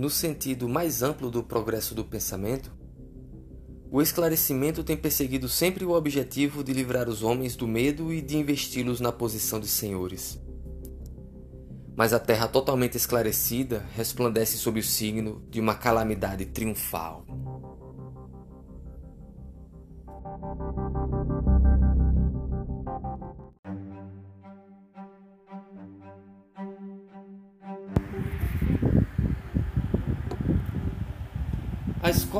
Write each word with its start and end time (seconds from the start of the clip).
no 0.00 0.08
sentido 0.08 0.66
mais 0.66 1.02
amplo 1.02 1.30
do 1.30 1.42
progresso 1.42 1.94
do 1.94 2.02
pensamento, 2.02 2.72
o 3.90 4.00
esclarecimento 4.00 4.82
tem 4.82 4.96
perseguido 4.96 5.46
sempre 5.46 5.84
o 5.84 5.90
objetivo 5.90 6.64
de 6.64 6.72
livrar 6.72 7.06
os 7.06 7.22
homens 7.22 7.54
do 7.54 7.68
medo 7.68 8.10
e 8.10 8.22
de 8.22 8.38
investi-los 8.38 8.98
na 8.98 9.12
posição 9.12 9.60
de 9.60 9.68
senhores. 9.68 10.40
Mas 11.94 12.14
a 12.14 12.18
terra 12.18 12.48
totalmente 12.48 12.96
esclarecida 12.96 13.84
resplandece 13.94 14.56
sob 14.56 14.80
o 14.80 14.82
signo 14.82 15.42
de 15.50 15.60
uma 15.60 15.74
calamidade 15.74 16.46
triunfal. 16.46 17.26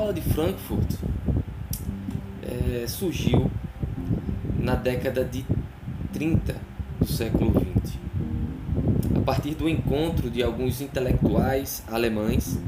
Escola 0.00 0.14
de 0.14 0.22
Frankfurt 0.22 0.94
é, 2.42 2.86
surgiu 2.88 3.50
na 4.58 4.74
década 4.74 5.22
de 5.22 5.44
30 6.14 6.56
do 6.98 7.06
século 7.06 7.52
XX, 7.84 7.98
a 9.14 9.20
partir 9.20 9.54
do 9.54 9.68
encontro 9.68 10.30
de 10.30 10.42
alguns 10.42 10.80
intelectuais 10.80 11.84
alemães 11.86 12.58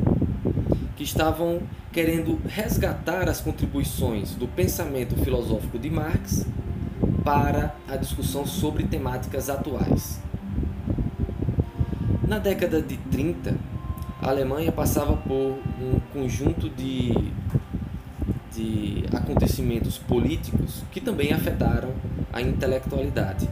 que 0.94 1.04
estavam 1.04 1.62
querendo 1.90 2.38
resgatar 2.46 3.26
as 3.30 3.40
contribuições 3.40 4.34
do 4.34 4.46
pensamento 4.46 5.16
filosófico 5.24 5.78
de 5.78 5.88
Marx 5.88 6.46
para 7.24 7.74
a 7.88 7.96
discussão 7.96 8.44
sobre 8.44 8.84
temáticas 8.84 9.48
atuais. 9.48 10.20
Na 12.28 12.38
década 12.38 12.82
de 12.82 12.98
30, 12.98 13.56
a 14.22 14.28
Alemanha 14.28 14.70
passava 14.70 15.16
por 15.16 15.58
um 15.80 15.98
conjunto 16.12 16.68
de, 16.70 17.12
de 18.54 19.04
acontecimentos 19.12 19.98
políticos 19.98 20.84
que 20.92 21.00
também 21.00 21.32
afetaram 21.32 21.90
a 22.32 22.40
intelectualidade. 22.40 23.50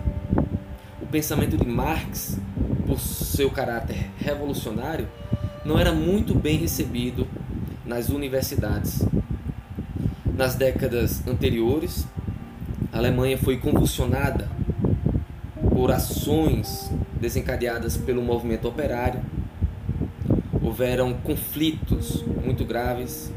O 1.02 1.06
pensamento 1.06 1.56
de 1.56 1.66
Marx, 1.66 2.38
por 2.86 3.00
seu 3.00 3.50
caráter 3.50 4.10
revolucionário, 4.16 5.08
não 5.64 5.76
era 5.76 5.92
muito 5.92 6.36
bem 6.36 6.56
recebido 6.56 7.26
nas 7.84 8.08
universidades. 8.08 9.04
Nas 10.24 10.54
décadas 10.54 11.26
anteriores, 11.26 12.06
a 12.92 12.98
Alemanha 12.98 13.36
foi 13.36 13.56
convulsionada 13.56 14.48
por 15.68 15.90
ações 15.90 16.88
desencadeadas 17.20 17.96
pelo 17.96 18.22
movimento 18.22 18.68
operário 18.68 19.20
houveram 20.80 21.12
conflitos 21.12 22.24
muito 22.42 22.64
graves, 22.64 23.30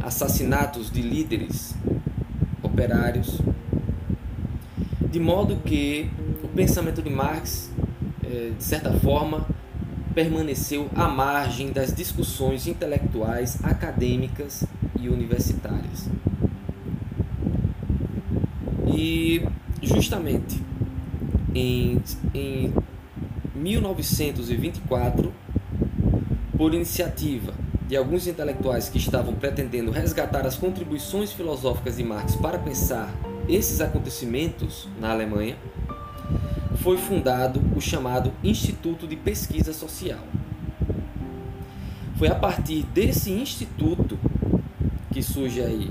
assassinatos 0.00 0.88
de 0.88 1.02
líderes 1.02 1.74
operários, 2.62 3.40
de 5.10 5.18
modo 5.18 5.56
que 5.56 6.08
o 6.44 6.48
pensamento 6.48 7.02
de 7.02 7.10
Marx, 7.10 7.72
eh, 8.22 8.52
de 8.56 8.62
certa 8.62 8.92
forma, 9.00 9.48
permaneceu 10.14 10.88
à 10.94 11.08
margem 11.08 11.72
das 11.72 11.92
discussões 11.92 12.68
intelectuais, 12.68 13.58
acadêmicas 13.64 14.62
e 15.00 15.08
universitárias. 15.08 16.08
E 18.96 19.44
justamente 19.82 20.62
em, 21.52 22.00
em 22.32 22.72
1924 23.56 25.42
por 26.64 26.72
iniciativa 26.72 27.52
de 27.86 27.94
alguns 27.94 28.26
intelectuais 28.26 28.88
que 28.88 28.96
estavam 28.96 29.34
pretendendo 29.34 29.90
resgatar 29.90 30.46
as 30.46 30.56
contribuições 30.56 31.30
filosóficas 31.30 31.98
de 31.98 32.02
Marx 32.02 32.36
para 32.36 32.58
pensar 32.58 33.14
esses 33.46 33.82
acontecimentos 33.82 34.88
na 34.98 35.10
Alemanha, 35.10 35.58
foi 36.76 36.96
fundado 36.96 37.60
o 37.76 37.82
chamado 37.82 38.32
Instituto 38.42 39.06
de 39.06 39.14
Pesquisa 39.14 39.74
Social. 39.74 40.20
Foi 42.16 42.28
a 42.28 42.34
partir 42.34 42.82
desse 42.94 43.30
instituto 43.30 44.18
que 45.12 45.22
surge 45.22 45.60
aí 45.60 45.90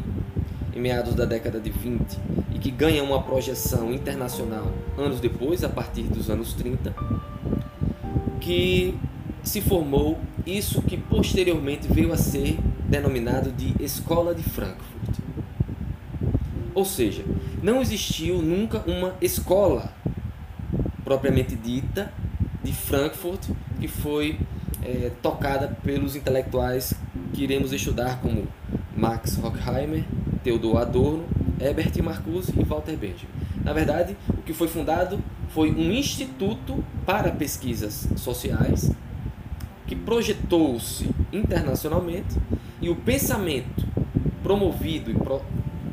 em 0.76 0.82
meados 0.82 1.14
da 1.14 1.26
década 1.26 1.60
de 1.60 1.70
20 1.70 2.18
e 2.52 2.58
que 2.58 2.72
ganha 2.72 3.04
uma 3.04 3.22
projeção 3.22 3.94
internacional 3.94 4.72
anos 4.98 5.20
depois, 5.20 5.64
a 5.64 5.70
partir 5.70 6.06
dos 6.06 6.32
anos 6.32 6.56
30, 6.56 6.96
que 8.42 8.98
se 9.44 9.62
formou 9.62 10.18
isso 10.46 10.82
que 10.82 10.98
posteriormente 10.98 11.88
veio 11.88 12.12
a 12.12 12.18
ser 12.18 12.58
denominado 12.88 13.52
de 13.52 13.74
Escola 13.84 14.36
de 14.36 14.44
Frankfurt. 14.44 15.20
Ou 16.74 16.86
seja, 16.86 17.24
não 17.62 17.82
existiu 17.82 18.42
nunca 18.42 18.84
uma 18.88 19.16
escola 19.22 19.94
propriamente 21.04 21.56
dita 21.56 22.12
de 22.64 22.74
Frankfurt 22.74 23.50
que 23.80 23.88
foi 23.88 24.40
é, 24.82 25.12
tocada 25.22 25.78
pelos 25.84 26.16
intelectuais 26.16 26.94
que 27.34 27.44
iremos 27.44 27.72
estudar 27.72 28.20
como 28.22 28.48
Max 28.96 29.38
Horkheimer, 29.42 30.04
Theodor 30.44 30.78
Adorno, 30.78 31.26
Herbert 31.60 31.92
Marcuse 32.04 32.54
e 32.58 32.64
Walter 32.64 32.96
Benjamin. 32.96 33.30
Na 33.64 33.74
verdade, 33.74 34.16
o 34.30 34.42
que 34.42 34.54
foi 34.54 34.68
fundado 34.68 35.20
foi 35.50 35.72
um 35.72 35.92
instituto 35.92 36.84
para 37.06 37.32
pesquisas 37.32 38.08
sociais 38.16 38.92
que 39.94 39.96
projetou-se 39.96 41.08
internacionalmente 41.32 42.36
e 42.82 42.90
o 42.90 42.96
pensamento 42.96 43.86
promovido 44.42 45.12
e 45.12 45.14
pro, 45.14 45.40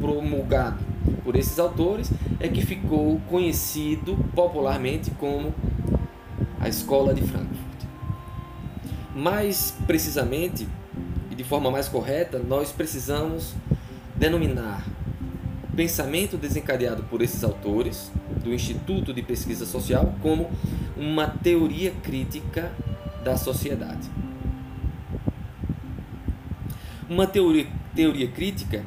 promulgado 0.01 0.79
por 1.23 1.37
esses 1.37 1.59
autores 1.59 2.11
é 2.41 2.49
que 2.49 2.65
ficou 2.65 3.21
conhecido 3.29 4.17
popularmente 4.35 5.11
como 5.13 5.55
a 6.59 6.67
Escola 6.67 7.13
de 7.13 7.21
Frankfurt. 7.21 7.59
Mais 9.15 9.77
precisamente 9.87 10.67
e 11.31 11.35
de 11.35 11.45
forma 11.45 11.71
mais 11.71 11.87
correta, 11.87 12.39
nós 12.39 12.73
precisamos 12.73 13.55
denominar 14.17 14.83
o 15.71 15.77
pensamento 15.77 16.39
desencadeado 16.39 17.03
por 17.03 17.21
esses 17.21 17.45
autores 17.45 18.11
do 18.43 18.55
Instituto 18.55 19.13
de 19.13 19.21
Pesquisa 19.21 19.67
Social 19.67 20.15
como 20.23 20.51
uma 20.97 21.27
teoria 21.27 21.91
crítica 22.03 22.73
da 23.23 23.37
sociedade. 23.37 24.09
Uma 27.09 27.27
teoria, 27.27 27.67
teoria 27.95 28.29
crítica 28.29 28.85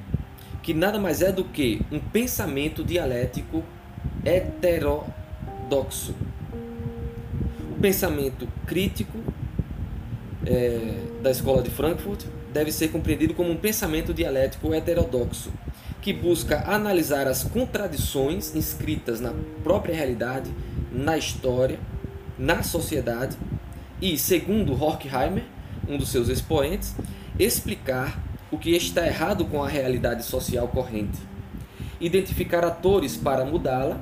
que 0.62 0.74
nada 0.74 0.98
mais 0.98 1.22
é 1.22 1.32
do 1.32 1.44
que 1.44 1.82
um 1.92 2.00
pensamento 2.00 2.84
dialético 2.84 3.64
heterodoxo. 4.24 6.16
O 7.70 7.80
pensamento 7.82 8.48
crítico 8.66 9.18
é, 10.46 11.02
da 11.22 11.30
escola 11.30 11.62
de 11.62 11.70
Frankfurt 11.70 12.26
deve 12.54 12.72
ser 12.72 12.90
compreendido 12.90 13.34
como 13.34 13.52
um 13.52 13.58
pensamento 13.58 14.14
dialético 14.14 14.74
heterodoxo, 14.74 15.52
que 16.02 16.14
busca 16.14 16.64
analisar 16.66 17.28
as 17.28 17.44
contradições 17.44 18.56
inscritas 18.56 19.20
na 19.20 19.34
própria 19.64 19.94
realidade, 19.94 20.50
na 20.94 21.18
história, 21.18 21.78
na 22.38 22.64
sociedade 22.64 23.38
e, 24.04 24.18
segundo 24.18 24.74
Horkheimer, 24.74 25.46
um 25.88 25.98
dos 25.98 26.10
seus 26.10 26.28
expoentes, 26.28 26.94
explicar 27.40 28.22
o 28.52 28.58
que 28.58 28.72
está 28.72 29.08
errado 29.08 29.46
com 29.46 29.64
a 29.64 29.68
realidade 29.70 30.26
social 30.26 30.68
corrente, 30.68 31.18
identificar 32.02 32.66
atores 32.66 33.16
para 33.16 33.46
mudá-la 33.46 33.98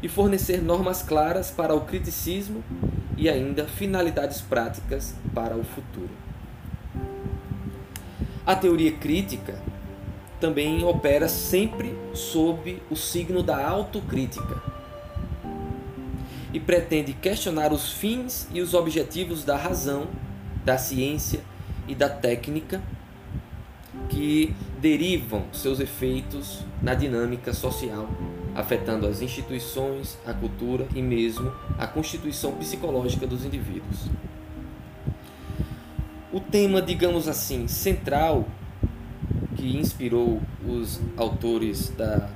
e 0.00 0.08
fornecer 0.08 0.62
normas 0.62 1.02
claras 1.02 1.50
para 1.50 1.74
o 1.74 1.80
criticismo 1.80 2.62
e 3.16 3.28
ainda 3.28 3.64
finalidades 3.64 4.40
práticas 4.40 5.16
para 5.34 5.56
o 5.56 5.64
futuro. 5.64 6.10
A 8.46 8.54
teoria 8.54 8.92
crítica 8.92 9.60
também 10.40 10.84
opera 10.84 11.28
sempre 11.28 11.92
sob 12.14 12.80
o 12.88 12.94
signo 12.94 13.42
da 13.42 13.66
autocrítica 13.68 14.71
e 16.52 16.60
pretende 16.60 17.12
questionar 17.12 17.72
os 17.72 17.92
fins 17.92 18.48
e 18.52 18.60
os 18.60 18.74
objetivos 18.74 19.44
da 19.44 19.56
razão, 19.56 20.08
da 20.64 20.76
ciência 20.76 21.40
e 21.88 21.94
da 21.94 22.08
técnica 22.08 22.82
que 24.08 24.54
derivam 24.80 25.44
seus 25.52 25.80
efeitos 25.80 26.60
na 26.82 26.94
dinâmica 26.94 27.52
social, 27.52 28.08
afetando 28.54 29.06
as 29.06 29.22
instituições, 29.22 30.18
a 30.26 30.32
cultura 30.32 30.86
e 30.94 31.00
mesmo 31.00 31.52
a 31.78 31.86
constituição 31.86 32.52
psicológica 32.52 33.26
dos 33.26 33.44
indivíduos. 33.44 34.08
O 36.32 36.40
tema, 36.40 36.80
digamos 36.80 37.28
assim, 37.28 37.68
central 37.68 38.46
que 39.56 39.76
inspirou 39.76 40.40
os 40.66 41.00
autores 41.16 41.90
da 41.90 42.30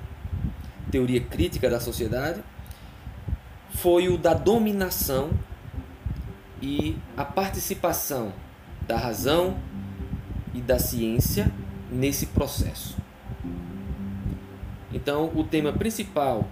teoria 0.90 1.20
crítica 1.20 1.68
da 1.68 1.80
sociedade 1.80 2.42
foi 3.76 4.08
o 4.08 4.16
da 4.16 4.32
dominação 4.34 5.30
e 6.62 6.96
a 7.16 7.24
participação 7.24 8.32
da 8.86 8.96
razão 8.96 9.56
e 10.54 10.60
da 10.60 10.78
ciência 10.78 11.52
nesse 11.90 12.26
processo. 12.26 12.96
Então, 14.92 15.30
o 15.34 15.44
tema 15.44 15.72
principal 15.72 16.48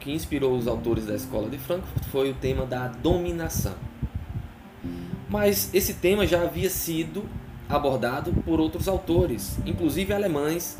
que 0.00 0.12
inspirou 0.12 0.56
os 0.56 0.66
autores 0.66 1.06
da 1.06 1.14
escola 1.14 1.48
de 1.48 1.58
Frankfurt 1.58 2.04
foi 2.06 2.30
o 2.30 2.34
tema 2.34 2.66
da 2.66 2.88
dominação. 2.88 3.74
Mas 5.28 5.72
esse 5.72 5.94
tema 5.94 6.26
já 6.26 6.42
havia 6.42 6.70
sido 6.70 7.24
abordado 7.68 8.32
por 8.44 8.60
outros 8.60 8.88
autores, 8.88 9.58
inclusive 9.64 10.12
alemães 10.12 10.78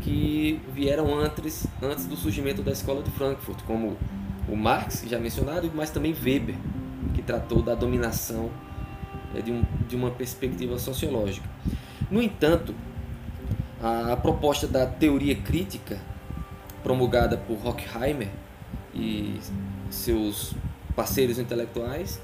que 0.00 0.60
vieram 0.72 1.14
antes, 1.14 1.66
antes 1.82 2.06
do 2.06 2.16
surgimento 2.16 2.62
da 2.62 2.72
escola 2.72 3.02
de 3.02 3.10
Frankfurt, 3.10 3.62
como 3.62 3.96
o 4.50 4.56
Marx, 4.56 5.04
já 5.06 5.18
mencionado, 5.18 5.70
mas 5.74 5.90
também 5.90 6.12
Weber, 6.12 6.56
que 7.14 7.22
tratou 7.22 7.62
da 7.62 7.74
dominação 7.74 8.50
é, 9.34 9.40
de, 9.40 9.52
um, 9.52 9.62
de 9.88 9.96
uma 9.96 10.10
perspectiva 10.10 10.78
sociológica. 10.78 11.48
No 12.10 12.20
entanto, 12.20 12.74
a, 13.80 14.12
a 14.12 14.16
proposta 14.16 14.66
da 14.66 14.86
teoria 14.86 15.36
crítica, 15.36 15.98
promulgada 16.82 17.36
por 17.36 17.64
Horkheimer 17.64 18.28
e 18.94 19.38
seus 19.90 20.54
parceiros 20.96 21.38
intelectuais, 21.38 22.20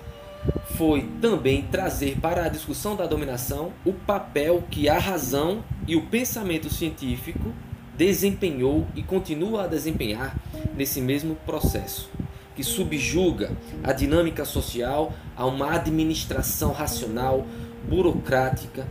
foi 0.76 1.08
também 1.20 1.62
trazer 1.62 2.18
para 2.20 2.44
a 2.44 2.48
discussão 2.48 2.96
da 2.96 3.06
dominação 3.06 3.72
o 3.84 3.92
papel 3.92 4.62
que 4.70 4.88
a 4.88 4.98
razão 4.98 5.64
e 5.86 5.96
o 5.96 6.02
pensamento 6.06 6.72
científico 6.72 7.52
desempenhou 7.96 8.86
e 8.94 9.02
continua 9.02 9.64
a 9.64 9.66
desempenhar 9.66 10.36
nesse 10.76 11.00
mesmo 11.00 11.34
processo, 11.46 12.10
que 12.56 12.64
subjuga 12.64 13.54
a 13.84 13.92
dinâmica 13.92 14.44
social 14.46 15.12
a 15.36 15.44
uma 15.44 15.72
administração 15.72 16.72
racional, 16.72 17.46
burocrática, 17.86 18.88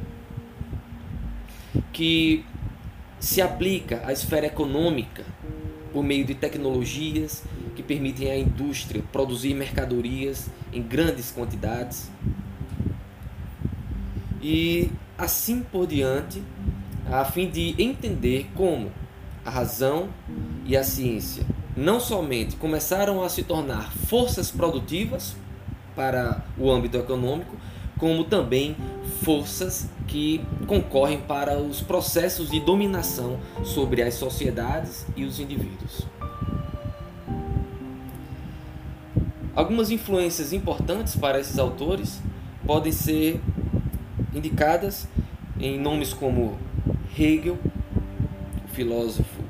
que 1.92 2.46
se 3.20 3.42
aplica 3.42 4.04
à 4.06 4.14
esfera 4.14 4.46
econômica 4.46 5.26
por 5.92 6.04
meio 6.04 6.24
de 6.24 6.36
tecnologias 6.36 7.44
que 7.76 7.82
permitem 7.82 8.30
à 8.30 8.38
indústria 8.38 9.04
produzir 9.12 9.56
mercadorias 9.56 10.48
em 10.72 10.84
grandes 10.84 11.32
quantidades. 11.32 12.12
E 14.42 14.92
assim 15.18 15.64
por 15.64 15.88
diante, 15.88 16.42
a 17.12 17.26
fim 17.26 17.50
de 17.50 17.76
entender 17.82 18.48
como 18.54 18.92
a 19.44 19.50
razão 19.50 20.10
e 20.66 20.78
a 20.78 20.84
ciência 20.84 21.55
não 21.76 22.00
somente 22.00 22.56
começaram 22.56 23.22
a 23.22 23.30
se 23.30 23.44
tornar 23.44 23.92
forças 24.08 24.50
produtivas 24.50 25.36
para 25.96 26.44
o 26.58 26.72
âmbito 26.72 26.98
econômico, 26.98 27.56
como 27.98 28.24
também 28.24 28.76
forças 29.24 29.90
que 30.08 30.42
concorrem 30.68 31.20
para 31.20 31.58
os 31.58 31.82
processos 31.82 32.50
de 32.50 32.60
dominação 32.60 33.40
sobre 33.64 34.02
as 34.02 34.14
sociedades 34.16 35.06
e 35.16 35.24
os 35.24 35.40
indivíduos. 35.40 36.06
Algumas 39.56 39.90
influências 39.90 40.52
importantes 40.52 41.16
para 41.16 41.40
esses 41.40 41.58
autores 41.58 42.22
podem 42.66 42.92
ser 42.92 43.40
indicadas 44.34 45.08
em 45.58 45.80
nomes 45.80 46.14
como 46.14 46.58
Hegel, 47.18 47.58
filósofo 48.74 49.42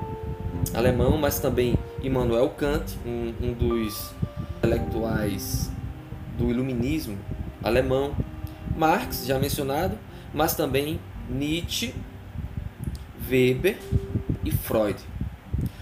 alemão, 0.75 1.17
mas 1.17 1.39
também 1.39 1.75
Immanuel 2.05 2.49
Kant, 2.49 2.97
um, 3.03 3.33
um 3.41 3.53
dos 3.53 4.13
intelectuais 4.57 5.71
do 6.37 6.51
iluminismo 6.51 7.17
alemão, 7.63 8.15
Marx, 8.77 9.25
já 9.25 9.39
mencionado, 9.39 9.97
mas 10.31 10.55
também 10.55 10.99
Nietzsche, 11.27 11.95
Weber 13.27 13.77
e 14.43 14.51
Freud. 14.51 14.99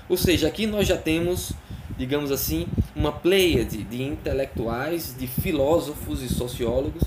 Ou 0.08 0.16
seja, 0.16 0.48
aqui 0.48 0.66
nós 0.66 0.88
já 0.88 0.98
temos, 0.98 1.52
digamos 1.98 2.32
assim, 2.32 2.68
uma 2.96 3.12
pleiade 3.12 3.84
de 3.84 4.02
intelectuais, 4.02 5.14
de 5.18 5.28
filósofos 5.28 6.22
e 6.22 6.30
sociólogos 6.30 7.04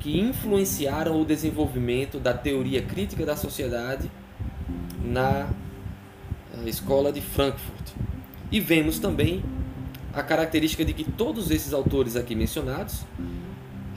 que 0.00 0.20
influenciaram 0.20 1.18
o 1.18 1.24
desenvolvimento 1.24 2.18
da 2.18 2.34
teoria 2.34 2.82
crítica 2.82 3.24
da 3.24 3.36
sociedade 3.36 4.10
na 5.02 5.48
eh, 6.54 6.68
escola 6.68 7.10
de 7.10 7.22
Frankfurt. 7.22 7.90
E 8.50 8.60
vemos 8.60 8.98
também 8.98 9.42
a 10.12 10.22
característica 10.22 10.84
de 10.84 10.92
que 10.92 11.04
todos 11.04 11.50
esses 11.50 11.72
autores 11.72 12.16
aqui 12.16 12.34
mencionados, 12.34 13.04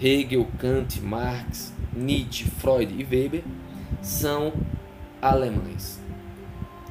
Hegel, 0.02 0.48
Kant, 0.60 1.02
Marx, 1.02 1.74
Nietzsche, 1.94 2.46
Freud 2.46 2.94
e 2.94 3.04
Weber, 3.04 3.44
são 4.02 4.54
alemães. 5.22 6.00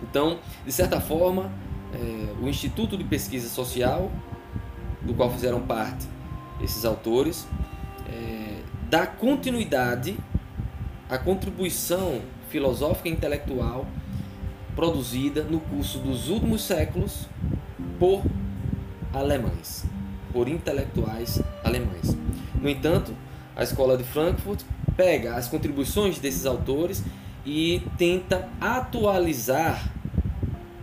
Então, 0.03 0.39
de 0.65 0.73
certa 0.73 1.01
forma, 1.01 1.53
é, 1.95 2.43
o 2.43 2.49
Instituto 2.49 2.97
de 2.97 3.05
Pesquisa 3.05 3.49
Social 3.49 4.11
do 5.05 5.15
qual 5.15 5.31
fizeram 5.31 5.61
parte 5.61 6.07
esses 6.61 6.85
autores, 6.85 7.47
é, 8.09 8.61
dá 8.89 9.07
continuidade 9.07 10.17
à 11.09 11.19
contribuição 11.19 12.21
filosófica 12.49 13.09
e 13.09 13.13
intelectual 13.13 13.87
produzida 14.75 15.43
no 15.43 15.61
curso 15.61 15.99
dos 15.99 16.29
últimos 16.29 16.63
séculos 16.63 17.27
por 17.99 18.23
alemães, 19.13 19.85
por 20.33 20.49
intelectuais 20.49 21.43
alemães. 21.63 22.17
No 22.61 22.69
entanto, 22.69 23.15
a 23.55 23.63
escola 23.63 23.97
de 23.97 24.05
Frankfurt 24.05 24.63
pega 24.97 25.35
as 25.35 25.49
contribuições 25.49 26.19
desses 26.19 26.47
autores 26.47 27.03
e 27.45 27.83
tenta 27.99 28.49
atualizar 28.61 29.93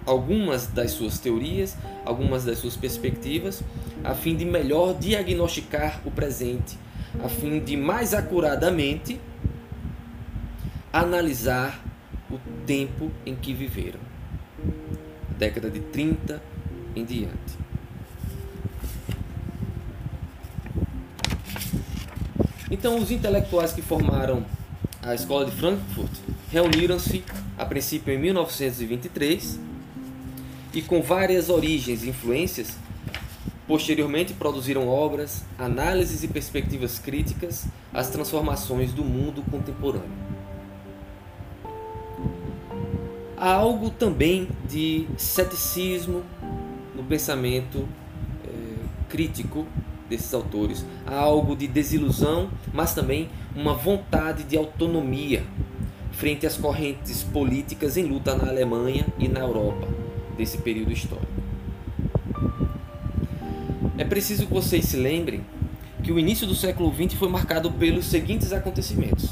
algumas 0.06 0.68
das 0.68 0.92
suas 0.92 1.20
teorias, 1.20 1.78
algumas 2.06 2.44
das 2.44 2.58
suas 2.58 2.76
perspectivas, 2.76 3.64
a 4.04 4.16
fim 4.16 4.36
de 4.36 4.46
melhor 4.46 4.94
diagnosticar 4.96 6.02
o 6.06 6.12
presente, 6.12 6.78
a 7.24 7.30
fim 7.30 7.60
de 7.60 7.78
mais 7.78 8.14
acuradamente 8.14 9.20
analisar 10.92 11.84
o 12.30 12.40
tempo 12.66 13.12
em 13.26 13.36
que 13.36 13.54
viveram. 13.54 14.00
Década 15.38 15.70
de 15.70 15.80
30 15.80 16.42
em 16.96 17.06
diante. 17.06 17.58
Então, 22.72 23.00
os 23.00 23.10
intelectuais 23.10 23.74
que 23.74 23.82
formaram 23.82 24.46
a 25.02 25.16
escola 25.16 25.46
de 25.46 25.52
Frankfurt 25.52 26.12
reuniram-se 26.52 27.24
a 27.58 27.66
princípio 27.66 28.14
em 28.14 28.20
1923 28.20 29.60
e 30.74 30.82
com 30.82 31.02
várias 31.02 31.50
origens 31.50 32.04
e 32.04 32.10
influências, 32.10 32.78
posteriormente 33.68 34.34
produziram 34.34 34.88
obras, 34.88 35.44
análises 35.58 36.24
e 36.24 36.28
perspectivas 36.28 37.00
críticas 37.00 37.66
às 37.94 38.10
transformações 38.10 38.94
do 38.94 39.04
mundo 39.04 39.44
contemporâneo. 39.50 40.29
Há 43.40 43.54
algo 43.54 43.90
também 43.90 44.50
de 44.70 45.08
ceticismo 45.16 46.24
no 46.94 47.02
pensamento 47.06 47.88
é, 48.46 48.50
crítico 49.08 49.66
desses 50.10 50.34
autores. 50.34 50.86
Há 51.08 51.16
algo 51.16 51.56
de 51.56 51.66
desilusão, 51.66 52.50
mas 52.74 52.94
também 52.94 53.30
uma 53.56 53.74
vontade 53.74 54.44
de 54.44 54.58
autonomia 54.58 55.46
frente 56.12 56.46
às 56.46 56.58
correntes 56.58 57.24
políticas 57.24 57.96
em 57.96 58.04
luta 58.04 58.36
na 58.36 58.50
Alemanha 58.50 59.08
e 59.18 59.30
na 59.30 59.40
Europa 59.40 59.88
desse 60.38 60.58
período 60.58 60.92
histórico. 60.92 61.32
É 63.98 64.04
preciso 64.04 64.48
que 64.48 64.54
vocês 64.54 64.84
se 64.84 64.98
lembrem 64.98 65.46
que 66.04 66.12
o 66.12 66.20
início 66.20 66.46
do 66.46 66.56
século 66.56 66.94
XX 66.94 67.14
foi 67.14 67.30
marcado 67.30 67.72
pelos 67.72 68.06
seguintes 68.06 68.52
acontecimentos. 68.52 69.30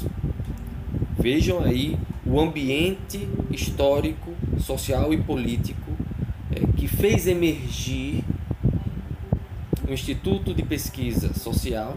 Vejam 1.18 1.62
aí 1.62 1.98
o 2.28 2.38
ambiente 2.38 3.26
histórico, 3.50 4.32
social 4.60 5.12
e 5.14 5.16
político 5.16 5.90
é, 6.52 6.60
que 6.76 6.86
fez 6.86 7.26
emergir 7.26 8.22
o 9.88 9.92
Instituto 9.92 10.52
de 10.52 10.62
Pesquisa 10.62 11.32
Social 11.32 11.96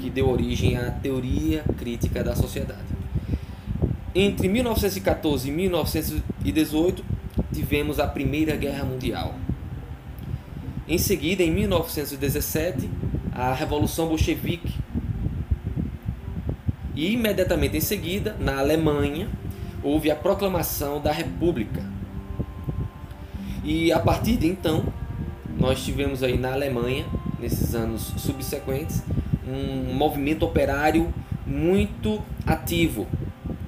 que 0.00 0.10
deu 0.10 0.28
origem 0.28 0.76
à 0.76 0.90
teoria 0.90 1.64
crítica 1.78 2.22
da 2.22 2.34
sociedade. 2.34 2.84
Entre 4.14 4.48
1914 4.48 5.48
e 5.48 5.52
1918, 5.52 7.04
tivemos 7.52 8.00
a 8.00 8.06
Primeira 8.06 8.56
Guerra 8.56 8.84
Mundial. 8.84 9.34
Em 10.88 10.98
seguida, 10.98 11.42
em 11.42 11.50
1917, 11.50 12.88
a 13.32 13.52
Revolução 13.52 14.08
Bolchevique. 14.08 14.72
E 16.96 17.12
imediatamente 17.12 17.76
em 17.76 17.80
seguida, 17.80 18.34
na 18.40 18.58
Alemanha, 18.58 19.28
houve 19.82 20.10
a 20.10 20.16
proclamação 20.16 20.98
da 20.98 21.12
República. 21.12 21.84
E 23.62 23.92
a 23.92 24.00
partir 24.00 24.38
de 24.38 24.46
então, 24.46 24.82
nós 25.58 25.84
tivemos 25.84 26.22
aí 26.22 26.38
na 26.38 26.52
Alemanha, 26.52 27.04
nesses 27.38 27.74
anos 27.74 28.14
subsequentes, 28.16 29.02
um 29.46 29.92
movimento 29.92 30.44
operário 30.46 31.12
muito 31.46 32.22
ativo. 32.46 33.06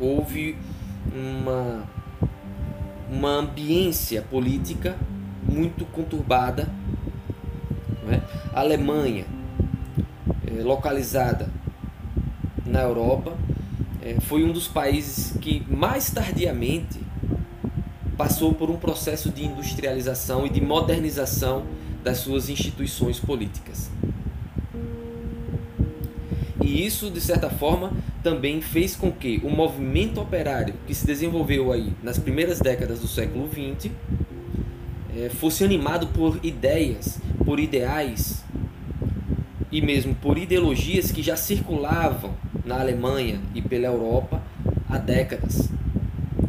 Houve 0.00 0.56
uma, 1.14 1.84
uma 3.10 3.30
ambiência 3.30 4.22
política 4.22 4.96
muito 5.46 5.84
conturbada. 5.84 6.66
É? 8.10 8.20
A 8.54 8.60
Alemanha, 8.60 9.26
é, 10.46 10.62
localizada 10.62 11.57
na 12.68 12.82
Europa, 12.82 13.36
é, 14.02 14.20
foi 14.20 14.44
um 14.44 14.52
dos 14.52 14.68
países 14.68 15.36
que 15.40 15.64
mais 15.68 16.10
tardiamente 16.10 17.00
passou 18.16 18.52
por 18.52 18.70
um 18.70 18.76
processo 18.76 19.30
de 19.30 19.44
industrialização 19.44 20.46
e 20.46 20.50
de 20.50 20.60
modernização 20.60 21.64
das 22.02 22.18
suas 22.18 22.48
instituições 22.48 23.18
políticas. 23.18 23.90
E 26.60 26.84
isso, 26.84 27.10
de 27.10 27.20
certa 27.20 27.48
forma, 27.48 27.92
também 28.22 28.60
fez 28.60 28.94
com 28.94 29.10
que 29.10 29.40
o 29.44 29.50
movimento 29.50 30.20
operário 30.20 30.74
que 30.86 30.94
se 30.94 31.06
desenvolveu 31.06 31.72
aí 31.72 31.92
nas 32.02 32.18
primeiras 32.18 32.60
décadas 32.60 33.00
do 33.00 33.08
século 33.08 33.48
XX 33.48 33.90
é, 35.16 35.28
fosse 35.28 35.64
animado 35.64 36.08
por 36.08 36.38
ideias, 36.42 37.18
por 37.44 37.58
ideais 37.58 38.44
e 39.70 39.80
mesmo 39.80 40.14
por 40.14 40.36
ideologias 40.36 41.10
que 41.10 41.22
já 41.22 41.36
circulavam 41.36 42.34
na 42.68 42.78
Alemanha 42.78 43.40
e 43.54 43.62
pela 43.62 43.86
Europa 43.86 44.42
há 44.88 44.98
décadas. 44.98 45.70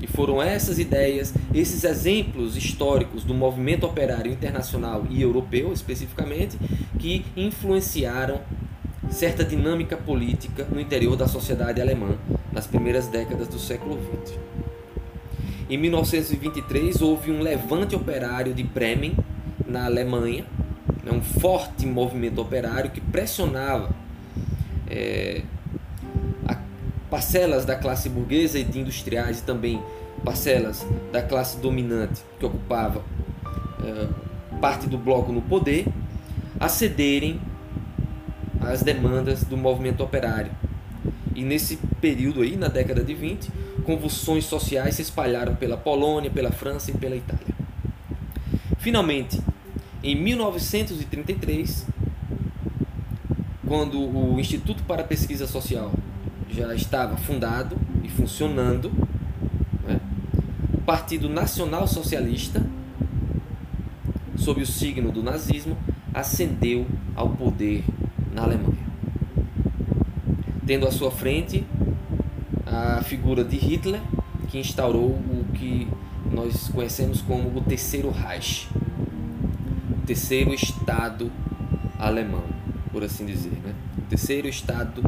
E 0.02 0.08
foram 0.08 0.44
essas 0.44 0.78
ideias, 0.78 1.34
esses 1.54 1.84
exemplos 1.84 2.58
históricos 2.58 3.24
do 3.24 3.34
movimento 3.34 3.86
operário 3.86 4.32
internacional 4.32 5.06
e 5.10 5.22
europeu, 5.22 5.72
especificamente, 5.72 6.58
que 7.00 7.26
influenciaram 7.36 8.42
certa 9.10 9.44
dinâmica 9.44 9.96
política 9.98 10.68
no 10.70 10.80
interior 10.80 11.16
da 11.16 11.28
sociedade 11.28 11.82
alemã 11.82 12.16
nas 12.52 12.68
primeiras 12.68 13.08
décadas 13.08 13.48
do 13.48 13.58
século 13.58 13.98
XX. 14.26 14.38
Em 15.70 15.78
1923 15.78 17.02
houve 17.02 17.32
um 17.32 17.42
levante 17.42 17.96
operário 17.96 18.54
de 18.54 18.64
Bremen, 18.64 19.16
na 19.66 19.86
Alemanha, 19.86 20.46
né, 21.04 21.12
um 21.12 21.22
forte 21.22 21.86
movimento 21.86 22.42
operário 22.42 22.90
que 22.90 23.00
pressionava 23.00 23.90
é, 24.90 25.44
parcelas 27.10 27.66
da 27.66 27.76
classe 27.76 28.10
burguesa 28.10 28.60
e 28.60 28.64
de 28.64 28.80
industriais 28.80 29.40
e 29.40 29.44
também 29.44 29.82
parcelas 30.24 30.86
da 31.12 31.22
classe 31.22 31.58
dominante 31.58 32.22
que 32.40 32.46
ocupava 32.46 33.04
é, 33.84 34.08
parte 34.60 34.88
do 34.88 34.98
bloco 34.98 35.32
no 35.32 35.42
poder 35.42 35.86
a 36.60 36.68
cederem 36.68 37.40
às 38.62 38.84
demandas 38.84 39.44
do 39.44 39.56
movimento 39.56 40.04
operário. 40.04 40.52
E 41.34 41.42
nesse 41.42 41.78
período 42.02 42.42
aí, 42.42 42.58
na 42.58 42.68
década 42.68 43.02
de 43.02 43.14
20, 43.14 43.50
convulsões 43.86 44.44
sociais 44.46 44.96
se 44.96 45.02
espalharam 45.02 45.56
pela 45.56 45.78
Polônia, 45.78 46.30
pela 46.30 46.52
França 46.52 46.92
e 46.92 46.98
pela 46.98 47.16
Itália. 47.16 47.56
Finalmente, 48.78 49.40
em 50.04 50.16
1933, 50.16 51.86
quando 53.66 54.00
o 54.00 54.40
Instituto 54.40 54.84
para 54.84 55.02
a 55.02 55.06
Pesquisa 55.06 55.48
Social 55.48 55.94
já 56.50 56.74
estava 56.74 57.16
fundado 57.18 57.78
e 58.04 58.10
funcionando, 58.10 58.92
né, 59.88 60.00
o 60.74 60.82
Partido 60.82 61.30
Nacional 61.30 61.88
Socialista, 61.88 62.66
sob 64.36 64.62
o 64.62 64.66
signo 64.66 65.12
do 65.12 65.22
nazismo, 65.22 65.78
ascendeu 66.14 66.88
ao 67.16 67.30
poder 67.30 67.84
na 68.34 68.44
Alemanha. 68.44 68.90
Tendo 70.66 70.88
à 70.88 70.92
sua 70.92 71.12
frente 71.12 71.66
a 72.66 73.02
figura 73.04 73.44
de 73.44 73.58
Hitler, 73.58 74.02
que 74.48 74.58
instaurou 74.58 75.10
o 75.10 75.46
que 75.54 75.88
nós 76.32 76.70
conhecemos 76.70 77.22
como 77.22 77.56
o 77.58 77.62
Terceiro 77.62 78.10
Reich, 78.10 78.68
o 79.92 80.06
terceiro 80.06 80.54
Estado 80.54 81.32
alemão, 81.98 82.44
por 82.92 83.04
assim 83.04 83.26
dizer. 83.26 83.52
Né? 83.64 83.74
O 83.98 84.02
terceiro 84.04 84.48
Estado 84.48 85.04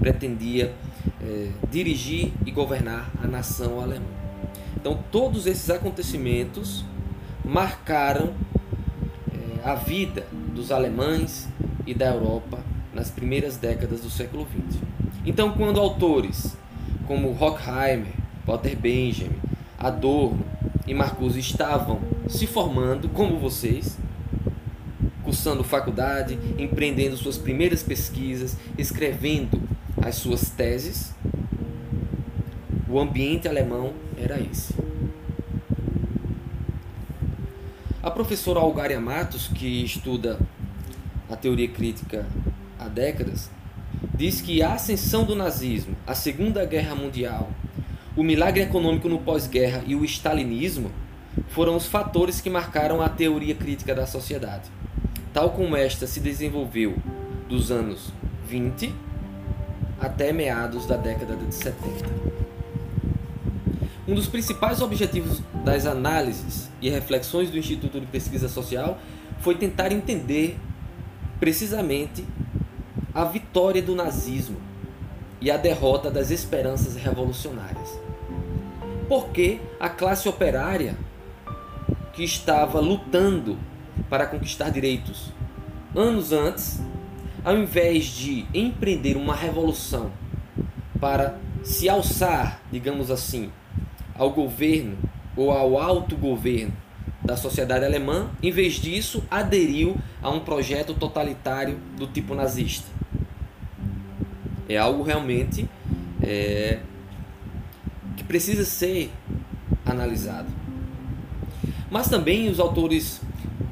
pretendia 0.00 0.74
é, 1.22 1.50
dirigir 1.70 2.32
e 2.44 2.50
governar 2.50 3.10
a 3.22 3.26
nação 3.28 3.80
alemã. 3.80 4.06
Então, 4.74 4.98
todos 5.12 5.46
esses 5.46 5.68
acontecimentos 5.68 6.84
marcaram 7.44 8.32
é, 9.30 9.68
a 9.68 9.74
vida 9.74 10.26
dos 10.54 10.72
alemães 10.72 11.46
e 11.86 11.94
da 11.94 12.06
Europa 12.06 12.58
nas 12.94 13.10
primeiras 13.10 13.56
décadas 13.56 14.00
do 14.00 14.10
século 14.10 14.46
XX. 14.46 14.80
Então, 15.24 15.52
quando 15.52 15.78
autores 15.78 16.56
como 17.06 17.36
Horkheimer, 17.38 18.14
Walter 18.46 18.76
Benjamin, 18.76 19.36
Adorno 19.78 20.44
e 20.86 20.94
Marcuse 20.94 21.40
estavam 21.40 22.00
se 22.28 22.46
formando, 22.46 23.08
como 23.08 23.38
vocês, 23.38 23.98
cursando 25.22 25.62
faculdade, 25.62 26.38
empreendendo 26.58 27.16
suas 27.16 27.36
primeiras 27.36 27.82
pesquisas, 27.82 28.56
escrevendo 28.78 29.69
as 30.02 30.16
suas 30.16 30.50
teses, 30.50 31.14
o 32.88 32.98
ambiente 32.98 33.46
alemão 33.46 33.92
era 34.16 34.40
esse. 34.40 34.74
A 38.02 38.10
professora 38.10 38.60
Algaria 38.60 39.00
Matos, 39.00 39.48
que 39.48 39.84
estuda 39.84 40.38
a 41.30 41.36
teoria 41.36 41.68
crítica 41.68 42.26
há 42.78 42.88
décadas, 42.88 43.50
diz 44.14 44.40
que 44.40 44.62
a 44.62 44.72
ascensão 44.72 45.24
do 45.24 45.36
nazismo, 45.36 45.94
a 46.06 46.14
Segunda 46.14 46.64
Guerra 46.64 46.94
Mundial, 46.94 47.50
o 48.16 48.22
milagre 48.22 48.62
econômico 48.62 49.08
no 49.08 49.18
pós-guerra 49.18 49.84
e 49.86 49.94
o 49.94 50.04
stalinismo 50.04 50.90
foram 51.48 51.76
os 51.76 51.86
fatores 51.86 52.40
que 52.40 52.50
marcaram 52.50 53.00
a 53.00 53.08
teoria 53.08 53.54
crítica 53.54 53.94
da 53.94 54.06
sociedade, 54.06 54.70
tal 55.32 55.50
como 55.50 55.76
esta 55.76 56.06
se 56.06 56.20
desenvolveu 56.20 56.96
dos 57.48 57.70
anos 57.70 58.12
20 58.48 59.09
até 60.00 60.32
meados 60.32 60.86
da 60.86 60.96
década 60.96 61.36
de 61.36 61.54
70. 61.54 62.08
Um 64.08 64.14
dos 64.14 64.26
principais 64.26 64.80
objetivos 64.80 65.40
das 65.64 65.86
análises 65.86 66.70
e 66.80 66.88
reflexões 66.88 67.50
do 67.50 67.58
Instituto 67.58 68.00
de 68.00 68.06
Pesquisa 68.06 68.48
Social 68.48 68.98
foi 69.40 69.54
tentar 69.54 69.92
entender 69.92 70.58
precisamente 71.38 72.24
a 73.14 73.24
vitória 73.24 73.82
do 73.82 73.94
nazismo 73.94 74.56
e 75.40 75.50
a 75.50 75.56
derrota 75.56 76.10
das 76.10 76.30
esperanças 76.30 76.96
revolucionárias. 76.96 77.98
Porque 79.08 79.60
a 79.78 79.88
classe 79.88 80.28
operária 80.28 80.96
que 82.12 82.24
estava 82.24 82.80
lutando 82.80 83.58
para 84.08 84.26
conquistar 84.26 84.70
direitos 84.70 85.32
anos 85.94 86.32
antes, 86.32 86.80
ao 87.44 87.56
invés 87.56 88.04
de 88.04 88.46
empreender 88.52 89.16
uma 89.16 89.34
revolução 89.34 90.10
para 91.00 91.38
se 91.62 91.88
alçar, 91.88 92.60
digamos 92.70 93.10
assim, 93.10 93.50
ao 94.14 94.30
governo 94.30 94.98
ou 95.36 95.50
ao 95.50 95.78
autogoverno 95.78 96.72
da 97.24 97.36
sociedade 97.36 97.84
alemã, 97.84 98.30
em 98.42 98.50
vez 98.50 98.74
disso, 98.74 99.22
aderiu 99.30 99.96
a 100.22 100.30
um 100.30 100.40
projeto 100.40 100.94
totalitário 100.94 101.78
do 101.96 102.06
tipo 102.06 102.34
nazista. 102.34 102.88
É 104.68 104.76
algo 104.76 105.02
realmente 105.02 105.68
é, 106.22 106.80
que 108.16 108.24
precisa 108.24 108.64
ser 108.64 109.10
analisado. 109.84 110.48
Mas 111.90 112.08
também 112.08 112.48
os 112.48 112.60
autores 112.60 113.20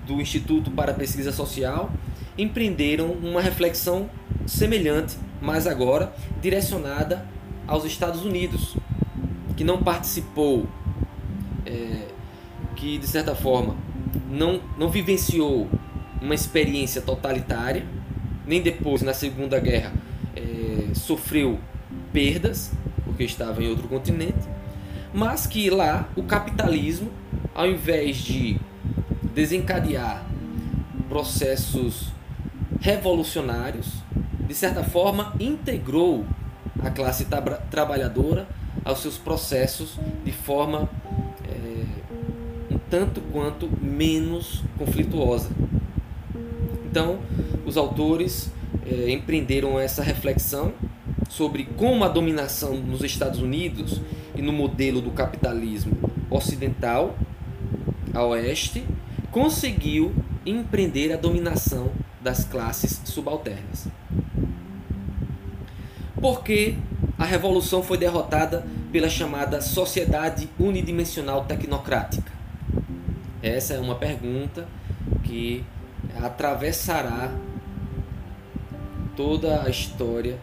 do 0.06 0.20
Instituto 0.20 0.70
para 0.70 0.92
a 0.92 0.94
Pesquisa 0.94 1.30
Social 1.30 1.90
empreenderam 2.38 3.10
uma 3.10 3.40
reflexão 3.40 4.08
semelhante, 4.46 5.16
mas 5.42 5.66
agora 5.66 6.12
direcionada 6.40 7.26
aos 7.66 7.84
Estados 7.84 8.24
Unidos, 8.24 8.76
que 9.56 9.64
não 9.64 9.82
participou 9.82 10.66
é, 11.66 12.06
que, 12.76 12.96
de 12.96 13.06
certa 13.06 13.34
forma, 13.34 13.76
não, 14.30 14.60
não 14.78 14.88
vivenciou 14.88 15.68
uma 16.22 16.34
experiência 16.34 17.02
totalitária, 17.02 17.84
nem 18.46 18.62
depois, 18.62 19.02
na 19.02 19.12
Segunda 19.12 19.58
Guerra, 19.58 19.92
é, 20.34 20.94
sofreu 20.94 21.58
perdas, 22.12 22.72
porque 23.04 23.24
estava 23.24 23.62
em 23.62 23.68
outro 23.68 23.88
continente, 23.88 24.48
mas 25.12 25.46
que 25.46 25.68
lá 25.70 26.08
o 26.16 26.22
capitalismo, 26.22 27.10
ao 27.54 27.66
invés 27.66 28.16
de 28.16 28.58
desencadear 29.34 30.24
processos 31.08 32.12
revolucionários, 32.80 34.02
de 34.46 34.54
certa 34.54 34.82
forma 34.84 35.34
integrou 35.40 36.24
a 36.82 36.90
classe 36.90 37.24
tra 37.24 37.40
trabalhadora 37.70 38.46
aos 38.84 39.00
seus 39.00 39.18
processos 39.18 39.98
de 40.24 40.32
forma 40.32 40.88
tanto 42.90 43.20
quanto 43.32 43.68
menos 43.80 44.62
conflituosa. 44.76 45.50
Então, 46.90 47.18
os 47.66 47.76
autores 47.76 48.50
é, 48.86 49.10
empreenderam 49.10 49.78
essa 49.78 50.02
reflexão 50.02 50.72
sobre 51.28 51.64
como 51.64 52.04
a 52.04 52.08
dominação 52.08 52.74
nos 52.74 53.02
Estados 53.02 53.40
Unidos 53.40 54.00
e 54.34 54.40
no 54.40 54.52
modelo 54.52 55.00
do 55.00 55.10
capitalismo 55.10 55.96
ocidental 56.30 57.16
a 58.14 58.24
oeste 58.24 58.84
conseguiu 59.30 60.14
empreender 60.46 61.12
a 61.12 61.16
dominação 61.16 61.90
das 62.28 62.44
classes 62.44 63.00
subalternas. 63.06 63.88
Porque 66.20 66.74
a 67.18 67.24
revolução 67.24 67.82
foi 67.82 67.96
derrotada 67.96 68.66
pela 68.92 69.08
chamada 69.08 69.62
sociedade 69.62 70.46
unidimensional 70.60 71.46
tecnocrática? 71.46 72.30
Essa 73.42 73.74
é 73.74 73.80
uma 73.80 73.94
pergunta 73.94 74.68
que 75.24 75.64
atravessará 76.22 77.32
toda 79.16 79.62
a 79.62 79.70
história 79.70 80.38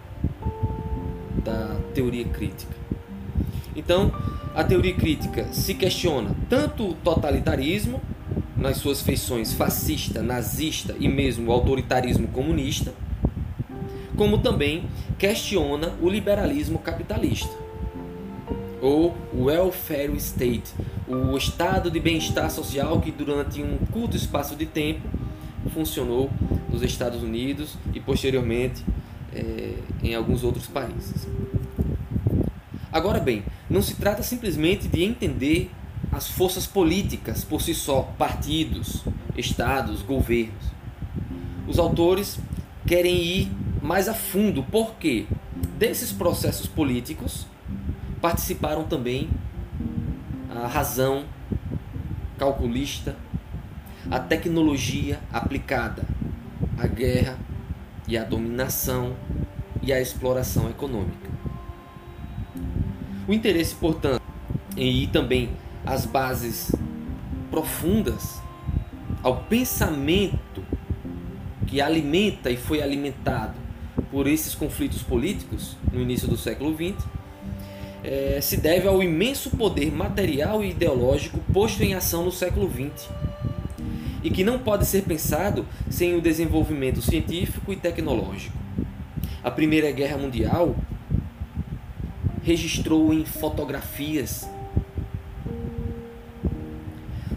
da 1.44 1.78
teoria 1.94 2.26
crítica. 2.26 2.74
Então, 3.76 4.12
a 4.56 4.64
teoria 4.64 4.96
crítica 4.96 5.50
se 5.54 5.76
questiona 5.76 6.36
tanto 6.50 6.90
o 6.90 6.94
totalitarismo, 6.96 8.02
nas 8.66 8.78
suas 8.78 9.00
feições 9.00 9.54
fascista, 9.54 10.24
nazista 10.24 10.96
e 11.00 11.08
mesmo 11.08 11.50
o 11.50 11.54
autoritarismo 11.54 12.28
comunista, 12.30 12.96
como 14.18 14.40
também 14.40 14.86
questiona 15.20 15.94
o 16.02 16.10
liberalismo 16.10 16.80
capitalista, 16.80 17.54
ou 18.82 19.16
welfare 19.36 20.16
state, 20.18 20.74
o 21.08 21.38
estado 21.38 21.92
de 21.92 22.00
bem-estar 22.00 22.50
social 22.50 23.00
que 23.00 23.12
durante 23.12 23.62
um 23.62 23.78
curto 23.92 24.18
espaço 24.18 24.56
de 24.56 24.66
tempo 24.66 25.08
funcionou 25.72 26.32
nos 26.68 26.82
Estados 26.82 27.22
Unidos 27.22 27.78
e 27.94 28.00
posteriormente 28.00 28.84
é, 29.32 29.74
em 30.02 30.16
alguns 30.16 30.44
outros 30.44 30.66
países. 30.66 31.28
Agora 32.92 33.20
bem, 33.20 33.44
não 33.70 33.84
se 33.84 33.94
trata 33.96 34.24
simplesmente 34.24 34.88
de 34.88 35.04
entender 35.04 35.70
as 36.16 36.30
forças 36.30 36.66
políticas 36.66 37.44
por 37.44 37.62
si 37.62 37.76
só, 37.76 38.04
partidos, 38.18 39.04
estados, 39.36 40.02
governos. 40.02 40.72
Os 41.68 41.78
autores 41.78 42.40
querem 42.88 43.22
ir 43.22 43.52
mais 43.82 44.08
a 44.08 44.14
fundo, 44.14 44.64
porque 44.72 45.26
desses 45.78 46.14
processos 46.14 46.68
políticos 46.68 47.46
participaram 48.22 48.86
também 48.86 49.30
a 50.50 50.68
razão 50.68 51.26
calculista, 52.38 53.18
a 54.10 54.18
tecnologia 54.18 55.20
aplicada 55.34 56.04
à 56.78 56.88
guerra 56.88 57.38
e 58.08 58.18
à 58.18 58.24
dominação 58.24 59.18
e 59.84 59.92
à 59.92 60.00
exploração 60.00 60.70
econômica. 60.70 61.30
O 63.28 63.34
interesse, 63.34 63.76
portanto, 63.76 64.22
em 64.78 65.04
ir 65.04 65.08
também 65.08 65.50
às 65.86 66.06
bases 66.06 66.72
profundas, 67.52 68.42
ao 69.22 69.44
pensamento 69.44 70.64
que 71.68 71.80
alimenta 71.82 72.50
e 72.50 72.58
foi 72.58 72.82
alimentado 72.82 73.54
por 74.12 74.28
esses 74.28 74.56
conflitos 74.56 75.02
políticos 75.02 75.78
no 75.92 76.02
início 76.02 76.28
do 76.28 76.38
século 76.38 76.76
XX, 76.76 77.06
é, 78.04 78.40
se 78.42 78.58
deve 78.58 78.88
ao 78.88 79.02
imenso 79.02 79.50
poder 79.52 79.92
material 79.92 80.64
e 80.64 80.70
ideológico 80.70 81.40
posto 81.52 81.82
em 81.82 81.96
ação 81.96 82.24
no 82.24 82.32
século 82.32 82.70
XX 82.70 83.10
e 84.24 84.30
que 84.30 84.44
não 84.44 84.60
pode 84.60 84.86
ser 84.86 85.04
pensado 85.04 85.66
sem 85.90 86.16
o 86.16 86.22
desenvolvimento 86.22 87.02
científico 87.02 87.72
e 87.72 87.76
tecnológico. 87.76 88.58
A 89.44 89.52
Primeira 89.52 89.92
Guerra 89.92 90.18
Mundial 90.18 90.76
registrou 92.44 93.14
em 93.14 93.26
fotografias 93.26 94.48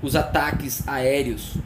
os 0.02 0.14
ataques 0.16 0.86
aéreos. 0.86 1.56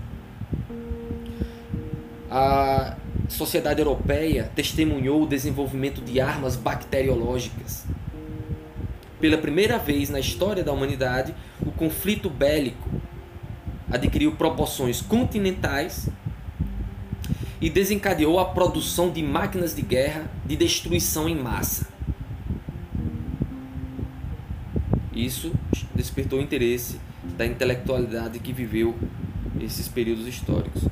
A 2.30 2.96
sociedade 3.28 3.80
europeia 3.80 4.50
testemunhou 4.54 5.22
o 5.22 5.26
desenvolvimento 5.26 6.00
de 6.00 6.20
armas 6.20 6.56
bacteriológicas. 6.56 7.84
Pela 9.20 9.38
primeira 9.38 9.78
vez 9.78 10.10
na 10.10 10.18
história 10.18 10.64
da 10.64 10.72
humanidade, 10.72 11.34
o 11.64 11.70
conflito 11.70 12.28
bélico 12.28 12.90
adquiriu 13.90 14.32
proporções 14.32 15.00
continentais 15.00 16.08
e 17.60 17.70
desencadeou 17.70 18.40
a 18.40 18.46
produção 18.46 19.10
de 19.10 19.22
máquinas 19.22 19.74
de 19.74 19.82
guerra 19.82 20.24
de 20.44 20.56
destruição 20.56 21.28
em 21.28 21.36
massa. 21.36 21.86
Isso 25.14 25.52
despertou 25.94 26.40
interesse 26.40 26.98
da 27.36 27.46
intelectualidade 27.46 28.38
que 28.38 28.52
viveu 28.52 28.94
esses 29.60 29.88
períodos 29.88 30.26
históricos. 30.26 30.82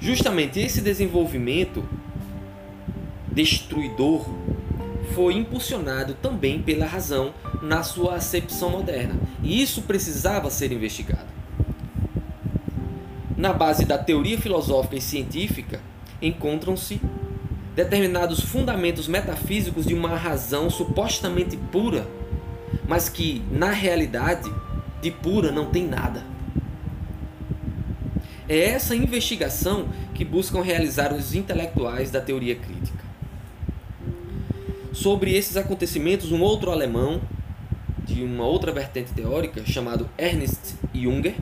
Justamente 0.00 0.60
esse 0.60 0.80
desenvolvimento 0.80 1.84
destruidor 3.30 4.26
foi 5.14 5.34
impulsionado 5.34 6.14
também 6.14 6.60
pela 6.62 6.86
razão 6.86 7.32
na 7.62 7.82
sua 7.82 8.16
acepção 8.16 8.70
moderna. 8.70 9.14
E 9.42 9.62
isso 9.62 9.82
precisava 9.82 10.50
ser 10.50 10.72
investigado. 10.72 11.26
Na 13.36 13.52
base 13.52 13.84
da 13.84 13.98
teoria 13.98 14.38
filosófica 14.40 14.96
e 14.96 15.00
científica 15.00 15.80
encontram-se 16.20 17.00
determinados 17.74 18.40
fundamentos 18.40 19.06
metafísicos 19.06 19.86
de 19.86 19.92
uma 19.92 20.16
razão 20.16 20.70
supostamente 20.70 21.56
pura, 21.70 22.06
mas 22.88 23.10
que, 23.10 23.42
na 23.50 23.70
realidade, 23.70 24.50
de 25.02 25.10
pura 25.10 25.50
não 25.52 25.66
tem 25.66 25.86
nada. 25.86 26.22
É 28.48 28.70
essa 28.70 28.94
investigação 28.94 29.88
que 30.14 30.24
buscam 30.24 30.62
realizar 30.62 31.12
os 31.12 31.34
intelectuais 31.34 32.10
da 32.10 32.20
teoria 32.20 32.54
crítica. 32.54 33.04
Sobre 34.92 35.34
esses 35.34 35.56
acontecimentos, 35.56 36.32
um 36.32 36.40
outro 36.40 36.70
alemão, 36.70 37.20
de 38.04 38.22
uma 38.22 38.46
outra 38.46 38.72
vertente 38.72 39.12
teórica, 39.12 39.66
chamado 39.66 40.08
Ernst 40.16 40.74
Junger, 40.94 41.34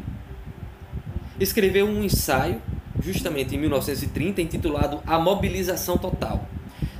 escreveu 1.39 1.87
um 1.87 2.03
ensaio, 2.03 2.61
justamente 3.03 3.55
em 3.55 3.59
1930, 3.59 4.41
intitulado 4.41 5.01
A 5.07 5.19
Mobilização 5.19 5.99
Total, 5.99 6.49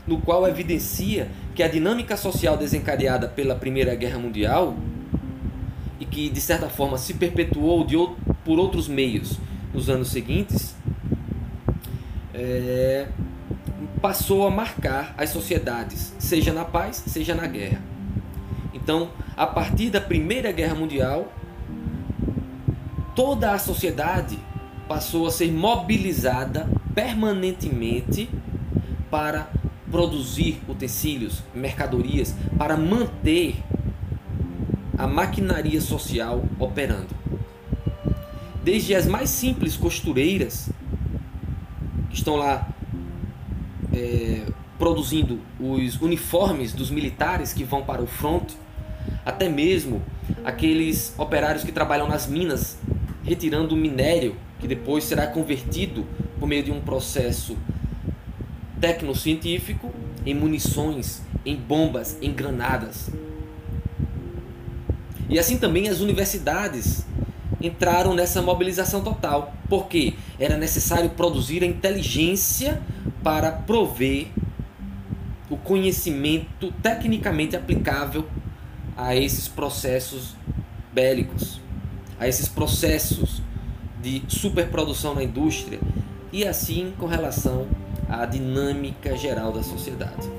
no 0.07 0.21
qual 0.21 0.47
evidencia 0.47 1.29
que 1.55 1.63
a 1.63 1.69
dinâmica 1.69 2.17
social 2.17 2.59
desencadeada 2.59 3.27
pela 3.27 3.55
Primeira 3.55 3.95
Guerra 3.95 4.19
Mundial 4.19 4.77
que 6.15 6.31
de 6.31 6.41
certa 6.41 6.69
forma 6.69 6.97
se 6.97 7.15
perpetuou 7.15 7.85
de, 7.85 7.97
por 8.45 8.57
outros 8.57 8.87
meios 8.87 9.41
nos 9.75 9.91
anos 9.91 10.11
seguintes, 10.13 10.77
é, 12.33 13.09
passou 14.01 14.47
a 14.47 14.51
marcar 14.51 15.13
as 15.19 15.31
sociedades, 15.31 16.15
seja 16.21 16.53
na 16.53 16.65
paz, 16.65 17.03
seja 17.09 17.35
na 17.35 17.49
guerra. 17.49 17.83
Então, 18.73 19.11
a 19.37 19.45
partir 19.45 19.91
da 19.91 20.01
Primeira 20.01 20.53
Guerra 20.53 20.77
Mundial, 20.77 21.33
toda 23.17 23.51
a 23.51 23.59
sociedade 23.59 24.39
passou 24.87 25.27
a 25.27 25.33
ser 25.33 25.51
mobilizada 25.51 26.69
permanentemente 26.95 28.31
para 29.11 29.51
produzir 29.91 30.61
utensílios, 30.69 31.43
mercadorias, 31.53 32.37
para 32.57 32.77
manter 32.77 33.57
a 34.97 35.07
maquinaria 35.07 35.81
social 35.81 36.45
operando. 36.59 37.15
Desde 38.63 38.95
as 38.95 39.07
mais 39.07 39.31
simples 39.31 39.77
costureiras, 39.77 40.71
que 42.09 42.17
estão 42.17 42.37
lá 42.37 42.69
é, 43.93 44.43
produzindo 44.79 45.41
os 45.61 46.01
uniformes 46.01 46.73
dos 46.73 46.91
militares 46.91 47.53
que 47.53 47.65
vão 47.65 47.83
para 47.83 48.03
o 48.03 48.07
fronte, 48.07 48.57
até 49.25 49.49
mesmo 49.49 50.03
aqueles 50.45 51.15
operários 51.19 51.65
que 51.65 51.73
trabalham 51.73 52.09
nas 52.09 52.27
minas, 52.27 52.79
retirando 53.23 53.75
o 53.75 53.79
minério 53.79 54.37
que 54.61 54.69
depois 54.69 55.05
será 55.05 55.27
convertido 55.27 56.07
por 56.39 56.49
meio 56.49 56.63
de 56.63 56.71
um 56.71 56.81
processo 56.81 57.57
tecnocientífico 58.81 59.93
em 60.25 60.35
munições, 60.35 61.23
em 61.45 61.57
bombas, 61.57 62.17
em 62.23 62.33
granadas. 62.33 63.11
E 65.35 65.39
assim 65.41 65.59
também 65.59 65.89
as 65.89 65.99
universidades 65.99 67.05
entraram 67.61 68.15
nessa 68.15 68.41
mobilização 68.41 69.03
total, 69.03 69.53
porque 69.69 70.15
era 70.39 70.57
necessário 70.57 71.11
produzir 71.11 71.65
a 71.65 71.67
inteligência 71.67 72.81
para 73.21 73.51
prover 73.51 74.29
o 75.51 75.57
conhecimento 75.57 76.73
tecnicamente 76.81 77.57
aplicável 77.57 78.29
a 78.97 79.17
esses 79.17 79.49
processos 79.49 80.37
bélicos, 80.93 81.61
a 82.21 82.29
esses 82.29 82.47
processos 82.47 83.43
de 84.01 84.23
superprodução 84.29 85.17
na 85.17 85.25
indústria 85.25 85.81
e 86.33 86.47
assim 86.47 86.95
com 86.97 87.07
relação 87.07 87.67
à 88.09 88.25
dinâmica 88.25 89.17
geral 89.17 89.51
da 89.51 89.65
sociedade. 89.65 90.31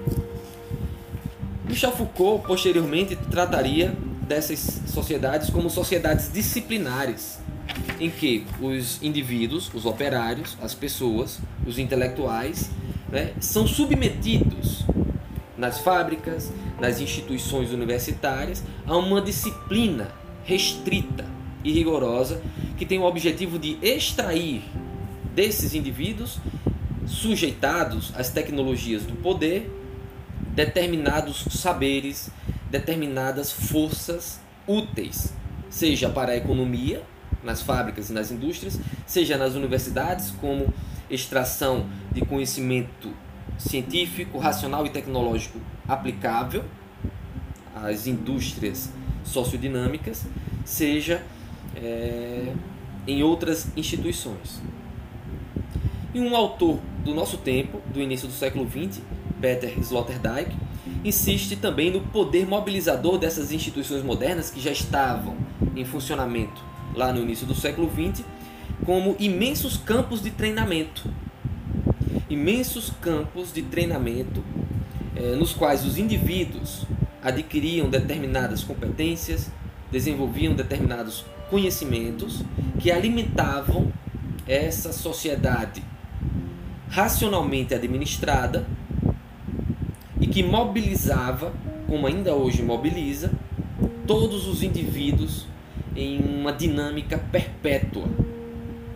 Michel 1.67 1.91
Foucault 1.91 2.47
posteriormente 2.47 3.17
trataria 3.17 3.93
dessas 4.27 4.81
sociedades 4.87 5.49
como 5.49 5.69
sociedades 5.69 6.31
disciplinares, 6.31 7.39
em 7.99 8.09
que 8.09 8.45
os 8.61 9.01
indivíduos, 9.01 9.71
os 9.73 9.85
operários, 9.85 10.57
as 10.61 10.73
pessoas, 10.73 11.39
os 11.65 11.77
intelectuais, 11.77 12.69
né, 13.09 13.33
são 13.39 13.67
submetidos 13.67 14.83
nas 15.57 15.79
fábricas, 15.79 16.51
nas 16.79 16.99
instituições 16.99 17.71
universitárias, 17.71 18.63
a 18.85 18.97
uma 18.97 19.21
disciplina 19.21 20.11
restrita 20.43 21.25
e 21.63 21.71
rigorosa 21.71 22.41
que 22.77 22.85
tem 22.85 22.99
o 22.99 23.03
objetivo 23.03 23.57
de 23.57 23.77
extrair 23.81 24.63
desses 25.33 25.73
indivíduos 25.73 26.39
sujeitados 27.07 28.11
às 28.15 28.29
tecnologias 28.29 29.03
do 29.03 29.13
poder 29.13 29.71
determinados 30.53 31.45
saberes, 31.51 32.29
determinadas 32.69 33.51
forças 33.51 34.39
úteis, 34.67 35.33
seja 35.69 36.09
para 36.09 36.31
a 36.31 36.35
economia, 36.35 37.03
nas 37.43 37.61
fábricas 37.61 38.09
e 38.09 38.13
nas 38.13 38.31
indústrias, 38.31 38.79
seja 39.05 39.37
nas 39.37 39.53
universidades, 39.53 40.31
como 40.41 40.73
extração 41.09 41.85
de 42.11 42.21
conhecimento 42.21 43.13
científico, 43.57 44.39
racional 44.39 44.85
e 44.85 44.89
tecnológico 44.89 45.59
aplicável 45.87 46.63
às 47.75 48.07
indústrias 48.07 48.89
sociodinâmicas, 49.23 50.25
seja 50.63 51.21
é, 51.75 52.53
em 53.07 53.21
outras 53.21 53.67
instituições. 53.75 54.61
E 56.13 56.19
um 56.19 56.35
autor 56.35 56.79
do 57.03 57.13
nosso 57.13 57.37
tempo, 57.37 57.81
do 57.93 58.01
início 58.01 58.27
do 58.27 58.33
século 58.33 58.67
XX, 58.69 59.01
Peter 59.41 59.77
Sloterdijk, 59.79 60.55
insiste 61.05 61.55
também 61.55 61.91
no 61.91 62.01
poder 62.01 62.47
mobilizador 62.47 63.19
dessas 63.19 63.51
instituições 63.51 64.03
modernas 64.03 64.49
que 64.49 64.59
já 64.59 64.71
estavam 64.71 65.37
em 65.75 65.85
funcionamento 65.85 66.63
lá 66.95 67.13
no 67.13 67.21
início 67.21 67.45
do 67.45 67.53
século 67.53 67.89
XX, 67.91 68.25
como 68.83 69.15
imensos 69.19 69.77
campos 69.77 70.21
de 70.21 70.31
treinamento. 70.31 71.07
Imensos 72.27 72.91
campos 73.01 73.53
de 73.53 73.61
treinamento 73.61 74.43
eh, 75.15 75.35
nos 75.35 75.53
quais 75.53 75.85
os 75.85 75.97
indivíduos 75.97 76.85
adquiriam 77.21 77.89
determinadas 77.89 78.63
competências, 78.63 79.51
desenvolviam 79.91 80.55
determinados 80.55 81.23
conhecimentos 81.49 82.43
que 82.79 82.91
alimentavam 82.91 83.91
essa 84.47 84.91
sociedade 84.91 85.83
racionalmente 86.89 87.73
administrada 87.73 88.65
que 90.35 90.43
mobilizava, 90.43 91.53
como 91.87 92.05
ainda 92.05 92.35
hoje 92.35 92.61
mobiliza, 92.61 93.31
todos 94.05 94.45
os 94.49 94.63
indivíduos 94.63 95.47
em 95.95 96.19
uma 96.19 96.51
dinâmica 96.51 97.17
perpétua, 97.17 98.03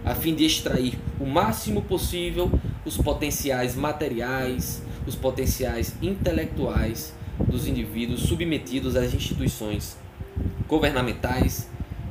a 0.04 0.14
fim 0.14 0.36
de 0.36 0.44
extrair 0.44 1.00
o 1.18 1.26
máximo 1.26 1.82
possível 1.82 2.52
os 2.84 2.98
potenciais 2.98 3.74
materiais, 3.74 4.84
os 5.08 5.16
potenciais 5.16 5.96
intelectuais 6.02 7.16
dos 7.40 7.66
indivíduos 7.66 8.24
submetidos 8.24 8.98
às 8.98 9.14
instituições 9.14 9.98
governamentais, 10.68 11.70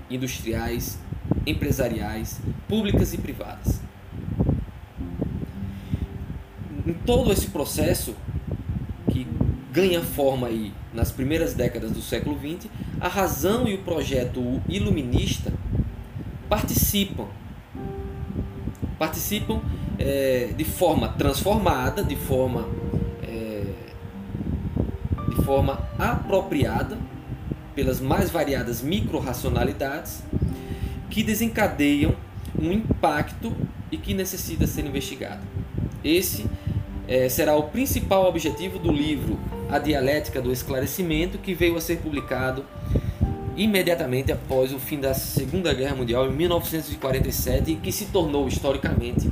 industriais, 0.08 0.98
empresariais, 1.46 2.40
públicas 2.66 3.12
e 3.12 3.18
privadas. 3.18 3.78
Em 6.86 6.94
todo 6.94 7.30
esse 7.30 7.48
processo, 7.48 8.16
ganha 9.72 10.02
forma 10.02 10.46
aí 10.46 10.72
nas 10.92 11.12
primeiras 11.12 11.54
décadas 11.54 11.90
do 11.90 12.00
século 12.00 12.38
XX, 12.38 12.70
a 13.00 13.08
razão 13.08 13.68
e 13.68 13.74
o 13.74 13.78
projeto 13.78 14.60
iluminista 14.68 15.52
participam 16.48 17.26
participam 18.98 19.60
é, 19.98 20.50
de 20.56 20.64
forma 20.64 21.08
transformada, 21.08 22.02
de 22.02 22.16
forma 22.16 22.66
é, 23.22 23.62
de 25.28 25.36
forma 25.44 25.80
apropriada 25.96 26.98
pelas 27.76 28.00
mais 28.00 28.28
variadas 28.28 28.82
micro-racionalidades 28.82 30.22
que 31.08 31.22
desencadeiam 31.22 32.16
um 32.60 32.72
impacto 32.72 33.54
e 33.90 33.96
que 33.96 34.14
necessita 34.14 34.66
ser 34.66 34.84
investigado. 34.84 35.42
Esse 36.02 36.44
é, 37.06 37.28
será 37.28 37.54
o 37.54 37.64
principal 37.64 38.28
objetivo 38.28 38.80
do 38.80 38.90
livro 38.90 39.38
A 39.70 39.78
Dialética 39.78 40.40
do 40.40 40.50
Esclarecimento, 40.50 41.38
que 41.38 41.54
veio 41.54 41.76
a 41.76 41.80
ser 41.80 41.98
publicado 41.98 42.64
imediatamente 43.56 44.32
após 44.32 44.72
o 44.72 44.78
fim 44.78 44.98
da 44.98 45.12
Segunda 45.12 45.74
Guerra 45.74 45.94
Mundial, 45.94 46.26
em 46.26 46.32
1947, 46.32 47.72
e 47.72 47.76
que 47.76 47.92
se 47.92 48.06
tornou 48.06 48.48
historicamente 48.48 49.30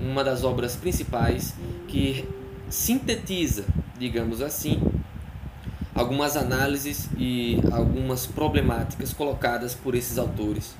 uma 0.00 0.24
das 0.24 0.42
obras 0.42 0.74
principais 0.74 1.54
que 1.88 2.24
sintetiza, 2.70 3.64
digamos 3.98 4.40
assim, 4.40 4.80
algumas 5.94 6.36
análises 6.36 7.08
e 7.18 7.60
algumas 7.70 8.26
problemáticas 8.26 9.12
colocadas 9.12 9.74
por 9.74 9.94
esses 9.94 10.16
autores 10.18 10.74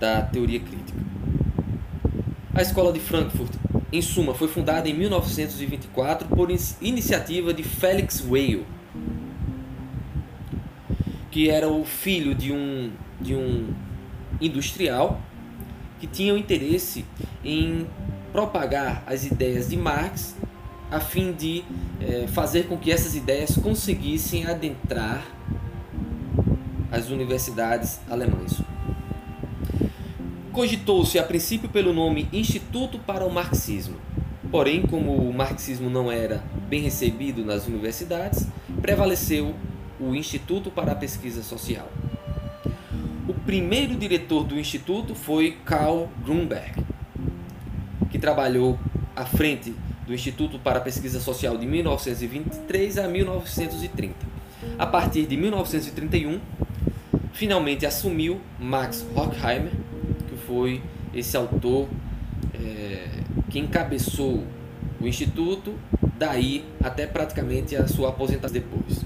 da 0.00 0.22
teoria 0.22 0.58
crítica. 0.58 0.98
A 2.54 2.62
Escola 2.62 2.92
de 2.92 2.98
Frankfurt 2.98 3.52
em 3.92 4.02
suma, 4.02 4.34
foi 4.34 4.48
fundada 4.48 4.88
em 4.88 4.94
1924 4.94 6.28
por 6.28 6.50
iniciativa 6.80 7.54
de 7.54 7.62
Felix 7.62 8.20
Weil, 8.20 8.64
que 11.30 11.48
era 11.48 11.68
o 11.68 11.84
filho 11.84 12.34
de 12.34 12.52
um, 12.52 12.90
de 13.20 13.34
um 13.34 13.72
industrial 14.40 15.20
que 15.98 16.06
tinha 16.06 16.34
o 16.34 16.38
interesse 16.38 17.04
em 17.44 17.86
propagar 18.32 19.02
as 19.06 19.24
ideias 19.24 19.68
de 19.68 19.76
Marx 19.76 20.36
a 20.90 21.00
fim 21.00 21.32
de 21.32 21.64
é, 22.00 22.26
fazer 22.28 22.66
com 22.66 22.76
que 22.76 22.90
essas 22.90 23.14
ideias 23.14 23.56
conseguissem 23.56 24.46
adentrar 24.46 25.26
as 26.90 27.10
universidades 27.10 28.00
alemãs. 28.08 28.60
Cogitou-se 30.58 31.20
a 31.20 31.22
princípio 31.22 31.68
pelo 31.68 31.92
nome 31.92 32.26
Instituto 32.32 32.98
para 32.98 33.24
o 33.24 33.30
Marxismo. 33.30 33.94
Porém, 34.50 34.82
como 34.82 35.14
o 35.14 35.32
marxismo 35.32 35.88
não 35.88 36.10
era 36.10 36.42
bem 36.68 36.82
recebido 36.82 37.44
nas 37.44 37.68
universidades, 37.68 38.44
prevaleceu 38.82 39.54
o 40.00 40.16
Instituto 40.16 40.68
para 40.68 40.90
a 40.90 40.94
Pesquisa 40.96 41.44
Social. 41.44 41.88
O 43.28 43.34
primeiro 43.34 43.94
diretor 43.94 44.42
do 44.42 44.58
instituto 44.58 45.14
foi 45.14 45.58
Karl 45.64 46.08
Grunberg, 46.24 46.84
que 48.10 48.18
trabalhou 48.18 48.76
à 49.14 49.24
frente 49.24 49.72
do 50.08 50.12
Instituto 50.12 50.58
para 50.58 50.80
a 50.80 50.82
Pesquisa 50.82 51.20
Social 51.20 51.56
de 51.56 51.66
1923 51.66 52.98
a 52.98 53.06
1930. 53.06 54.12
A 54.76 54.86
partir 54.88 55.24
de 55.24 55.36
1931, 55.36 56.40
finalmente 57.32 57.86
assumiu 57.86 58.40
Max 58.58 59.06
Horkheimer 59.14 59.86
foi 60.48 60.82
esse 61.14 61.36
autor 61.36 61.86
é, 62.54 63.06
que 63.50 63.58
encabeçou 63.58 64.42
o 64.98 65.06
Instituto, 65.06 65.74
daí 66.18 66.64
até 66.82 67.06
praticamente 67.06 67.76
a 67.76 67.86
sua 67.86 68.08
aposentadoria 68.08 68.62
depois. 68.62 69.04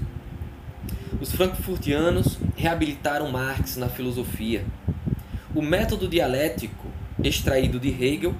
Os 1.19 1.31
frankfurtianos 1.33 2.39
reabilitaram 2.55 3.29
Marx 3.29 3.75
na 3.75 3.89
filosofia. 3.89 4.65
O 5.53 5.61
método 5.61 6.07
dialético 6.07 6.87
extraído 7.21 7.79
de 7.79 7.89
Hegel 7.89 8.33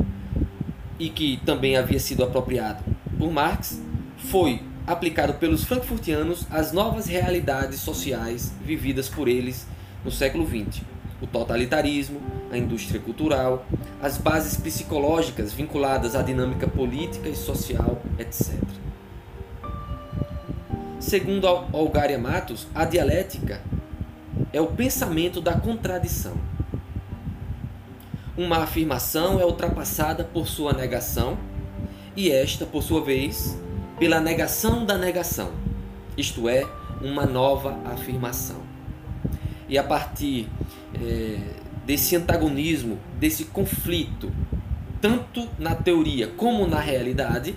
e 0.97 1.09
que 1.09 1.39
também 1.45 1.75
havia 1.75 1.99
sido 1.99 2.23
apropriado 2.23 2.83
por 3.17 3.31
Marx 3.31 3.81
foi 4.17 4.61
aplicado 4.87 5.33
pelos 5.35 5.63
frankfurtianos 5.63 6.47
às 6.49 6.71
novas 6.71 7.05
realidades 7.05 7.79
sociais 7.79 8.53
vividas 8.65 9.07
por 9.09 9.27
eles 9.27 9.67
no 10.03 10.11
século 10.11 10.45
XX 10.45 10.93
o 11.23 11.27
totalitarismo, 11.27 12.19
a 12.55 12.57
indústria 12.57 12.99
cultural, 12.99 13.65
as 14.01 14.17
bases 14.17 14.59
psicológicas 14.59 15.53
vinculadas 15.53 16.15
à 16.15 16.21
dinâmica 16.21 16.67
política 16.67 17.29
e 17.29 17.35
social, 17.35 18.01
etc. 18.19 18.57
Segundo 20.99 21.47
Algaria 21.47 22.17
Matos, 22.17 22.67
a 22.73 22.85
dialética 22.85 23.61
é 24.51 24.61
o 24.61 24.67
pensamento 24.67 25.41
da 25.41 25.53
contradição. 25.53 26.33
Uma 28.37 28.63
afirmação 28.63 29.39
é 29.39 29.45
ultrapassada 29.45 30.23
por 30.23 30.47
sua 30.47 30.73
negação, 30.73 31.37
e 32.15 32.31
esta, 32.31 32.65
por 32.65 32.83
sua 32.83 33.03
vez, 33.03 33.57
pela 33.99 34.19
negação 34.19 34.85
da 34.85 34.97
negação, 34.97 35.51
isto 36.17 36.47
é, 36.47 36.65
uma 37.01 37.25
nova 37.25 37.77
afirmação. 37.85 38.61
E 39.67 39.77
a 39.77 39.83
partir 39.83 40.47
é, 40.95 41.39
desse 41.85 42.15
antagonismo, 42.15 42.99
desse 43.19 43.45
conflito, 43.45 44.31
tanto 45.01 45.47
na 45.59 45.75
teoria 45.75 46.27
como 46.27 46.67
na 46.67 46.79
realidade, 46.79 47.55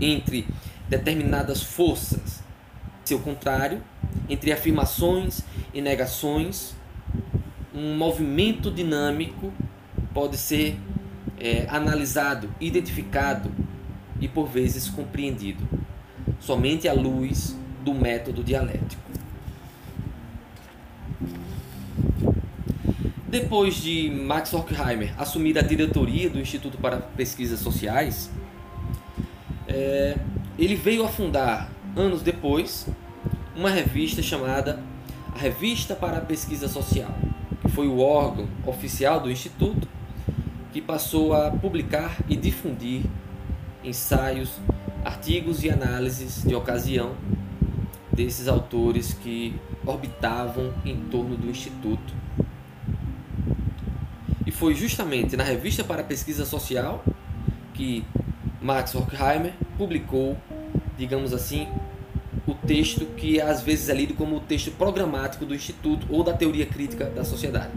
entre 0.00 0.46
determinadas 0.88 1.62
forças 1.62 2.42
seu 3.08 3.18
contrário, 3.18 3.82
entre 4.28 4.52
afirmações 4.52 5.40
e 5.72 5.80
negações, 5.80 6.74
um 7.74 7.96
movimento 7.96 8.70
dinâmico 8.70 9.50
pode 10.12 10.36
ser 10.36 10.78
é, 11.40 11.66
analisado, 11.70 12.50
identificado 12.60 13.50
e 14.20 14.28
por 14.28 14.46
vezes 14.46 14.88
compreendido 14.90 15.66
somente 16.38 16.86
à 16.86 16.92
luz 16.92 17.56
do 17.82 17.94
método 17.94 18.44
dialético. 18.44 19.07
Depois 23.28 23.74
de 23.74 24.08
Max 24.08 24.54
Horkheimer 24.54 25.12
assumir 25.18 25.58
a 25.58 25.60
diretoria 25.60 26.30
do 26.30 26.40
Instituto 26.40 26.78
para 26.78 26.96
Pesquisas 26.96 27.60
Sociais, 27.60 28.30
é, 29.66 30.16
ele 30.58 30.74
veio 30.74 31.04
a 31.04 31.08
fundar, 31.08 31.70
anos 31.94 32.22
depois, 32.22 32.88
uma 33.54 33.68
revista 33.68 34.22
chamada 34.22 34.82
a 35.34 35.38
Revista 35.38 35.94
para 35.94 36.16
a 36.16 36.20
Pesquisa 36.22 36.68
Social, 36.68 37.14
que 37.60 37.68
foi 37.68 37.86
o 37.86 37.98
órgão 37.98 38.48
oficial 38.66 39.20
do 39.20 39.30
Instituto 39.30 39.86
que 40.72 40.80
passou 40.80 41.34
a 41.34 41.50
publicar 41.50 42.16
e 42.30 42.34
difundir 42.34 43.02
ensaios, 43.84 44.52
artigos 45.04 45.62
e 45.64 45.68
análises 45.68 46.44
de 46.44 46.54
ocasião 46.54 47.14
desses 48.10 48.48
autores 48.48 49.12
que 49.12 49.54
orbitavam 49.84 50.72
em 50.82 50.96
torno 51.10 51.36
do 51.36 51.50
Instituto 51.50 52.27
e 54.48 54.50
foi 54.50 54.74
justamente 54.74 55.36
na 55.36 55.44
Revista 55.44 55.84
para 55.84 56.02
Pesquisa 56.02 56.44
Social 56.46 57.04
que 57.74 58.02
Max 58.62 58.94
Horkheimer 58.94 59.52
publicou, 59.76 60.38
digamos 60.96 61.34
assim, 61.34 61.68
o 62.46 62.54
texto 62.54 63.04
que 63.14 63.42
às 63.42 63.60
vezes 63.60 63.90
é 63.90 63.94
lido 63.94 64.14
como 64.14 64.36
o 64.36 64.40
texto 64.40 64.70
programático 64.70 65.44
do 65.44 65.54
Instituto 65.54 66.06
ou 66.08 66.24
da 66.24 66.32
teoria 66.32 66.64
crítica 66.64 67.04
da 67.04 67.24
sociedade, 67.24 67.72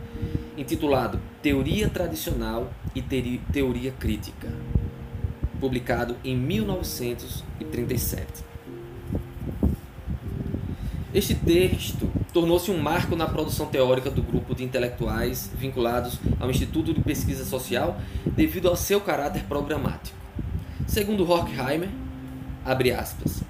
intitulado 0.58 1.20
Teoria 1.42 1.90
Tradicional 1.90 2.72
e 2.96 3.02
Teoria 3.02 3.92
Crítica, 3.92 4.48
publicado 5.60 6.16
em 6.24 6.38
1937. 6.38 8.46
Este 11.14 11.36
texto 11.36 12.10
tornou-se 12.34 12.72
um 12.72 12.78
marco 12.78 13.16
na 13.16 13.28
produção 13.28 13.66
teórica 13.66 14.10
do 14.10 14.22
grupo 14.22 14.56
de 14.56 14.64
intelectuais 14.64 15.50
vinculados 15.54 16.20
ao 16.40 16.50
Instituto 16.50 16.94
de 16.94 17.02
Pesquisa 17.02 17.44
Social 17.44 18.00
devido 18.26 18.70
ao 18.70 18.76
seu 18.76 19.02
caráter 19.02 19.44
programático. 19.44 20.18
Segundo 20.88 21.30
Horkheimer, 21.30 21.90
abre 22.66 22.92
aspas, 22.92 23.44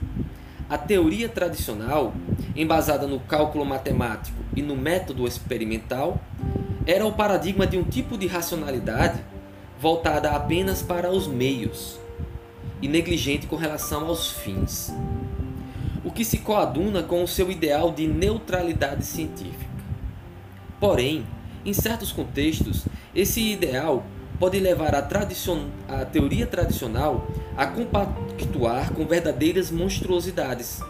a 0.70 0.78
teoria 0.78 1.30
tradicional, 1.30 2.14
embasada 2.56 3.06
no 3.06 3.20
cálculo 3.20 3.66
matemático 3.66 4.38
e 4.56 4.62
no 4.62 4.76
método 4.76 5.28
experimental, 5.28 6.20
era 6.86 7.06
o 7.06 7.14
paradigma 7.14 7.68
de 7.68 7.78
um 7.78 7.84
tipo 7.84 8.18
de 8.18 8.26
racionalidade 8.26 9.22
voltada 9.80 10.32
apenas 10.32 10.82
para 10.82 11.12
os 11.12 11.28
meios 11.28 12.00
e 12.82 12.88
negligente 12.88 13.48
com 13.48 13.56
relação 13.56 14.08
aos 14.08 14.32
fins 14.32 14.92
o 16.04 16.12
que 16.12 16.26
se 16.26 16.40
coaduna 16.40 17.04
com 17.04 17.24
o 17.24 17.28
seu 17.28 17.52
ideal 17.52 17.92
de 17.92 18.08
neutralidade 18.08 19.06
científica. 19.06 19.72
Porém, 20.80 21.26
em 21.66 21.74
certos 21.74 22.12
contextos, 22.12 22.86
esse 23.14 23.40
ideal 23.42 24.06
pode 24.40 24.60
levar 24.60 24.96
a, 24.96 25.02
tradicion... 25.02 25.68
a 25.88 26.04
teoria 26.04 26.48
tradicional 26.48 27.28
a 27.56 27.68
compactuar 27.68 28.92
com 28.94 29.06
verdadeiras 29.06 29.70
monstruosidades, 29.70 30.82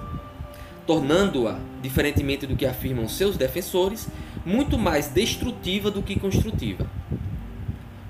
tornando-a, 0.88 1.60
diferentemente 1.82 2.48
do 2.48 2.56
que 2.56 2.66
afirmam 2.66 3.10
seus 3.10 3.36
defensores, 3.36 4.08
muito 4.46 4.78
mais 4.78 5.10
destrutiva 5.10 5.92
do 5.92 6.02
que 6.02 6.18
construtiva. 6.18 6.90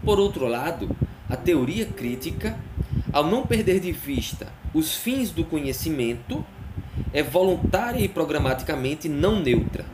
Por 0.03 0.19
outro 0.19 0.47
lado, 0.47 0.95
a 1.27 1.35
teoria 1.35 1.85
crítica, 1.85 2.57
ao 3.11 3.25
não 3.25 3.45
perder 3.45 3.79
de 3.79 3.91
vista 3.91 4.47
os 4.73 4.95
fins 4.95 5.31
do 5.31 5.43
conhecimento, 5.43 6.45
é 7.13 7.21
voluntária 7.21 7.99
e 7.99 8.07
programaticamente 8.07 9.09
não 9.09 9.41
neutra, 9.41 9.85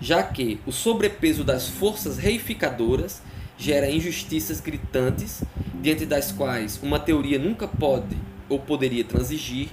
já 0.00 0.22
que 0.22 0.60
o 0.66 0.72
sobrepeso 0.72 1.44
das 1.44 1.68
forças 1.68 2.18
reificadoras 2.18 3.22
gera 3.56 3.90
injustiças 3.90 4.60
gritantes, 4.60 5.42
diante 5.82 6.06
das 6.06 6.32
quais 6.32 6.80
uma 6.82 6.98
teoria 6.98 7.38
nunca 7.38 7.68
pode 7.68 8.16
ou 8.48 8.58
poderia 8.58 9.04
transigir 9.04 9.68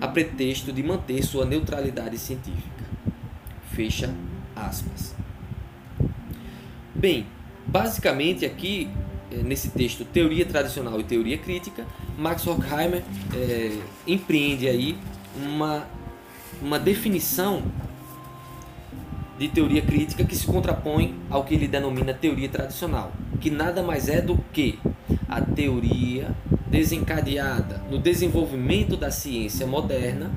a 0.00 0.06
pretexto 0.06 0.72
de 0.72 0.82
manter 0.82 1.22
sua 1.24 1.44
neutralidade 1.44 2.18
científica. 2.18 2.84
Fecha 3.72 4.12
aspas. 4.54 5.14
Bem, 6.94 7.26
basicamente 7.66 8.44
aqui 8.44 8.88
eh, 9.30 9.42
nesse 9.42 9.70
texto 9.70 10.04
Teoria 10.04 10.44
Tradicional 10.44 11.00
e 11.00 11.04
Teoria 11.04 11.38
Crítica, 11.38 11.84
Max 12.16 12.46
Horkheimer 12.46 13.02
é, 13.34 13.76
empreende 14.06 14.68
aí 14.68 14.96
uma 15.36 15.86
uma 16.62 16.78
definição 16.78 17.62
de 19.38 19.48
teoria 19.48 19.82
crítica 19.82 20.24
que 20.24 20.36
se 20.36 20.46
contrapõe 20.46 21.16
ao 21.28 21.42
que 21.42 21.54
ele 21.54 21.66
denomina 21.66 22.14
teoria 22.14 22.48
tradicional, 22.48 23.12
que 23.40 23.50
nada 23.50 23.82
mais 23.82 24.08
é 24.08 24.20
do 24.20 24.38
que 24.52 24.78
a 25.28 25.40
teoria 25.40 26.30
desencadeada 26.68 27.82
no 27.90 27.98
desenvolvimento 27.98 28.96
da 28.96 29.10
ciência 29.10 29.66
moderna, 29.66 30.30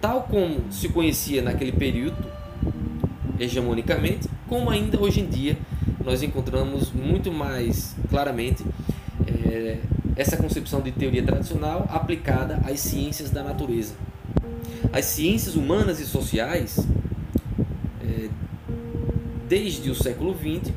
tal 0.00 0.22
como 0.22 0.70
se 0.70 0.88
conhecia 0.88 1.42
naquele 1.42 1.72
período, 1.72 2.24
hegemonicamente, 3.40 4.28
como 4.48 4.70
ainda 4.70 5.00
hoje 5.00 5.20
em 5.20 5.26
dia 5.26 5.58
nós 6.04 6.22
encontramos 6.22 6.92
muito 6.92 7.32
mais 7.32 7.96
claramente 8.08 8.64
é, 9.26 9.78
essa 10.16 10.36
concepção 10.36 10.80
de 10.80 10.92
teoria 10.92 11.22
tradicional 11.22 11.88
aplicada 11.90 12.60
às 12.64 12.80
ciências 12.80 13.30
da 13.30 13.42
natureza 13.42 13.94
as 14.92 15.04
ciências 15.04 15.56
humanas 15.56 16.00
e 16.00 16.06
sociais, 16.06 16.78
é, 18.02 18.28
desde 19.48 19.90
o 19.90 19.94
século 19.94 20.34
XX, 20.34 20.72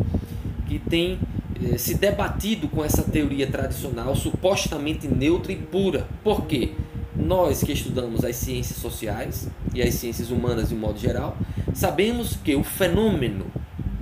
que 0.67 0.79
tem 0.79 1.19
é, 1.63 1.77
se 1.77 1.95
debatido 1.95 2.67
com 2.67 2.83
essa 2.83 3.03
teoria 3.03 3.47
tradicional 3.47 4.15
supostamente 4.15 5.07
neutra 5.07 5.51
e 5.51 5.55
pura. 5.55 6.07
Por 6.23 6.45
quê? 6.45 6.71
Nós 7.15 7.63
que 7.63 7.71
estudamos 7.71 8.23
as 8.23 8.35
ciências 8.35 8.79
sociais 8.79 9.47
e 9.73 9.81
as 9.81 9.93
ciências 9.95 10.31
humanas 10.31 10.69
de 10.69 10.75
um 10.75 10.79
modo 10.79 10.99
geral, 10.99 11.37
sabemos 11.73 12.35
que 12.35 12.55
o 12.55 12.63
fenômeno 12.63 13.45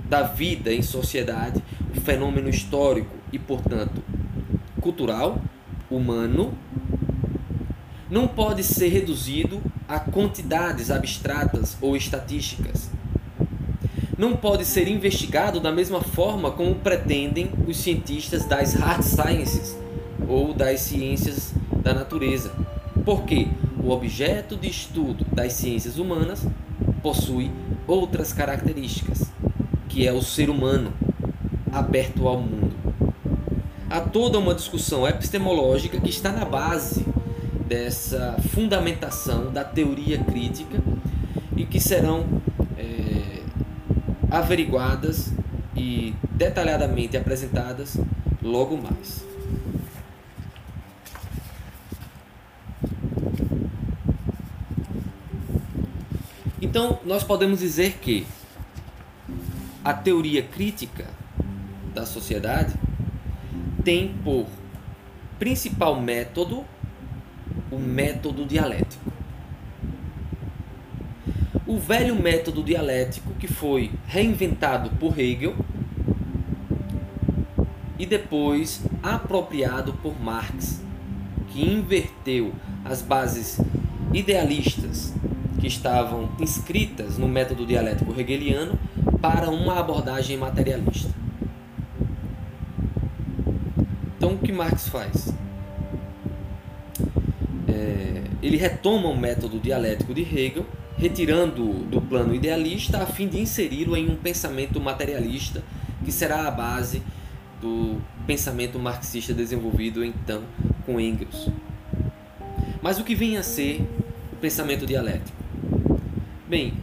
da 0.08 0.22
vida 0.22 0.72
em 0.72 0.82
sociedade, 0.82 1.62
o 1.96 2.00
fenômeno 2.00 2.48
histórico 2.48 3.14
e, 3.32 3.38
portanto, 3.38 4.02
cultural, 4.80 5.40
humano, 5.90 6.52
não 8.10 8.26
pode 8.26 8.64
ser 8.64 8.88
reduzido 8.88 9.62
a 9.88 10.00
quantidades 10.00 10.90
abstratas 10.90 11.76
ou 11.80 11.96
estatísticas. 11.96 12.90
Não 14.18 14.36
pode 14.36 14.64
ser 14.64 14.88
investigado 14.88 15.60
da 15.60 15.70
mesma 15.70 16.02
forma 16.02 16.50
como 16.50 16.74
pretendem 16.74 17.50
os 17.66 17.78
cientistas 17.78 18.44
das 18.44 18.74
hard 18.74 19.02
sciences 19.02 19.78
ou 20.28 20.52
das 20.52 20.80
ciências 20.80 21.54
da 21.82 21.94
natureza, 21.94 22.52
porque 23.04 23.48
o 23.82 23.90
objeto 23.90 24.56
de 24.56 24.68
estudo 24.68 25.24
das 25.32 25.52
ciências 25.54 25.96
humanas 25.96 26.44
possui 27.02 27.50
outras 27.86 28.32
características, 28.32 29.30
que 29.88 30.06
é 30.06 30.12
o 30.12 30.20
ser 30.20 30.50
humano 30.50 30.92
aberto 31.72 32.26
ao 32.28 32.40
mundo. 32.40 32.74
Há 33.88 34.00
toda 34.00 34.38
uma 34.38 34.54
discussão 34.54 35.06
epistemológica 35.08 35.98
que 35.98 36.10
está 36.10 36.30
na 36.30 36.44
base 36.44 37.04
dessa 37.70 38.34
fundamentação 38.52 39.52
da 39.52 39.62
teoria 39.62 40.18
crítica 40.18 40.82
e 41.56 41.64
que 41.64 41.78
serão 41.78 42.26
é, 42.76 43.44
averiguadas 44.28 45.32
e 45.76 46.12
detalhadamente 46.32 47.16
apresentadas 47.16 47.96
logo 48.42 48.76
mais. 48.76 49.24
Então, 56.60 56.98
nós 57.04 57.22
podemos 57.22 57.60
dizer 57.60 57.98
que 58.02 58.26
a 59.84 59.94
teoria 59.94 60.42
crítica 60.42 61.06
da 61.94 62.04
sociedade 62.04 62.74
tem 63.84 64.12
por 64.24 64.46
principal 65.38 66.00
método 66.00 66.64
o 67.70 67.78
método 67.78 68.44
dialético. 68.44 69.10
O 71.66 71.78
velho 71.78 72.16
método 72.16 72.62
dialético 72.62 73.32
que 73.34 73.46
foi 73.46 73.92
reinventado 74.06 74.90
por 74.96 75.18
Hegel 75.18 75.54
e 77.98 78.06
depois 78.06 78.82
apropriado 79.02 79.92
por 79.94 80.20
Marx, 80.20 80.82
que 81.48 81.62
inverteu 81.62 82.52
as 82.84 83.02
bases 83.02 83.60
idealistas 84.12 85.14
que 85.60 85.66
estavam 85.66 86.30
inscritas 86.40 87.18
no 87.18 87.28
método 87.28 87.66
dialético 87.66 88.18
hegeliano 88.18 88.78
para 89.20 89.50
uma 89.50 89.78
abordagem 89.78 90.36
materialista. 90.36 91.14
Então, 94.16 94.32
o 94.34 94.38
que 94.38 94.52
Marx 94.52 94.88
faz? 94.88 95.32
É, 97.80 98.22
ele 98.42 98.58
retoma 98.58 99.08
o 99.08 99.16
método 99.16 99.58
dialético 99.58 100.12
de 100.12 100.20
Hegel, 100.20 100.66
retirando 100.98 101.72
do 101.86 102.00
plano 102.02 102.34
idealista 102.34 103.02
a 103.02 103.06
fim 103.06 103.26
de 103.26 103.40
inseri-lo 103.40 103.96
em 103.96 104.10
um 104.10 104.16
pensamento 104.16 104.78
materialista 104.78 105.62
que 106.04 106.12
será 106.12 106.46
a 106.46 106.50
base 106.50 107.02
do 107.60 107.96
pensamento 108.26 108.78
marxista 108.78 109.32
desenvolvido 109.32 110.04
então 110.04 110.42
com 110.84 111.00
Engels. 111.00 111.48
Mas 112.82 112.98
o 112.98 113.04
que 113.04 113.14
vem 113.14 113.38
a 113.38 113.42
ser 113.42 113.80
o 114.32 114.36
pensamento 114.36 114.84
dialético? 114.84 115.36
Bem, 116.46 116.74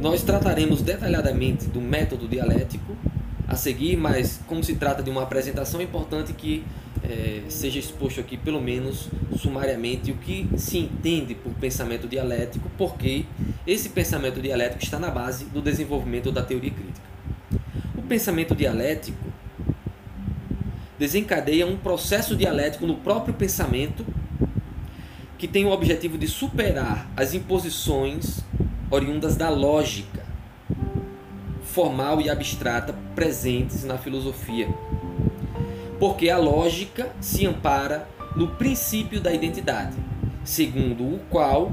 nós 0.00 0.22
trataremos 0.22 0.80
detalhadamente 0.80 1.66
do 1.66 1.80
método 1.82 2.26
dialético 2.26 2.96
a 3.46 3.56
seguir, 3.56 3.96
mas 3.96 4.40
como 4.46 4.62
se 4.64 4.74
trata 4.76 5.02
de 5.02 5.10
uma 5.10 5.22
apresentação, 5.22 5.80
é 5.80 5.84
importante 5.84 6.32
que 6.32 6.64
é, 7.08 7.42
seja 7.48 7.78
exposto 7.78 8.20
aqui, 8.20 8.36
pelo 8.36 8.60
menos 8.60 9.08
sumariamente, 9.38 10.10
o 10.10 10.16
que 10.16 10.48
se 10.56 10.78
entende 10.78 11.34
por 11.34 11.52
pensamento 11.54 12.06
dialético, 12.06 12.70
porque 12.76 13.24
esse 13.66 13.88
pensamento 13.88 14.40
dialético 14.40 14.82
está 14.82 14.98
na 14.98 15.10
base 15.10 15.46
do 15.46 15.62
desenvolvimento 15.62 16.30
da 16.30 16.42
teoria 16.42 16.70
crítica. 16.70 17.08
O 17.96 18.02
pensamento 18.02 18.54
dialético 18.54 19.18
desencadeia 20.98 21.66
um 21.66 21.76
processo 21.76 22.36
dialético 22.36 22.86
no 22.86 22.96
próprio 22.96 23.32
pensamento 23.32 24.04
que 25.38 25.46
tem 25.46 25.64
o 25.64 25.70
objetivo 25.70 26.18
de 26.18 26.26
superar 26.26 27.08
as 27.16 27.32
imposições 27.32 28.40
oriundas 28.90 29.36
da 29.36 29.48
lógica 29.48 30.26
formal 31.62 32.20
e 32.20 32.28
abstrata 32.28 32.94
presentes 33.14 33.84
na 33.84 33.96
filosofia. 33.96 34.68
Porque 35.98 36.30
a 36.30 36.38
lógica 36.38 37.10
se 37.20 37.46
ampara 37.46 38.08
no 38.36 38.48
princípio 38.48 39.20
da 39.20 39.32
identidade, 39.32 39.96
segundo 40.44 41.02
o 41.04 41.20
qual 41.30 41.72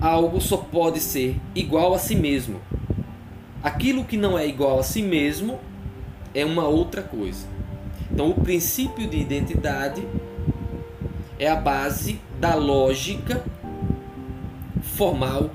algo 0.00 0.40
só 0.40 0.56
pode 0.56 1.00
ser 1.00 1.36
igual 1.54 1.94
a 1.94 1.98
si 1.98 2.14
mesmo. 2.14 2.60
Aquilo 3.62 4.04
que 4.04 4.16
não 4.16 4.38
é 4.38 4.46
igual 4.46 4.78
a 4.78 4.82
si 4.82 5.02
mesmo 5.02 5.58
é 6.34 6.44
uma 6.44 6.66
outra 6.66 7.02
coisa. 7.02 7.46
Então, 8.10 8.30
o 8.30 8.34
princípio 8.34 9.08
de 9.08 9.18
identidade 9.18 10.06
é 11.38 11.48
a 11.48 11.56
base 11.56 12.20
da 12.40 12.54
lógica 12.54 13.44
formal 14.80 15.50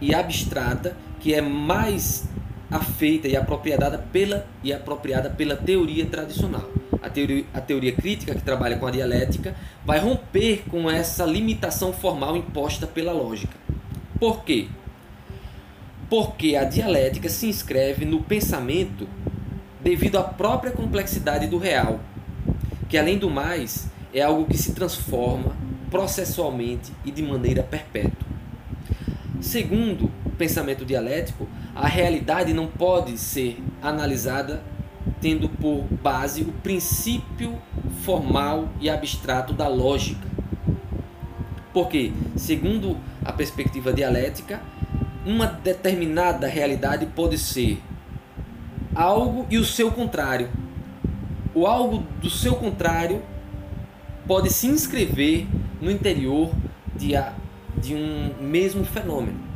e 0.00 0.14
abstrata 0.14 0.96
que 1.18 1.34
é 1.34 1.42
mais 1.42 2.29
afeita 2.70 3.26
e 3.26 3.36
apropriada 3.36 3.98
pela 3.98 4.46
e 4.62 4.72
apropriada 4.72 5.28
pela 5.30 5.56
teoria 5.56 6.06
tradicional. 6.06 6.70
A 7.02 7.08
teoria, 7.08 7.44
a 7.52 7.60
teoria 7.60 7.92
crítica 7.92 8.34
que 8.34 8.42
trabalha 8.42 8.76
com 8.76 8.86
a 8.86 8.90
dialética 8.90 9.56
vai 9.84 9.98
romper 9.98 10.64
com 10.68 10.90
essa 10.90 11.24
limitação 11.24 11.92
formal 11.92 12.36
imposta 12.36 12.86
pela 12.86 13.12
lógica. 13.12 13.56
Por 14.18 14.44
quê? 14.44 14.68
Porque 16.08 16.56
a 16.56 16.64
dialética 16.64 17.28
se 17.28 17.46
inscreve 17.46 18.04
no 18.04 18.22
pensamento 18.22 19.08
devido 19.82 20.18
à 20.18 20.22
própria 20.22 20.72
complexidade 20.72 21.46
do 21.46 21.56
real, 21.56 22.00
que 22.88 22.98
além 22.98 23.16
do 23.16 23.30
mais 23.30 23.88
é 24.12 24.20
algo 24.20 24.44
que 24.44 24.58
se 24.58 24.74
transforma 24.74 25.56
processualmente 25.90 26.92
e 27.04 27.10
de 27.10 27.22
maneira 27.22 27.62
perpétua. 27.62 28.28
Segundo 29.40 30.10
pensamento 30.40 30.86
dialético, 30.86 31.46
a 31.74 31.86
realidade 31.86 32.54
não 32.54 32.66
pode 32.66 33.18
ser 33.18 33.62
analisada 33.82 34.62
tendo 35.20 35.50
por 35.50 35.82
base 36.02 36.40
o 36.40 36.50
princípio 36.50 37.60
formal 38.02 38.70
e 38.80 38.88
abstrato 38.88 39.52
da 39.52 39.68
lógica. 39.68 40.26
Porque, 41.74 42.10
segundo 42.36 42.96
a 43.22 43.30
perspectiva 43.34 43.92
dialética, 43.92 44.62
uma 45.26 45.44
determinada 45.44 46.46
realidade 46.46 47.04
pode 47.04 47.36
ser 47.36 47.78
algo 48.94 49.46
e 49.50 49.58
o 49.58 49.64
seu 49.64 49.92
contrário. 49.92 50.48
O 51.54 51.66
algo 51.66 52.02
do 52.22 52.30
seu 52.30 52.54
contrário 52.54 53.20
pode 54.26 54.48
se 54.50 54.66
inscrever 54.66 55.46
no 55.82 55.90
interior 55.90 56.50
de, 56.96 57.14
a, 57.14 57.34
de 57.76 57.94
um 57.94 58.32
mesmo 58.40 58.86
fenômeno. 58.86 59.50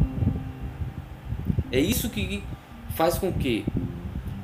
É 1.74 1.80
isso 1.80 2.08
que 2.08 2.40
faz 2.94 3.18
com 3.18 3.32
que 3.32 3.66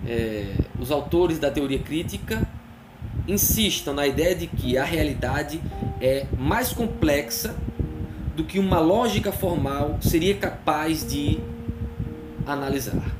é, 0.04 0.52
os 0.80 0.90
autores 0.90 1.38
da 1.38 1.48
teoria 1.48 1.78
crítica 1.78 2.42
insistam 3.28 3.94
na 3.94 4.04
ideia 4.04 4.34
de 4.34 4.48
que 4.48 4.76
a 4.76 4.82
realidade 4.82 5.60
é 6.00 6.26
mais 6.36 6.72
complexa 6.72 7.54
do 8.34 8.42
que 8.42 8.58
uma 8.58 8.80
lógica 8.80 9.30
formal 9.30 9.96
seria 10.00 10.34
capaz 10.34 11.06
de 11.06 11.38
analisar. 12.44 13.14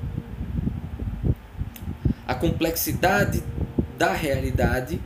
A 2.27 2.35
complexidade 2.35 3.45
da 3.97 4.13
realidade 4.13 5.01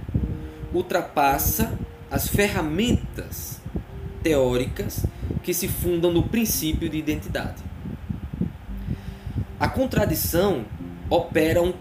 ultrapassa 0.72 1.78
as 2.10 2.26
ferramentas 2.26 3.60
teóricas 4.22 5.04
que 5.42 5.52
se 5.52 5.68
fundam 5.68 6.10
no 6.10 6.22
princípio 6.22 6.88
de 6.88 6.96
identidade. 6.96 7.73
A 9.58 9.68
contradição 9.68 10.64
opera 11.08 11.62
um, 11.62 11.72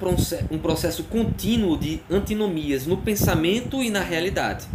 um 0.51 0.59
processo 0.59 1.03
contínuo 1.05 1.75
de 1.75 2.01
antinomias 2.09 2.85
no 2.85 2.97
pensamento 2.97 3.81
e 3.81 3.89
na 3.89 4.01
realidade. 4.01 4.67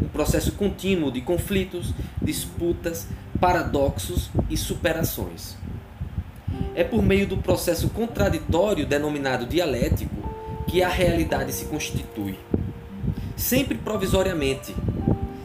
Um 0.00 0.08
processo 0.08 0.52
contínuo 0.52 1.10
de 1.10 1.22
conflitos, 1.22 1.94
disputas, 2.20 3.06
paradoxos 3.40 4.30
e 4.50 4.56
superações. 4.56 5.56
É 6.74 6.84
por 6.84 7.02
meio 7.02 7.26
do 7.26 7.38
processo 7.38 7.88
contraditório 7.88 8.86
denominado 8.86 9.46
dialético 9.46 10.14
que 10.68 10.82
a 10.82 10.88
realidade 10.88 11.52
se 11.52 11.64
constitui. 11.64 12.38
Sempre 13.34 13.78
provisoriamente, 13.78 14.74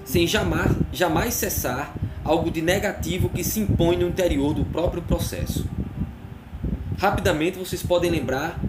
sem 0.04 0.28
jamais, 0.28 0.76
jamais 0.92 1.34
cessar 1.34 1.96
algo 2.24 2.52
de 2.52 2.62
negativo 2.62 3.30
que 3.30 3.44
se 3.44 3.62
impõe 3.62 3.96
no 3.96 4.10
interior 4.10 4.54
do 4.54 4.66
próprio 4.66 5.02
processo. 5.02 5.66
Rapidamente 6.98 7.60
vocês 7.60 7.84
podem 7.84 8.10
lembrar 8.10 8.60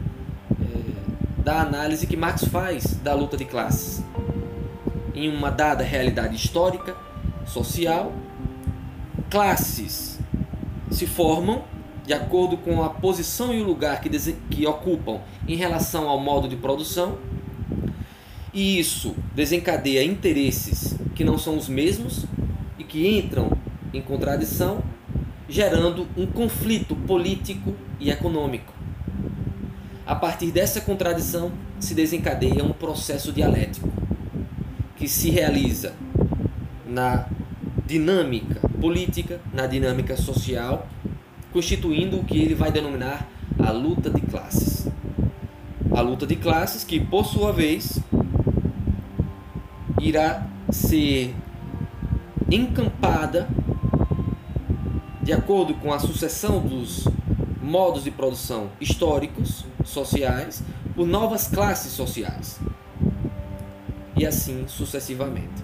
é, 0.60 1.42
da 1.42 1.62
análise 1.62 2.06
que 2.06 2.14
Marx 2.14 2.44
faz 2.44 2.94
da 2.96 3.14
luta 3.14 3.38
de 3.38 3.46
classes. 3.46 4.04
Em 5.14 5.34
uma 5.34 5.50
dada 5.50 5.82
realidade 5.82 6.36
histórica, 6.36 6.94
social, 7.46 8.12
classes 9.30 10.18
se 10.90 11.06
formam 11.06 11.64
de 12.04 12.12
acordo 12.12 12.58
com 12.58 12.82
a 12.82 12.90
posição 12.90 13.52
e 13.54 13.62
o 13.62 13.64
lugar 13.64 13.98
que, 14.02 14.10
que 14.50 14.66
ocupam 14.66 15.20
em 15.46 15.56
relação 15.56 16.06
ao 16.06 16.20
modo 16.20 16.48
de 16.48 16.56
produção, 16.56 17.18
e 18.52 18.78
isso 18.78 19.14
desencadeia 19.34 20.04
interesses 20.04 20.94
que 21.14 21.24
não 21.24 21.38
são 21.38 21.56
os 21.56 21.68
mesmos 21.68 22.26
e 22.78 22.84
que 22.84 23.08
entram 23.08 23.50
em 23.92 24.02
contradição 24.02 24.82
gerando 25.48 26.06
um 26.16 26.26
conflito 26.26 26.94
político 26.94 27.74
e 28.00 28.10
econômico. 28.10 28.72
A 30.06 30.14
partir 30.14 30.50
dessa 30.50 30.80
contradição 30.80 31.52
se 31.78 31.94
desencadeia 31.94 32.64
um 32.64 32.72
processo 32.72 33.32
dialético 33.32 33.90
que 34.96 35.06
se 35.06 35.30
realiza 35.30 35.94
na 36.86 37.26
dinâmica 37.86 38.60
política, 38.80 39.40
na 39.52 39.66
dinâmica 39.66 40.16
social, 40.16 40.88
constituindo 41.52 42.18
o 42.18 42.24
que 42.24 42.38
ele 42.38 42.54
vai 42.54 42.72
denominar 42.72 43.28
a 43.58 43.70
luta 43.70 44.10
de 44.10 44.20
classes. 44.22 44.88
A 45.94 46.00
luta 46.00 46.26
de 46.26 46.36
classes 46.36 46.84
que, 46.84 47.00
por 47.00 47.24
sua 47.24 47.52
vez, 47.52 47.98
irá 50.00 50.46
ser 50.70 51.34
encampada 52.50 53.48
de 55.22 55.32
acordo 55.32 55.74
com 55.74 55.92
a 55.92 55.98
sucessão 55.98 56.60
dos 56.60 57.06
modos 57.68 58.02
de 58.02 58.10
produção 58.10 58.70
históricos, 58.80 59.64
sociais, 59.84 60.62
por 60.96 61.06
novas 61.06 61.48
classes 61.48 61.92
sociais. 61.92 62.58
E 64.16 64.26
assim 64.26 64.64
sucessivamente. 64.66 65.62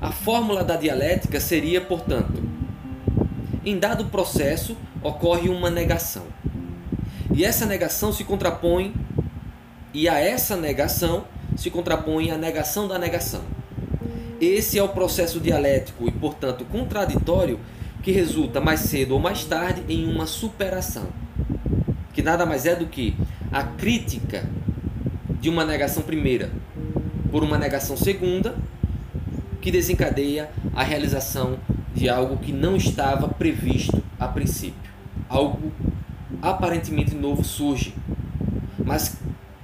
A 0.00 0.12
fórmula 0.12 0.62
da 0.62 0.76
dialética 0.76 1.40
seria, 1.40 1.80
portanto, 1.80 2.42
em 3.64 3.78
dado 3.78 4.06
processo 4.06 4.76
ocorre 5.02 5.48
uma 5.48 5.70
negação. 5.70 6.24
E 7.34 7.44
essa 7.44 7.66
negação 7.66 8.12
se 8.12 8.22
contrapõe, 8.22 8.94
e 9.92 10.08
a 10.08 10.20
essa 10.20 10.56
negação 10.56 11.24
se 11.56 11.68
contrapõe 11.68 12.30
a 12.30 12.38
negação 12.38 12.86
da 12.86 12.98
negação. 12.98 13.42
Esse 14.40 14.78
é 14.78 14.82
o 14.82 14.88
processo 14.88 15.40
dialético 15.40 16.06
e, 16.06 16.12
portanto, 16.12 16.64
contraditório 16.64 17.58
que 18.04 18.12
resulta 18.12 18.60
mais 18.60 18.80
cedo 18.80 19.14
ou 19.14 19.18
mais 19.18 19.44
tarde 19.44 19.82
em 19.88 20.06
uma 20.06 20.26
superação, 20.26 21.08
que 22.12 22.20
nada 22.20 22.44
mais 22.44 22.66
é 22.66 22.76
do 22.76 22.84
que 22.84 23.16
a 23.50 23.62
crítica 23.62 24.44
de 25.40 25.48
uma 25.48 25.64
negação 25.64 26.02
primeira 26.02 26.50
por 27.32 27.42
uma 27.42 27.56
negação 27.56 27.96
segunda, 27.96 28.54
que 29.62 29.70
desencadeia 29.70 30.50
a 30.74 30.84
realização 30.84 31.58
de 31.94 32.06
algo 32.06 32.36
que 32.36 32.52
não 32.52 32.76
estava 32.76 33.26
previsto 33.26 34.04
a 34.20 34.28
princípio. 34.28 34.92
Algo 35.26 35.72
aparentemente 36.42 37.14
novo 37.14 37.42
surge, 37.42 37.94
mas 38.84 39.16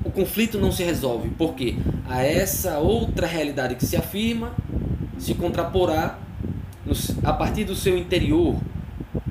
o 0.02 0.10
conflito 0.10 0.58
não 0.58 0.72
se 0.72 0.82
resolve, 0.82 1.28
porque 1.36 1.76
a 2.08 2.24
essa 2.24 2.78
outra 2.78 3.26
realidade 3.26 3.74
que 3.74 3.84
se 3.84 3.96
afirma 3.96 4.52
se 5.18 5.34
contraporá 5.34 6.18
a 7.24 7.32
partir 7.32 7.64
do 7.64 7.74
seu 7.74 7.96
interior 7.96 8.56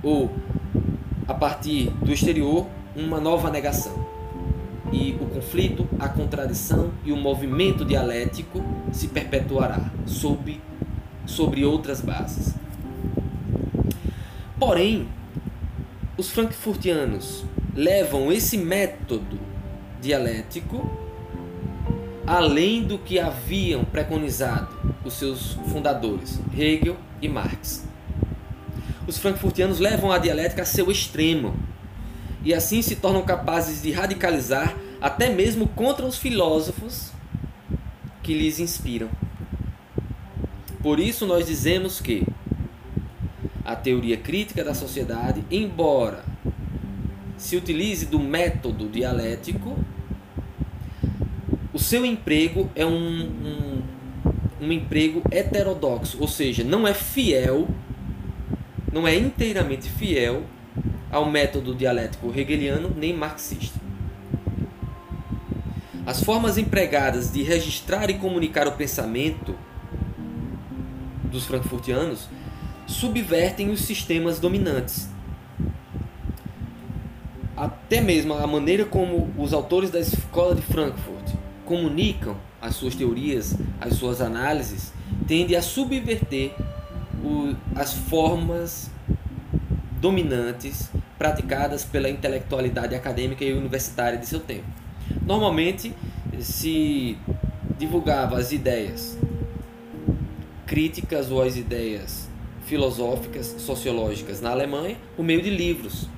ou 0.02 0.32
a 1.28 1.34
partir 1.34 1.90
do 2.02 2.12
exterior 2.12 2.68
uma 2.96 3.20
nova 3.20 3.50
negação. 3.50 4.08
E 4.92 5.16
o 5.22 5.26
conflito, 5.28 5.88
a 6.00 6.10
contradição 6.10 6.92
e 7.06 7.12
o 7.12 7.18
movimento 7.18 7.86
dialético 7.86 8.64
se 8.92 9.08
perpetuará 9.08 9.92
sob, 10.06 10.60
sobre 11.26 11.64
outras 11.64 12.02
bases. 12.02 12.56
Porém, 14.60 15.08
os 16.18 16.30
frankfurtianos 16.30 17.46
levam 17.76 18.32
esse 18.32 18.58
método 18.58 19.40
dialético 20.02 21.09
além 22.30 22.84
do 22.84 23.00
que 23.00 23.20
haviam 23.20 23.84
preconizado 23.84 24.68
os 25.04 25.16
seus 25.16 25.54
fundadores, 25.72 26.40
Hegel 26.56 26.96
e 27.20 27.28
Marx. 27.28 27.88
Os 29.08 29.18
frankfurtianos 29.18 29.80
levam 29.80 30.12
a 30.12 30.20
dialética 30.20 30.62
a 30.62 30.66
seu 30.66 30.92
extremo 30.92 31.56
e 32.44 32.54
assim 32.54 32.84
se 32.84 32.98
tornam 32.98 33.24
capazes 33.24 33.82
de 33.82 33.92
radicalizar 33.92 34.78
até 35.02 35.30
mesmo 35.34 35.68
contra 35.70 36.06
os 36.06 36.20
filósofos 36.20 37.12
que 38.22 38.36
lhes 38.36 38.60
inspiram. 38.60 39.10
Por 40.84 41.00
isso 41.00 41.26
nós 41.26 41.48
dizemos 41.48 42.00
que 42.00 42.28
a 43.66 43.76
teoria 43.76 44.18
crítica 44.18 44.64
da 44.64 44.76
sociedade, 44.76 45.44
embora 45.50 46.24
se 47.38 47.56
utilize 47.56 48.06
do 48.06 48.20
método 48.20 48.88
dialético, 48.88 49.76
o 51.80 51.82
seu 51.82 52.06
emprego 52.06 52.70
é 52.76 52.86
um, 52.86 52.92
um, 52.92 53.82
um 54.60 54.70
emprego 54.70 55.24
heterodoxo, 55.32 56.18
ou 56.20 56.28
seja, 56.28 56.62
não 56.62 56.86
é 56.86 56.94
fiel, 56.94 57.70
não 58.92 59.08
é 59.08 59.16
inteiramente 59.16 59.90
fiel 59.90 60.44
ao 61.10 61.32
método 61.32 61.74
dialético 61.74 62.34
hegeliano 62.36 62.94
nem 62.94 63.14
marxista. 63.14 63.80
As 66.06 66.22
formas 66.22 66.58
empregadas 66.58 67.32
de 67.32 67.44
registrar 67.44 68.10
e 68.10 68.16
comunicar 68.16 68.68
o 68.68 68.74
pensamento 68.74 69.56
dos 71.32 71.46
frankfurtianos 71.46 72.28
subvertem 72.88 73.70
os 73.70 73.80
sistemas 73.82 74.38
dominantes 74.38 75.08
até 77.60 78.00
mesmo 78.00 78.34
a 78.34 78.48
maneira 78.48 78.86
como 78.86 79.34
os 79.38 79.54
autores 79.54 79.90
da 79.90 80.00
escola 80.00 80.56
de 80.56 80.62
Frankfurt 80.62 81.19
comunicam 81.70 82.36
as 82.60 82.74
suas 82.74 82.96
teorias, 82.96 83.56
as 83.80 83.94
suas 83.94 84.22
análises, 84.22 84.92
tende 85.28 85.56
a 85.56 85.62
subverter 85.62 86.52
o, 87.24 87.56
as 87.76 87.94
formas 87.94 88.90
dominantes 90.02 90.90
praticadas 91.16 91.84
pela 91.86 92.10
intelectualidade 92.10 92.96
acadêmica 92.96 93.46
e 93.46 93.54
universitária 93.54 94.18
de 94.18 94.26
seu 94.26 94.40
tempo. 94.40 94.66
Normalmente 95.22 95.94
se 96.40 97.16
divulgava 97.78 98.40
as 98.40 98.52
ideias 98.52 99.16
críticas 100.66 101.30
ou 101.30 101.44
as 101.44 101.56
ideias 101.56 102.28
filosóficas, 102.66 103.46
sociológicas 103.60 104.42
na 104.42 104.50
Alemanha 104.50 104.98
por 105.16 105.24
meio 105.24 105.44
de 105.44 105.52
livros, 105.52 106.10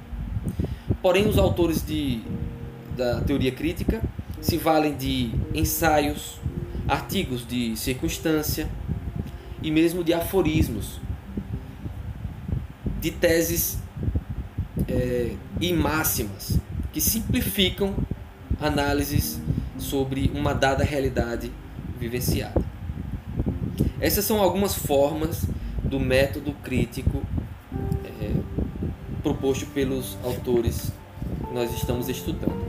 Porém, 1.02 1.28
os 1.28 1.38
autores 1.40 1.84
de, 1.84 2.22
da 2.96 3.22
teoria 3.22 3.52
crítica 3.52 4.02
se 4.42 4.58
valem 4.58 4.96
de 4.96 5.32
ensaios, 5.54 6.40
artigos 6.88 7.48
de 7.48 7.76
circunstância 7.78 8.68
e 9.62 9.72
mesmo 9.72 10.04
de 10.04 10.14
aforismos, 10.14 11.00
de 13.00 13.12
teses 13.12 13.78
é, 14.88 15.36
e 15.60 15.72
máximas 15.74 16.58
que 16.92 17.00
simplificam 17.00 17.96
análises 18.60 19.40
sobre 19.78 20.32
uma 20.34 20.54
dada 20.54 20.84
realidade 20.84 21.52
vivenciada. 22.00 22.62
Essas 24.00 24.26
são 24.26 24.42
algumas 24.42 24.76
formas 24.76 25.46
do 25.84 26.00
método 26.00 26.54
crítico 26.64 27.22
proposto 29.22 29.66
pelos 29.68 30.18
autores 30.24 30.92
que 31.48 31.54
nós 31.54 31.74
estamos 31.74 32.10
estudando. 32.10 32.60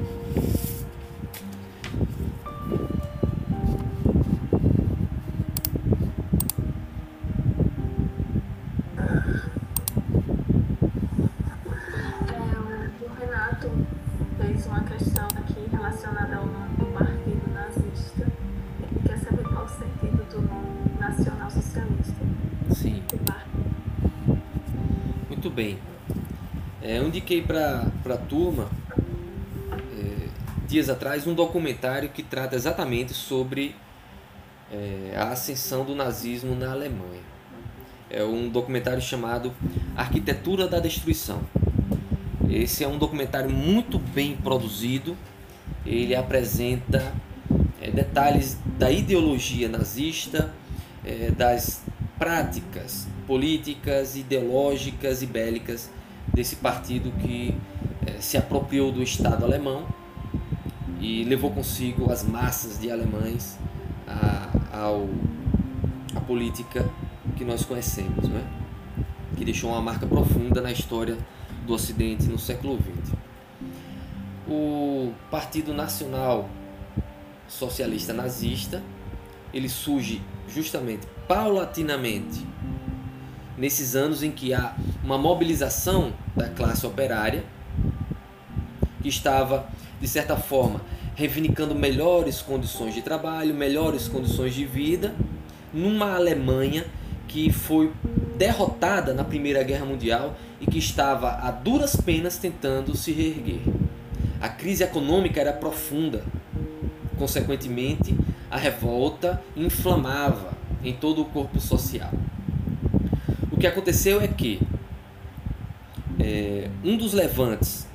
Indiquei 27.13 27.43
para 27.43 27.93
a 28.07 28.17
turma 28.17 28.71
é, 29.71 30.29
dias 30.67 30.89
atrás 30.89 31.27
um 31.27 31.35
documentário 31.35 32.09
que 32.09 32.23
trata 32.23 32.57
exatamente 32.57 33.13
sobre 33.13 33.77
é, 34.73 35.15
a 35.15 35.29
ascensão 35.29 35.85
do 35.85 35.95
nazismo 35.95 36.55
na 36.55 36.73
Alemanha. 36.73 37.21
É 38.09 38.25
um 38.25 38.49
documentário 38.49 39.03
chamado 39.03 39.53
Arquitetura 39.95 40.67
da 40.67 40.81
Destruição. 40.81 41.43
Esse 42.49 42.83
é 42.83 42.89
um 42.89 42.97
documentário 42.97 43.51
muito 43.51 43.99
bem 43.99 44.35
produzido. 44.35 45.15
Ele 45.85 46.15
apresenta 46.15 47.13
é, 47.79 47.91
detalhes 47.91 48.57
da 48.79 48.91
ideologia 48.91 49.69
nazista, 49.69 50.55
é, 51.05 51.31
das 51.31 51.83
práticas 52.19 53.07
políticas, 53.27 54.17
ideológicas 54.17 55.21
e 55.23 55.27
bélicas 55.27 55.91
desse 56.33 56.57
partido 56.57 57.13
que 57.21 57.55
eh, 58.07 58.21
se 58.21 58.37
apropriou 58.37 58.91
do 58.91 59.03
Estado 59.03 59.45
alemão 59.45 59.87
e 61.01 61.25
levou 61.25 61.51
consigo 61.51 62.11
as 62.11 62.23
massas 62.25 62.79
de 62.79 62.91
alemães 62.91 63.59
a, 64.07 64.49
ao, 64.73 65.09
a 66.15 66.21
política 66.21 66.89
que 67.37 67.45
nós 67.45 67.65
conhecemos, 67.65 68.29
né? 68.29 68.43
que 69.37 69.45
deixou 69.45 69.71
uma 69.71 69.83
marca 69.83 70.07
profunda 70.07 70.61
na 70.61 70.71
história 70.71 71.19
do 71.67 71.75
Ocidente 71.75 72.25
no 72.25 72.39
século 72.39 72.79
XX. 72.79 73.15
O 74.49 75.13
Partido 75.31 75.75
Nacional 75.75 76.49
Socialista 77.49 78.13
Nazista 78.13 78.83
ele 79.53 79.69
surge 79.69 80.23
justamente 80.49 81.07
paulatinamente 81.29 82.47
nesses 83.57 83.95
anos 83.95 84.23
em 84.23 84.31
que 84.31 84.55
há 84.55 84.75
uma 85.03 85.19
mobilização 85.19 86.13
da 86.37 86.49
classe 86.49 86.87
operária, 86.87 87.45
que 89.03 89.09
estava, 89.09 89.67
de 90.01 90.07
certa 90.07 90.37
forma, 90.37 90.81
reivindicando 91.15 91.75
melhores 91.75 92.41
condições 92.41 92.95
de 92.95 93.03
trabalho, 93.03 93.55
melhores 93.55 94.09
condições 94.09 94.55
de 94.55 94.65
vida, 94.65 95.15
numa 95.73 96.15
Alemanha 96.15 96.85
que 97.27 97.51
foi 97.51 97.93
derrotada 98.37 99.13
na 99.13 99.25
Primeira 99.25 99.63
Guerra 99.63 99.85
Mundial 99.85 100.37
e 100.61 100.67
que 100.67 100.79
estava 100.79 101.31
a 101.31 101.51
duras 101.51 101.97
penas 101.97 102.37
tentando 102.39 102.97
se 102.97 103.13
reerguer. 103.13 103.61
A 104.41 104.49
crise 104.49 104.83
econômica 104.83 105.41
era 105.41 105.53
profunda, 105.53 106.25
consequentemente, 107.19 108.15
a 108.51 108.57
revolta 108.57 109.43
inflamava 109.57 110.53
em 110.85 110.93
todo 110.93 111.23
o 111.23 111.25
corpo 111.27 111.61
social. 111.61 112.11
O 113.51 113.57
que 113.57 113.67
aconteceu 113.67 114.21
é 114.21 114.29
que 114.29 114.61
é, 116.23 116.71
um 116.85 116.97
dos 116.97 117.13
levantes 117.13 117.87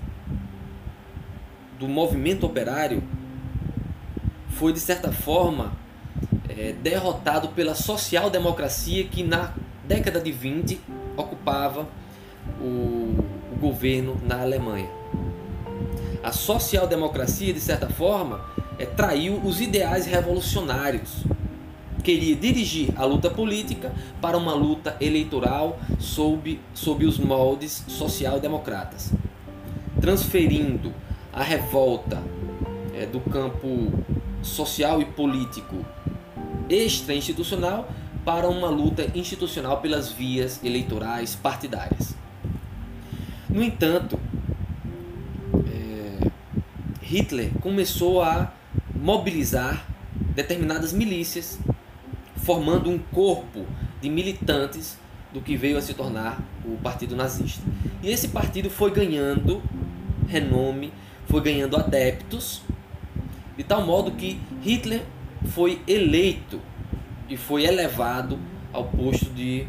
do 1.79 1.87
movimento 1.87 2.45
operário 2.45 3.01
foi, 4.49 4.73
de 4.73 4.79
certa 4.79 5.11
forma, 5.11 5.71
é, 6.49 6.73
derrotado 6.73 7.49
pela 7.49 7.73
social-democracia 7.73 9.05
que 9.05 9.23
na 9.23 9.53
década 9.87 10.19
de 10.19 10.31
20 10.31 10.81
ocupava 11.15 11.87
o, 12.59 13.15
o 13.53 13.57
governo 13.59 14.19
na 14.25 14.41
Alemanha. 14.41 14.89
A 16.21 16.31
social-democracia, 16.33 17.53
de 17.53 17.61
certa 17.61 17.87
forma, 17.87 18.43
é, 18.77 18.85
traiu 18.85 19.35
os 19.45 19.61
ideais 19.61 20.05
revolucionários. 20.05 21.23
Queria 22.03 22.35
dirigir 22.35 22.93
a 22.95 23.03
luta 23.03 23.29
política 23.29 23.93
para 24.21 24.37
uma 24.37 24.53
luta 24.53 24.95
eleitoral 25.01 25.79
sob, 25.99 26.59
sob 26.73 27.05
os 27.05 27.17
moldes 27.17 27.83
social-democratas, 27.87 29.11
transferindo 29.99 30.93
a 31.33 31.43
revolta 31.43 32.21
é, 32.93 33.05
do 33.05 33.19
campo 33.19 33.91
social 34.41 35.01
e 35.01 35.05
político 35.05 35.85
extra-institucional 36.69 37.89
para 38.23 38.49
uma 38.49 38.69
luta 38.69 39.09
institucional 39.15 39.79
pelas 39.79 40.11
vias 40.11 40.63
eleitorais 40.63 41.35
partidárias. 41.35 42.15
No 43.49 43.63
entanto, 43.63 44.19
é, 45.65 46.29
Hitler 47.01 47.51
começou 47.61 48.21
a 48.21 48.51
mobilizar 48.93 49.85
determinadas 50.35 50.91
milícias, 50.91 51.57
formando 52.47 52.89
um 52.89 52.97
corpo 52.97 53.65
de 54.01 54.09
militantes 54.09 54.97
do 55.33 55.41
que 55.41 55.57
veio 55.57 55.77
a 55.77 55.81
se 55.81 55.93
tornar 55.93 56.41
o 56.63 56.77
Partido 56.77 57.13
Nazista. 57.13 57.61
E 58.01 58.09
esse 58.09 58.29
partido 58.29 58.69
foi 58.69 58.89
ganhando 58.89 59.61
renome, 60.29 60.93
foi 61.25 61.41
ganhando 61.41 61.75
adeptos, 61.75 62.61
de 63.57 63.65
tal 63.65 63.85
modo 63.85 64.11
que 64.11 64.39
Hitler 64.61 65.01
foi 65.49 65.81
eleito 65.85 66.61
e 67.27 67.35
foi 67.35 67.65
elevado 67.65 68.39
ao 68.71 68.85
posto 68.85 69.25
de 69.31 69.67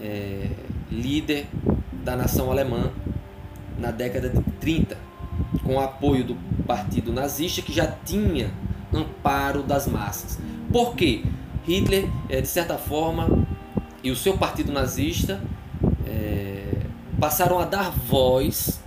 é, 0.00 0.48
líder 0.90 1.46
da 2.02 2.16
nação 2.16 2.50
alemã 2.50 2.90
na 3.78 3.90
década 3.90 4.30
de 4.30 4.40
30, 4.60 4.96
com 5.62 5.74
o 5.74 5.80
apoio 5.80 6.24
do 6.24 6.36
partido 6.66 7.12
nazista 7.12 7.60
que 7.60 7.70
já 7.70 7.86
tinha 7.86 8.50
amparo 8.94 9.62
das 9.62 9.86
massas. 9.86 10.38
Por 10.72 10.94
quê? 10.94 11.22
Hitler, 11.64 12.08
é, 12.28 12.40
de 12.40 12.48
certa 12.48 12.76
forma, 12.76 13.46
e 14.02 14.10
o 14.10 14.16
seu 14.16 14.36
partido 14.36 14.72
nazista 14.72 15.40
é, 16.06 16.64
passaram 17.20 17.58
a 17.58 17.64
dar 17.64 17.90
voz 17.90 18.80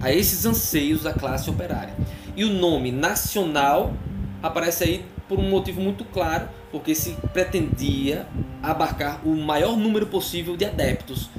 a 0.00 0.12
esses 0.12 0.44
anseios 0.44 1.02
da 1.02 1.12
classe 1.12 1.48
operária. 1.48 1.94
E 2.36 2.44
o 2.44 2.52
nome 2.52 2.90
nacional 2.90 3.94
aparece 4.42 4.84
aí 4.84 5.04
por 5.28 5.38
um 5.38 5.48
motivo 5.48 5.80
muito 5.80 6.04
claro, 6.04 6.48
porque 6.70 6.94
se 6.94 7.12
pretendia 7.32 8.26
abarcar 8.62 9.20
o 9.24 9.34
maior 9.36 9.76
número 9.76 10.06
possível 10.06 10.56
de 10.56 10.64
adeptos 10.64 11.30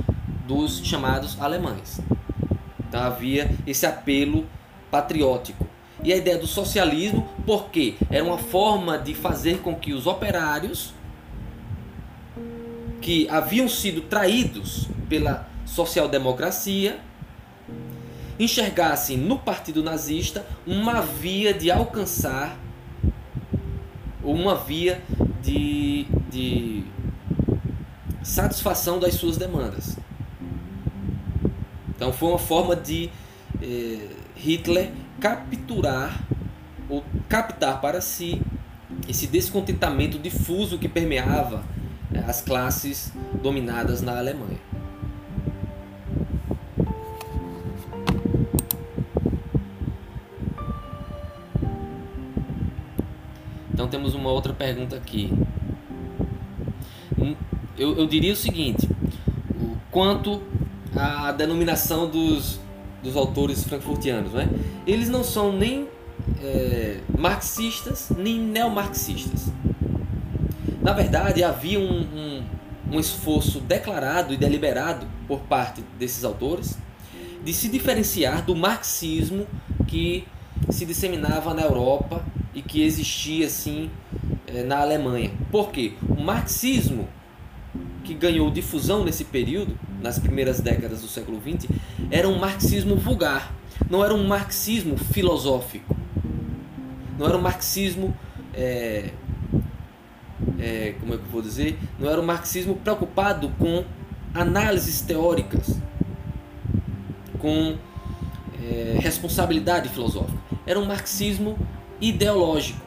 dos 0.48 0.84
chamados 0.86 1.40
alemães. 1.42 2.00
Então 2.88 3.02
havia 3.02 3.52
esse 3.68 3.86
apelo 3.86 4.46
patriótico. 4.90 5.73
E 6.04 6.12
a 6.12 6.18
ideia 6.18 6.38
do 6.38 6.48
socialismo, 6.48 7.28
porque 7.46 7.96
era 8.10 8.24
uma 8.24 8.38
forma 8.38 8.98
de 8.98 9.14
fazer 9.14 9.60
com 9.60 9.76
que 9.76 9.94
os 9.94 10.06
operários 10.06 10.94
que 13.02 13.28
haviam 13.30 13.68
sido 13.68 14.02
traídos 14.02 14.88
pela 15.10 15.48
social-democracia 15.66 17.00
enxergassem 18.40 19.18
no 19.18 19.38
partido 19.38 19.84
nazista 19.84 20.46
uma 20.66 21.02
via 21.02 21.54
de 21.54 21.70
alcançar 21.70 22.58
uma 24.24 24.56
via 24.56 25.02
de, 25.42 26.06
de 26.30 26.84
satisfação 28.24 29.00
das 29.00 29.16
suas 29.16 29.38
demandas. 29.38 29.98
Então 31.90 32.12
foi 32.12 32.30
uma 32.30 32.40
forma 32.40 32.76
de 32.76 33.10
eh, 33.62 34.08
Hitler 34.36 34.92
capturar 35.24 36.22
ou 36.90 37.02
captar 37.30 37.80
para 37.80 38.02
si 38.02 38.42
esse 39.08 39.26
descontentamento 39.26 40.20
difuso 40.20 40.78
que 40.78 40.90
permeava 40.90 41.64
eh, 42.14 42.20
as 42.28 42.42
classes 42.42 43.14
dominadas 43.42 44.02
na 44.02 44.18
Alemanha. 44.18 44.60
Então 53.74 53.88
temos 53.88 54.14
uma 54.14 54.30
outra 54.30 54.52
pergunta 54.52 54.98
aqui. 54.98 55.32
Hum, 57.18 57.34
eu, 57.78 57.98
eu 57.98 58.08
diria 58.08 58.34
o 58.34 58.36
seguinte: 58.36 58.90
quanto 59.90 60.44
à 60.94 61.32
denominação 61.32 62.10
dos, 62.10 62.60
dos 63.04 63.16
autores 63.16 63.64
frankfurtianos, 63.64 64.32
né? 64.34 64.50
eles 64.88 65.10
não 65.10 65.24
são 65.24 65.52
nem 65.52 65.88
é, 66.42 67.00
marxistas 67.18 68.10
nem 68.18 68.40
neomarxistas. 68.40 69.52
Na 70.82 70.94
verdade, 70.94 71.44
havia 71.44 71.80
um, 71.80 72.02
um, 72.02 72.44
um 72.94 73.00
esforço 73.00 73.60
declarado 73.60 74.34
e 74.34 74.38
deliberado 74.38 75.06
por 75.28 75.40
parte 75.42 75.84
desses 75.98 76.24
autores 76.24 76.78
de 77.44 77.54
se 77.54 77.68
diferenciar 77.68 78.44
do 78.44 78.56
marxismo 78.56 79.46
que 79.88 80.26
se 80.70 80.86
disseminava 80.86 81.54
na 81.54 81.62
Europa 81.62 82.26
e 82.54 82.62
que 82.62 82.84
existia 82.84 83.48
assim 83.48 83.90
eh, 84.48 84.64
na 84.64 84.80
Alemanha. 84.80 85.32
Por 85.52 85.72
quê? 85.72 85.94
O 86.08 86.22
marxismo 86.22 87.08
que 88.04 88.14
ganhou 88.14 88.50
difusão 88.50 89.04
nesse 89.04 89.26
período, 89.26 89.78
nas 90.04 90.20
primeiras 90.20 90.60
décadas 90.60 91.02
do 91.02 91.08
século 91.08 91.42
XX, 91.42 91.72
era 92.12 92.28
um 92.28 92.38
marxismo 92.38 92.98
vulgar, 92.98 93.54
não 93.90 94.04
era 94.04 94.14
um 94.14 94.28
marxismo 94.28 94.98
filosófico, 94.98 95.96
não 97.18 97.26
era 97.26 97.38
um 97.38 97.42
marxismo, 97.42 98.14
é, 98.54 99.12
é, 100.60 100.96
como 101.00 101.14
é 101.14 101.18
que 101.18 101.24
eu 101.24 101.30
vou 101.32 101.42
dizer, 101.42 101.80
não 101.98 102.10
era 102.10 102.20
um 102.20 102.26
marxismo 102.26 102.76
preocupado 102.76 103.50
com 103.58 103.86
análises 104.34 105.00
teóricas, 105.00 105.80
com 107.40 107.78
é, 108.62 108.98
responsabilidade 109.00 109.88
filosófica. 109.88 110.38
Era 110.66 110.80
um 110.80 110.86
marxismo 110.86 111.58
ideológico, 112.02 112.82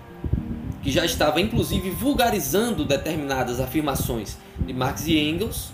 que 0.82 0.90
já 0.90 1.04
estava 1.04 1.40
inclusive 1.40 1.88
vulgarizando 1.90 2.84
determinadas 2.84 3.58
afirmações 3.58 4.36
de 4.58 4.72
Marx 4.74 5.06
e 5.06 5.18
Engels 5.18 5.72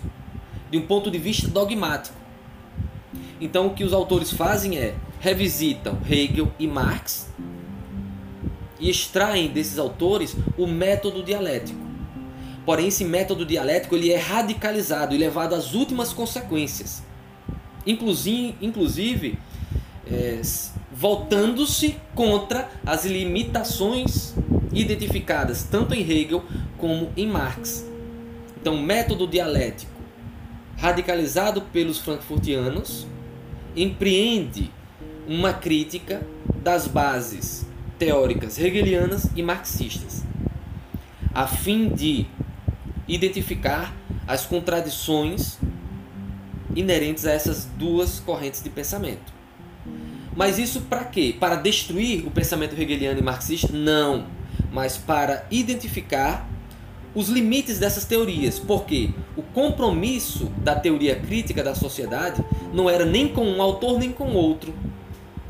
de 0.73 0.79
um 0.79 0.87
ponto 0.87 1.11
de 1.11 1.19
vista 1.19 1.47
dogmático. 1.47 2.15
Então, 3.39 3.67
o 3.67 3.75
que 3.75 3.83
os 3.83 3.93
autores 3.93 4.31
fazem 4.31 4.75
é 4.75 4.95
revisitam 5.19 5.99
Hegel 6.09 6.51
e 6.57 6.65
Marx 6.65 7.29
e 8.79 8.89
extraem 8.89 9.49
desses 9.49 9.77
autores 9.77 10.35
o 10.57 10.65
método 10.65 11.21
dialético. 11.21 11.79
Porém, 12.65 12.87
esse 12.87 13.05
método 13.05 13.45
dialético 13.45 13.95
ele 13.95 14.11
é 14.11 14.17
radicalizado 14.17 15.13
e 15.13 15.17
levado 15.19 15.53
às 15.53 15.75
últimas 15.75 16.11
consequências. 16.11 17.03
Inclusive, 17.85 19.37
é, 20.11 20.41
voltando-se 20.91 21.97
contra 22.15 22.67
as 22.83 23.05
limitações 23.05 24.33
identificadas 24.73 25.67
tanto 25.69 25.93
em 25.93 26.01
Hegel 26.01 26.43
como 26.79 27.11
em 27.15 27.27
Marx. 27.27 27.85
Então, 28.59 28.81
método 28.81 29.27
dialético 29.27 29.92
radicalizado 30.83 31.61
pelos 31.61 31.99
frankfurtianos 31.99 33.07
empreende 33.73 34.69
uma 35.25 35.53
crítica 35.53 36.27
das 36.61 36.89
bases 36.89 37.65
teóricas 37.97 38.59
hegelianas 38.59 39.29
e 39.33 39.41
marxistas, 39.41 40.25
a 41.33 41.47
fim 41.47 41.87
de 41.87 42.25
identificar 43.07 43.95
as 44.27 44.45
contradições 44.45 45.57
inerentes 46.75 47.25
a 47.25 47.31
essas 47.31 47.63
duas 47.77 48.19
correntes 48.19 48.61
de 48.61 48.69
pensamento. 48.69 49.31
Mas 50.35 50.59
isso 50.59 50.81
para 50.81 51.05
quê? 51.05 51.33
Para 51.39 51.55
destruir 51.55 52.27
o 52.27 52.31
pensamento 52.31 52.77
hegeliano 52.77 53.19
e 53.19 53.23
marxista? 53.23 53.71
Não, 53.71 54.27
mas 54.69 54.97
para 54.97 55.47
identificar 55.49 56.45
os 57.15 57.29
limites 57.29 57.79
dessas 57.79 58.05
teorias, 58.05 58.59
porque 58.59 59.11
o 59.37 59.41
compromisso 59.41 60.45
da 60.57 60.75
teoria 60.75 61.15
crítica 61.15 61.63
da 61.63 61.75
sociedade 61.75 62.43
não 62.73 62.89
era 62.89 63.05
nem 63.05 63.27
com 63.27 63.45
um 63.45 63.61
autor 63.61 63.99
nem 63.99 64.11
com 64.11 64.33
outro, 64.33 64.73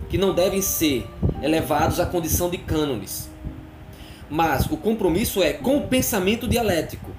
que 0.09 0.17
não 0.17 0.33
devem 0.33 0.61
ser 0.61 1.07
elevados 1.41 1.99
à 1.99 2.05
condição 2.05 2.49
de 2.49 2.57
cânones. 2.57 3.29
Mas 4.29 4.65
o 4.65 4.77
compromisso 4.77 5.41
é 5.41 5.53
com 5.53 5.77
o 5.77 5.87
pensamento 5.87 6.47
dialético, 6.47 7.11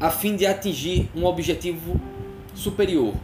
a 0.00 0.10
fim 0.10 0.36
de 0.36 0.46
atingir 0.46 1.08
um 1.14 1.24
objetivo 1.24 2.00
superior, 2.54 3.14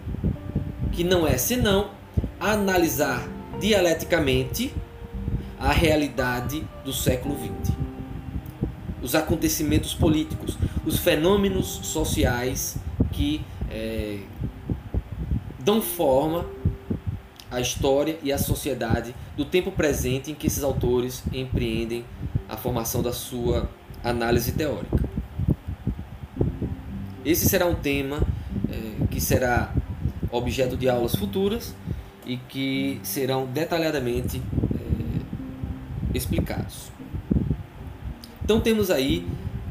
que 0.93 1.03
não 1.03 1.27
é 1.27 1.37
senão 1.37 1.91
analisar 2.39 3.27
dialeticamente 3.61 4.73
a 5.59 5.73
realidade 5.73 6.65
do 6.85 6.93
século 6.93 7.37
XX. 7.37 7.75
Os 9.05 9.15
acontecimentos 9.15 9.93
políticos, 9.93 10.57
os 10.87 10.99
fenômenos 10.99 11.67
sociais 11.67 12.79
que 13.13 13.45
é, 13.71 14.21
dão 15.61 15.83
forma 15.83 16.47
à 17.51 17.61
história 17.61 18.19
e 18.23 18.33
à 18.33 18.39
sociedade 18.39 19.15
do 19.37 19.45
tempo 19.45 19.71
presente 19.71 20.31
em 20.31 20.35
que 20.35 20.47
esses 20.47 20.65
autores 20.65 21.23
empreendem 21.35 22.03
a 22.49 22.57
formação 22.57 23.03
da 23.03 23.13
sua 23.13 23.69
análise 24.03 24.53
teórica. 24.53 24.99
Esse 27.27 27.47
será 27.47 27.67
um 27.67 27.75
tema 27.75 28.23
é, 28.71 29.07
que 29.11 29.21
será 29.21 29.71
objeto 30.31 30.79
de 30.79 30.89
aulas 30.89 31.15
futuras 31.15 31.75
e 32.25 32.39
que 32.39 33.01
serão 33.03 33.45
detalhadamente 33.45 34.41
é, 34.41 36.17
explicados. 36.17 36.91
Então 38.45 38.61
temos 38.61 38.91
aí, 38.91 39.27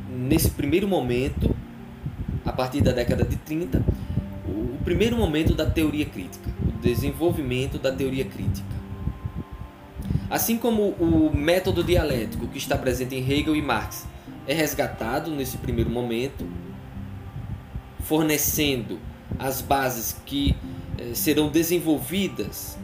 nesse 0.09 0.49
primeiro 0.49 0.87
momento, 0.87 1.55
a 2.43 2.51
partir 2.51 2.81
da 2.81 2.91
década 2.91 3.23
de 3.23 3.35
30, 3.35 3.83
o 4.47 4.83
primeiro 4.83 5.15
momento 5.15 5.53
da 5.53 5.63
teoria 5.63 6.05
crítica, 6.05 6.49
o 6.67 6.71
desenvolvimento 6.81 7.77
da 7.77 7.91
teoria 7.91 8.25
crítica. 8.25 8.73
Assim 10.27 10.57
como 10.57 10.89
o 10.99 11.31
método 11.31 11.83
dialético 11.83 12.47
que 12.47 12.57
está 12.57 12.75
presente 12.75 13.13
em 13.13 13.19
Hegel 13.19 13.55
e 13.55 13.61
Marx 13.61 14.07
é 14.47 14.53
resgatado 14.55 15.29
nesse 15.29 15.57
primeiro 15.57 15.91
momento, 15.91 16.43
fornecendo 17.99 18.97
as 19.37 19.61
bases 19.61 20.19
que 20.25 20.55
eh, 20.97 21.13
serão 21.13 21.49
desenvolvidas 21.49 22.75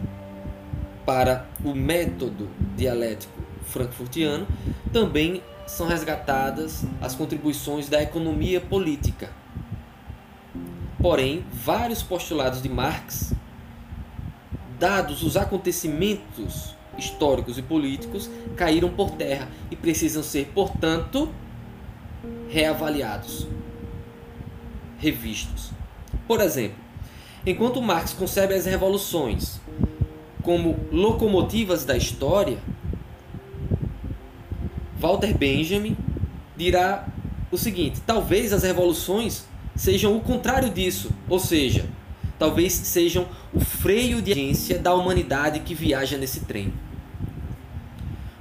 para 1.03 1.47
o 1.65 1.73
método 1.73 2.47
dialético 2.77 3.33
frankfurtiano, 3.63 4.47
também 4.93 5.41
são 5.69 5.87
resgatadas 5.87 6.83
as 6.99 7.13
contribuições 7.13 7.87
da 7.87 8.01
economia 8.01 8.59
política. 8.59 9.29
Porém, 10.99 11.45
vários 11.53 12.01
postulados 12.01 12.61
de 12.61 12.67
Marx, 12.67 13.33
dados 14.79 15.23
os 15.23 15.37
acontecimentos 15.37 16.75
históricos 16.97 17.57
e 17.57 17.61
políticos, 17.61 18.29
caíram 18.55 18.89
por 18.89 19.11
terra 19.11 19.47
e 19.69 19.75
precisam 19.75 20.23
ser, 20.23 20.51
portanto, 20.53 21.29
reavaliados, 22.49 23.47
revistos. 24.97 25.71
Por 26.27 26.41
exemplo, 26.41 26.77
enquanto 27.45 27.81
Marx 27.81 28.11
concebe 28.11 28.55
as 28.55 28.65
revoluções 28.65 29.61
como 30.41 30.77
locomotivas 30.91 31.85
da 31.85 31.95
história, 31.95 32.57
Walter 34.99 35.35
Benjamin 35.35 35.95
dirá 36.57 37.07
o 37.51 37.57
seguinte: 37.57 38.01
talvez 38.05 38.51
as 38.51 38.63
revoluções 38.63 39.45
sejam 39.75 40.15
o 40.15 40.19
contrário 40.19 40.69
disso, 40.69 41.09
ou 41.27 41.39
seja, 41.39 41.85
talvez 42.37 42.73
sejam 42.73 43.27
o 43.53 43.59
freio 43.59 44.21
de 44.21 44.33
agência 44.33 44.77
da 44.77 44.93
humanidade 44.93 45.61
que 45.61 45.73
viaja 45.73 46.17
nesse 46.17 46.41
trem. 46.41 46.73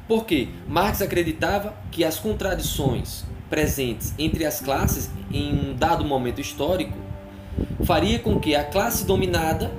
Porque 0.09 0.49
Marx 0.67 1.03
acreditava 1.03 1.77
que 1.91 2.03
as 2.03 2.19
contradições 2.19 3.25
presentes 3.49 4.15
entre 4.19 4.45
as 4.45 4.61
classes 4.61 5.11
em 5.31 5.53
um 5.53 5.75
dado 5.75 6.05
momento 6.05 6.41
histórico 6.41 6.97
faria 7.85 8.19
com 8.19 8.39
que 8.39 8.55
a 8.55 8.65
classe 8.65 9.07
dominada, 9.07 9.71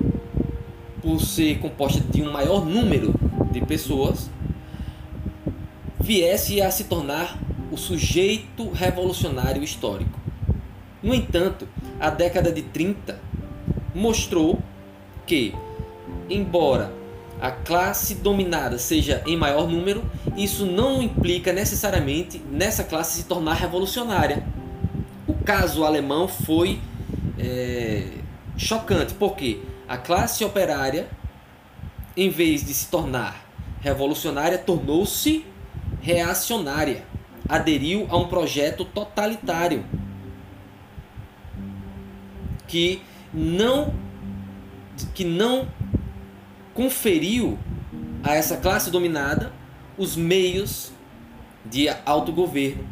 por 1.02 1.20
ser 1.20 1.58
composta 1.58 2.00
de 2.00 2.22
um 2.22 2.32
maior 2.32 2.64
número 2.64 3.14
de 3.50 3.60
pessoas, 3.60 4.30
viesse 6.00 6.60
a 6.62 6.70
se 6.70 6.84
tornar 6.84 7.38
o 7.70 7.76
sujeito 7.76 8.70
revolucionário 8.70 9.62
histórico. 9.62 10.18
No 11.02 11.14
entanto, 11.14 11.68
a 11.98 12.10
década 12.10 12.50
de 12.50 12.62
30 12.62 13.20
mostrou 13.94 14.58
que, 15.26 15.54
embora 16.28 16.92
a 17.40 17.50
classe 17.50 18.16
dominada 18.16 18.78
seja 18.78 19.22
em 19.26 19.36
maior 19.36 19.68
número, 19.68 20.04
isso 20.36 20.66
não 20.66 21.02
implica 21.02 21.52
necessariamente 21.52 22.38
nessa 22.50 22.84
classe 22.84 23.18
se 23.18 23.24
tornar 23.26 23.54
revolucionária. 23.54 24.44
O 25.26 25.34
caso 25.34 25.84
alemão 25.84 26.28
foi 26.28 26.80
é, 27.38 28.08
chocante, 28.56 29.14
porque 29.14 29.60
a 29.88 29.96
classe 29.96 30.44
operária, 30.44 31.08
em 32.16 32.28
vez 32.28 32.64
de 32.64 32.74
se 32.74 32.88
tornar 32.88 33.46
revolucionária, 33.80 34.58
tornou-se 34.58 35.46
reacionária, 36.00 37.04
aderiu 37.48 38.06
a 38.08 38.16
um 38.16 38.28
projeto 38.28 38.84
totalitário 38.84 39.84
que 42.66 43.02
não 43.32 43.92
que 45.14 45.24
não 45.24 45.68
conferiu 46.74 47.58
a 48.22 48.34
essa 48.34 48.56
classe 48.56 48.90
dominada 48.90 49.52
os 49.96 50.16
meios 50.16 50.92
de 51.64 51.88
autogoverno, 52.06 52.86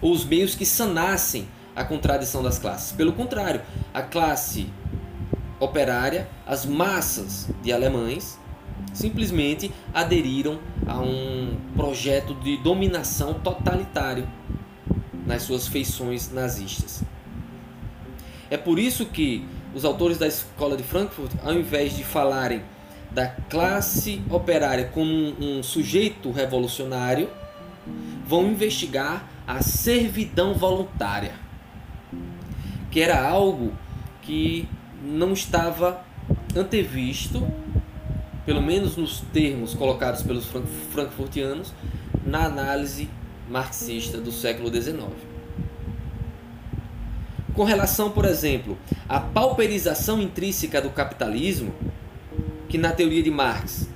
ou 0.00 0.12
os 0.12 0.24
meios 0.24 0.54
que 0.54 0.66
sanassem 0.66 1.48
a 1.74 1.84
contradição 1.84 2.42
das 2.42 2.58
classes. 2.58 2.92
Pelo 2.92 3.12
contrário, 3.12 3.62
a 3.92 4.02
classe 4.02 4.70
operária, 5.58 6.28
as 6.46 6.64
massas 6.64 7.48
de 7.62 7.72
alemães, 7.72 8.38
simplesmente 8.96 9.70
aderiram 9.92 10.58
a 10.86 10.98
um 10.98 11.56
projeto 11.76 12.34
de 12.34 12.56
dominação 12.56 13.34
totalitário 13.34 14.26
nas 15.26 15.42
suas 15.42 15.68
feições 15.68 16.32
nazistas. 16.32 17.02
É 18.50 18.56
por 18.56 18.78
isso 18.78 19.06
que 19.06 19.44
os 19.74 19.84
autores 19.84 20.16
da 20.18 20.26
escola 20.26 20.76
de 20.76 20.82
Frankfurt, 20.82 21.32
ao 21.44 21.52
invés 21.52 21.96
de 21.96 22.04
falarem 22.04 22.62
da 23.10 23.26
classe 23.26 24.22
operária 24.30 24.86
como 24.86 25.10
um, 25.40 25.62
sujeito 25.62 26.30
revolucionário, 26.30 27.28
vão 28.26 28.46
investigar 28.46 29.28
a 29.46 29.62
servidão 29.62 30.54
voluntária, 30.54 31.34
que 32.90 33.00
era 33.00 33.28
algo 33.28 33.72
que 34.22 34.68
não 35.02 35.32
estava 35.32 36.02
antevisto 36.56 37.46
pelo 38.46 38.62
menos 38.62 38.96
nos 38.96 39.20
termos 39.32 39.74
colocados 39.74 40.22
pelos 40.22 40.46
frankfurtianos, 40.92 41.74
na 42.24 42.44
análise 42.44 43.10
marxista 43.50 44.18
do 44.18 44.30
século 44.32 44.72
XIX. 44.72 45.04
Com 47.54 47.64
relação, 47.64 48.10
por 48.10 48.24
exemplo, 48.24 48.78
à 49.08 49.18
pauperização 49.18 50.20
intrínseca 50.20 50.80
do 50.80 50.90
capitalismo, 50.90 51.74
que 52.68 52.78
na 52.78 52.92
teoria 52.92 53.22
de 53.22 53.30
Marx 53.30 53.88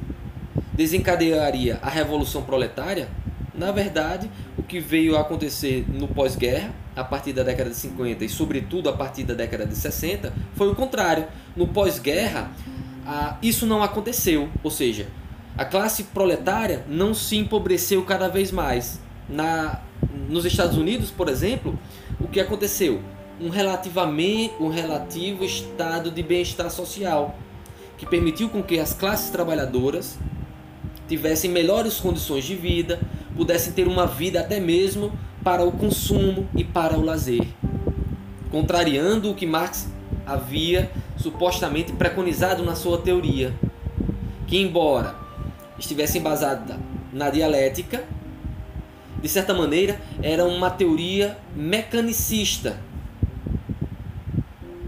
desencadearia 0.73 1.79
a 1.83 1.91
revolução 1.91 2.43
proletária, 2.43 3.09
na 3.55 3.71
verdade, 3.71 4.31
o 4.57 4.63
que 4.63 4.81
veio 4.81 5.17
a 5.17 5.21
acontecer 5.21 5.85
no 5.89 6.09
pós-guerra, 6.09 6.73
a 6.97 7.05
partir 7.05 7.33
da 7.33 7.43
década 7.43 7.71
de 7.71 7.77
50 7.77 8.25
e, 8.25 8.29
sobretudo, 8.29 8.89
a 8.89 8.93
partir 8.93 9.25
da 9.25 9.35
década 9.35 9.67
de 9.67 9.77
60, 9.77 10.33
foi 10.55 10.69
o 10.71 10.75
contrário. 10.75 11.27
No 11.55 11.69
pós-guerra, 11.69 12.51
ah, 13.13 13.37
isso 13.43 13.67
não 13.67 13.83
aconteceu. 13.83 14.49
Ou 14.63 14.71
seja, 14.71 15.09
a 15.59 15.65
classe 15.65 16.05
proletária 16.05 16.85
não 16.89 17.13
se 17.13 17.37
empobreceu 17.37 18.05
cada 18.05 18.29
vez 18.29 18.53
mais. 18.53 19.01
Na, 19.29 19.81
nos 20.29 20.45
Estados 20.45 20.77
Unidos, 20.77 21.11
por 21.11 21.29
exemplo, 21.29 21.77
o 22.21 22.29
que 22.29 22.39
aconteceu? 22.39 23.03
Um, 23.41 23.49
relativamente, 23.49 24.55
um 24.61 24.69
relativo 24.69 25.45
estado 25.45 26.09
de 26.13 26.23
bem-estar 26.23 26.71
social 26.71 27.37
que 27.99 28.07
permitiu 28.07 28.49
com 28.49 28.63
que 28.63 28.79
as 28.79 28.95
classes 28.95 29.29
trabalhadoras 29.31 30.17
tivessem 31.09 31.51
melhores 31.51 31.99
condições 31.99 32.45
de 32.45 32.55
vida, 32.55 33.01
pudessem 33.37 33.73
ter 33.73 33.89
uma 33.89 34.07
vida 34.07 34.39
até 34.39 34.61
mesmo 34.61 35.13
para 35.43 35.65
o 35.65 35.73
consumo 35.73 36.49
e 36.55 36.63
para 36.63 36.97
o 36.97 37.05
lazer, 37.05 37.45
contrariando 38.53 39.33
o 39.33 39.35
que 39.35 39.47
Marx 39.47 39.89
havia 40.33 40.91
supostamente 41.17 41.93
preconizado 41.93 42.63
na 42.63 42.75
sua 42.75 42.99
teoria, 42.99 43.53
que 44.47 44.59
embora 44.59 45.15
estivesse 45.79 46.19
embasada 46.19 46.79
na 47.13 47.31
dialética, 47.31 48.05
de 49.21 49.29
certa 49.29 49.53
maneira 49.53 50.01
era 50.23 50.45
uma 50.45 50.71
teoria 50.71 51.37
mecanicista 51.55 52.79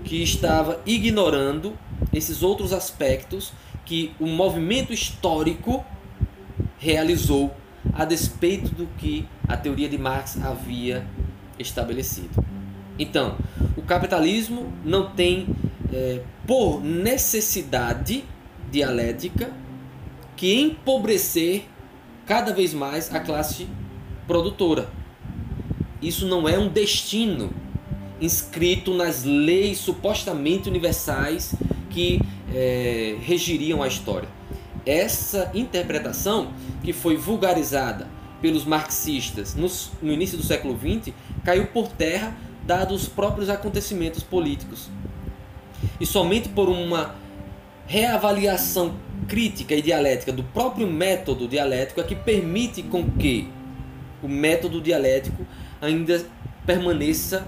que 0.04 0.22
estava 0.22 0.80
ignorando 0.86 1.76
esses 2.12 2.42
outros 2.42 2.72
aspectos 2.72 3.52
que 3.84 4.14
o 4.20 4.26
movimento 4.26 4.92
histórico 4.92 5.84
realizou 6.78 7.54
a 7.92 8.04
despeito 8.04 8.74
do 8.74 8.86
que 8.98 9.26
a 9.48 9.56
teoria 9.56 9.88
de 9.88 9.98
Marx 9.98 10.38
havia 10.42 11.04
estabelecido. 11.58 12.44
Então, 12.98 13.36
o 13.76 13.82
capitalismo 13.82 14.72
não 14.84 15.10
tem, 15.10 15.46
é, 15.92 16.20
por 16.46 16.82
necessidade 16.82 18.24
dialética, 18.70 19.52
que 20.36 20.60
empobrecer 20.60 21.64
cada 22.26 22.52
vez 22.52 22.74
mais 22.74 23.14
a 23.14 23.20
classe 23.20 23.68
produtora. 24.26 24.90
Isso 26.00 26.26
não 26.26 26.48
é 26.48 26.58
um 26.58 26.68
destino 26.68 27.50
inscrito 28.20 28.94
nas 28.94 29.24
leis 29.24 29.78
supostamente 29.78 30.68
universais 30.68 31.54
que 31.90 32.20
é, 32.54 33.16
regiriam 33.20 33.82
a 33.82 33.88
história. 33.88 34.28
Essa 34.84 35.50
interpretação, 35.54 36.52
que 36.82 36.92
foi 36.92 37.16
vulgarizada 37.16 38.08
pelos 38.40 38.64
marxistas 38.64 39.54
no, 39.54 39.68
no 40.02 40.12
início 40.12 40.36
do 40.36 40.42
século 40.42 40.76
XX, 40.76 41.14
caiu 41.44 41.66
por 41.66 41.88
terra 41.88 42.36
dados 42.66 43.02
os 43.02 43.08
próprios 43.08 43.48
acontecimentos 43.48 44.22
políticos. 44.22 44.88
E 46.00 46.06
somente 46.06 46.48
por 46.48 46.68
uma 46.68 47.14
reavaliação 47.86 48.94
crítica 49.28 49.74
e 49.74 49.82
dialética 49.82 50.32
do 50.32 50.42
próprio 50.42 50.86
método 50.86 51.46
dialético 51.48 52.00
é 52.00 52.04
que 52.04 52.14
permite 52.14 52.82
com 52.82 53.10
que 53.10 53.48
o 54.22 54.28
método 54.28 54.80
dialético 54.80 55.46
ainda 55.80 56.24
permaneça 56.64 57.46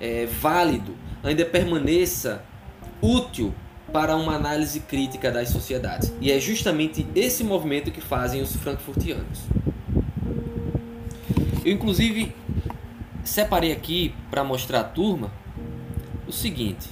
é, 0.00 0.26
válido, 0.26 0.94
ainda 1.22 1.44
permaneça 1.44 2.42
útil 3.00 3.54
para 3.92 4.14
uma 4.16 4.34
análise 4.34 4.80
crítica 4.80 5.30
das 5.30 5.48
sociedades. 5.48 6.12
E 6.20 6.30
é 6.30 6.38
justamente 6.38 7.06
esse 7.14 7.42
movimento 7.42 7.90
que 7.90 8.00
fazem 8.00 8.40
os 8.40 8.54
frankfurtianos. 8.56 9.40
Eu, 11.64 11.72
inclusive, 11.72 12.32
separei 13.30 13.72
aqui 13.72 14.14
para 14.30 14.42
mostrar 14.42 14.80
à 14.80 14.84
turma 14.84 15.30
o 16.26 16.32
seguinte: 16.32 16.88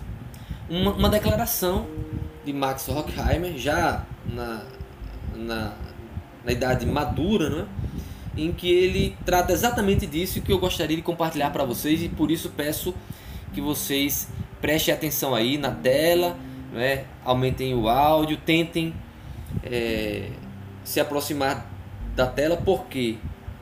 uma, 0.70 0.92
uma 0.92 1.08
declaração 1.08 1.86
de 2.44 2.52
Max 2.52 2.88
Horkheimer, 2.88 3.58
já 3.58 4.04
na, 4.24 4.62
na, 5.34 5.72
na 6.44 6.52
idade 6.52 6.86
madura, 6.86 7.50
né? 7.50 7.66
em 8.36 8.52
que 8.52 8.70
ele 8.70 9.16
trata 9.26 9.52
exatamente 9.52 10.06
disso 10.06 10.40
que 10.40 10.52
eu 10.52 10.58
gostaria 10.58 10.96
de 10.96 11.02
compartilhar 11.02 11.50
para 11.50 11.64
vocês 11.64 12.02
e 12.02 12.08
por 12.08 12.30
isso 12.30 12.50
peço 12.50 12.94
que 13.52 13.60
vocês 13.60 14.28
prestem 14.60 14.94
atenção 14.94 15.34
aí 15.34 15.58
na 15.58 15.72
tela, 15.72 16.36
né? 16.72 17.04
aumentem 17.24 17.74
o 17.74 17.88
áudio, 17.88 18.36
tentem 18.36 18.94
é, 19.64 20.30
se 20.84 21.00
aproximar 21.00 21.66
da 22.14 22.26
tela, 22.26 22.56
porque 22.56 23.16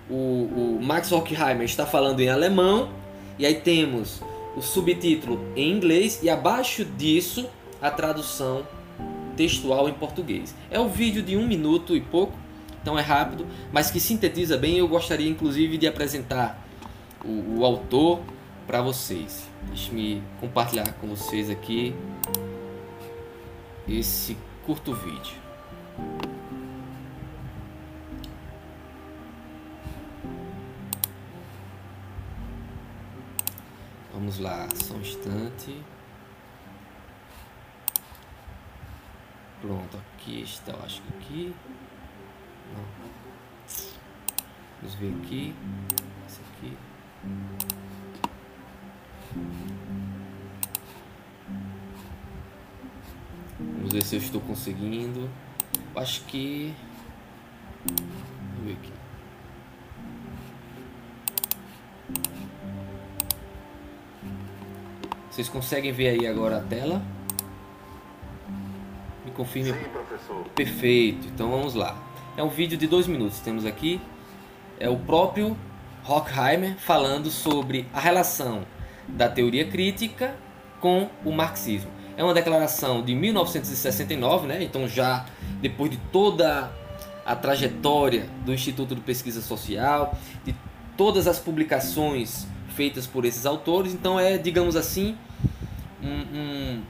o, 0.09 0.15
o 0.15 0.81
Max 0.83 1.11
Horkheimer 1.13 1.65
está 1.65 1.87
falando 1.87 2.21
em 2.21 2.29
alemão 2.29 2.91
e 3.39 3.45
aí 3.45 3.55
temos 3.55 4.23
o 4.57 4.63
subtítulo 4.63 5.41
em 5.55 5.71
inglês 5.71 6.21
e 6.23 6.31
abaixo 6.31 6.85
disso 6.85 7.49
a 7.81 7.91
tradução 7.91 8.67
textual 9.37 9.89
em 9.89 9.93
português. 9.93 10.55
É 10.71 10.81
um 10.81 10.89
vídeo 10.89 11.23
de 11.23 11.37
um 11.37 11.47
minuto 11.47 11.95
e 11.95 12.01
pouco, 12.01 12.33
então 12.81 12.99
é 12.99 13.03
rápido, 13.03 13.47
mas 13.73 13.91
que 13.91 14.01
sintetiza 14.01 14.57
bem. 14.57 14.79
Eu 14.79 14.89
gostaria 14.89 15.29
inclusive 15.29 15.77
de 15.77 15.87
apresentar 15.87 16.67
o, 17.25 17.59
o 17.59 17.65
autor 17.65 18.21
para 18.67 18.81
vocês. 18.81 19.47
Deixe-me 19.69 20.23
compartilhar 20.41 20.91
com 20.95 21.09
vocês 21.09 21.51
aqui 21.51 21.95
esse 23.89 24.37
curto 24.65 24.95
vídeo. 24.95 25.35
Vamos 34.17 34.39
lá, 34.39 34.67
só 34.83 34.95
um 34.95 35.01
instante. 35.03 35.79
Pronto, 39.61 39.99
aqui 39.99 40.41
está, 40.41 40.73
eu 40.73 40.83
acho 40.83 41.03
que 41.03 41.09
aqui. 41.19 41.55
Não. 42.73 42.83
Vamos 44.81 44.95
ver 44.95 45.15
aqui. 45.23 45.55
Esse 46.27 46.41
aqui. 46.41 46.79
Vamos 53.59 53.93
ver 53.93 54.03
se 54.03 54.17
eu 54.17 54.21
estou 54.23 54.41
conseguindo. 54.41 55.29
Acho 55.95 56.25
que. 56.25 56.75
Vamos 57.87 58.65
ver 58.65 58.73
aqui. 58.73 59.06
Vocês 65.37 65.51
conseguem 65.51 65.93
ver 65.93 66.09
aí 66.09 66.27
agora 66.27 66.57
a 66.57 66.61
tela? 66.63 67.03
Me 69.23 69.31
confirme. 69.33 69.71
Sim, 69.71 69.91
professor. 69.91 70.45
Perfeito. 70.55 71.29
Então 71.29 71.51
vamos 71.51 71.75
lá. 71.75 71.95
É 72.39 72.43
um 72.43 72.49
vídeo 72.49 72.79
de 72.79 72.87
dois 72.87 73.07
minutos. 73.07 73.41
Temos 73.41 73.67
aqui 73.67 74.01
é 74.81 74.89
o 74.89 74.97
próprio 74.97 75.55
Horkheimer 76.09 76.79
falando 76.79 77.31
sobre 77.31 77.87
a 77.93 78.01
relação 78.01 78.65
da 79.07 79.29
teoria 79.29 79.69
crítica 79.69 80.35
com 80.81 81.11
o 81.23 81.31
marxismo. 81.31 81.91
É 82.17 82.25
uma 82.25 82.33
declaração 82.33 83.03
de 83.03 83.15
1969, 83.15 84.47
né? 84.47 84.63
Então 84.63 84.89
já 84.89 85.27
depois 85.61 85.91
de 85.91 85.99
toda 86.11 86.73
a 87.27 87.37
trajetória 87.37 88.27
do 88.43 88.55
Instituto 88.55 88.95
de 88.95 89.03
Pesquisa 89.03 89.43
Social, 89.43 90.17
de 90.47 90.57
todas 90.97 91.27
as 91.27 91.39
publicações 91.39 92.47
feitas 92.77 93.07
por 93.07 93.25
esses 93.25 93.47
autores, 93.47 93.95
então 93.95 94.21
é, 94.21 94.37
digamos 94.37 94.77
assim, 94.77 95.17
um, 96.03 96.21
um, 96.39 96.83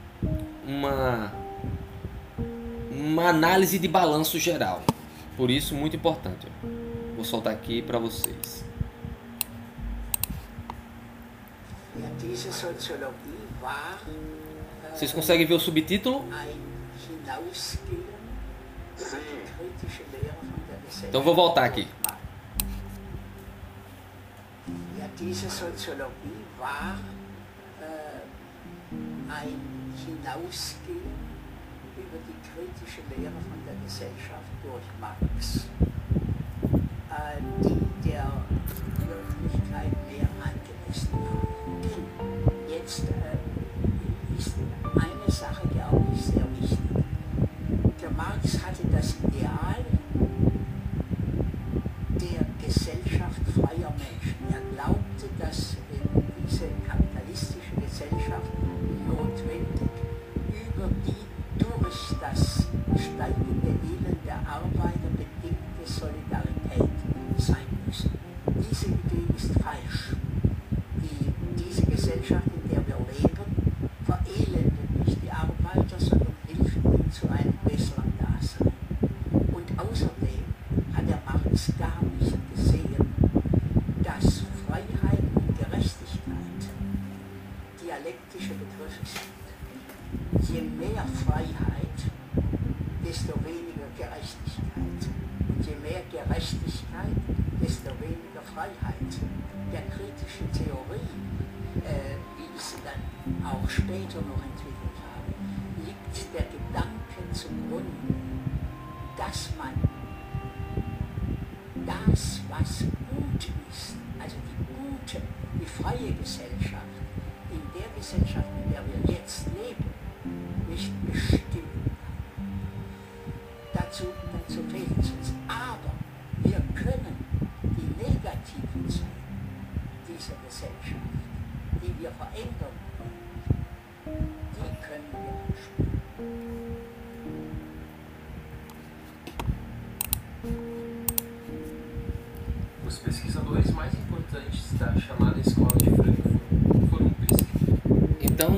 uma, 0.67 1.33
uma 2.91 3.29
análise 3.29 3.79
de 3.79 3.87
balanço 3.87 4.37
geral. 4.37 4.83
Por 5.37 5.49
isso, 5.49 5.73
muito 5.73 5.95
importante. 5.95 6.47
Vou 7.15 7.23
soltar 7.23 7.53
aqui 7.53 7.81
para 7.81 7.97
vocês. 7.97 8.65
Vocês 14.93 15.13
conseguem 15.13 15.45
ver 15.45 15.53
o 15.53 15.59
subtítulo? 15.59 16.25
Então 21.07 21.21
vou 21.21 21.35
voltar 21.35 21.65
aqui. 21.65 21.87
Diese 25.19 25.49
Soziologie 25.49 26.43
war 26.59 26.97
ein 29.29 29.93
Hinausgehen 30.05 31.27
über 31.97 32.17
die 32.25 32.37
kritische 32.47 33.01
Lehre 33.09 33.33
von 33.33 33.59
der 33.65 33.75
Gesellschaft 33.83 34.49
durch 34.63 34.83
Marx, 35.01 35.67
äh, 37.09 37.41
die 37.63 38.09
der 38.09 38.31
Wirklichkeit 38.99 39.91
mehr 40.07 40.29
angemessen 40.41 41.13
war. 41.13 41.47
Denn 41.83 42.69
jetzt 42.69 43.03
äh, 43.03 44.37
ist 44.37 44.53
eine 44.95 45.31
Sache, 45.31 45.67
glaube 45.67 46.05
ich, 46.13 46.21
sehr 46.21 46.47
wichtig. 46.59 46.79
Der 48.01 48.11
Marx 48.11 48.63
hatte 48.65 48.83
das 48.91 49.15
Ideal 49.27 49.85
der 52.09 52.45
Gesellschaft 52.65 53.41
freier 53.53 53.93
falsch. 69.67 70.15
Die, 71.01 71.63
diese 71.63 71.85
Gesellschaft, 71.85 72.47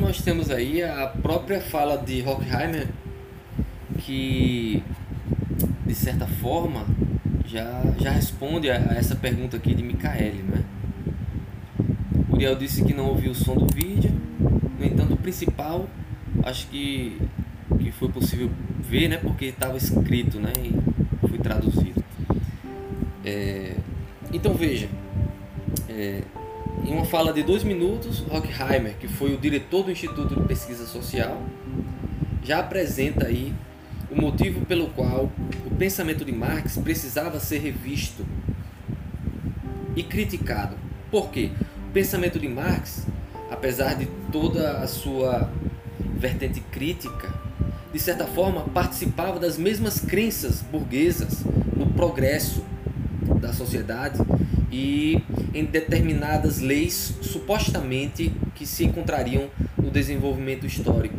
nós 0.10 0.22
temos 0.22 0.49
aí 0.49 0.82
a 0.82 1.05
própria 1.05 1.62
fala 1.62 1.95
de 1.95 2.24
Horkheimer 2.24 2.88
que 3.99 4.82
de 5.86 5.93
certa 5.93 6.26
forma 6.26 6.84
já, 7.45 7.84
já 7.99 8.10
responde 8.10 8.72
a, 8.72 8.78
a 8.89 8.95
essa 8.95 9.16
pergunta 9.16 9.57
aqui 9.57 9.76
de 9.76 9.84
Micaele, 9.84 10.41
né? 10.41 10.64
Uriel 12.28 12.55
disse 12.55 12.84
que 12.84 12.91
não 12.91 13.05
ouviu 13.05 13.34
o 13.34 13.36
som 13.36 13.53
do 13.53 13.68
vídeo, 13.72 14.12
no 14.80 14.84
entanto 14.84 15.14
o 15.14 15.18
principal 15.18 15.88
acho 16.43 16.66
que, 16.70 17.22
que 17.78 17.91
foi 17.91 18.10
possível 18.10 18.49
ver, 18.80 19.10
né? 19.10 19.18
Porque 19.18 19.45
estava 19.45 19.78
escrito, 19.78 20.39
né? 20.39 20.53
E 20.57 21.28
foi 21.28 21.38
traduzido. 21.38 22.03
É, 23.24 23.76
então 24.34 24.55
veja, 24.55 24.89
fala 27.10 27.34
de 27.34 27.41
dois 27.41 27.64
minutos, 27.64 28.24
Horkheimer, 28.30 28.95
que 28.99 29.07
foi 29.07 29.34
o 29.34 29.38
diretor 29.38 29.84
do 29.84 29.91
Instituto 29.91 30.39
de 30.39 30.47
Pesquisa 30.47 30.86
Social, 30.86 31.41
já 32.43 32.60
apresenta 32.60 33.26
aí 33.26 33.51
o 34.12 34.22
motivo 34.22 34.64
pelo 34.66 34.89
qual 34.89 35.32
o 35.66 35.76
pensamento 35.76 36.24
de 36.24 36.32
Marx 36.32 36.78
precisava 36.78 37.39
ser 37.39 37.60
revisto 37.60 38.24
e 39.95 40.03
criticado. 40.03 40.76
Por 41.10 41.32
quê? 41.32 41.49
O 41.89 41.91
pensamento 41.91 42.38
de 42.38 42.47
Marx, 42.47 43.07
apesar 43.49 43.95
de 43.95 44.05
toda 44.32 44.78
a 44.78 44.88
sua 44.88 45.51
vertente 46.16 46.60
crítica, 46.60 47.34
de 47.91 47.97
certa 47.97 48.28
forma 48.28 48.62
participava 48.66 49.39
das 49.39 49.57
mesmas 49.57 49.99
crenças 49.99 50.62
burguesas 50.62 51.43
no 51.76 51.88
progresso 51.88 52.64
da 53.41 53.51
sociedade 53.51 54.20
e 54.72 55.24
em 55.54 55.66
determinadas 55.66 56.60
leis 56.60 57.16
supostamente 57.22 58.32
que 58.56 58.66
se 58.66 58.86
encontrariam 58.86 59.50
no 59.78 59.89
desenvolvimento 59.89 60.66
histórico. 60.66 61.18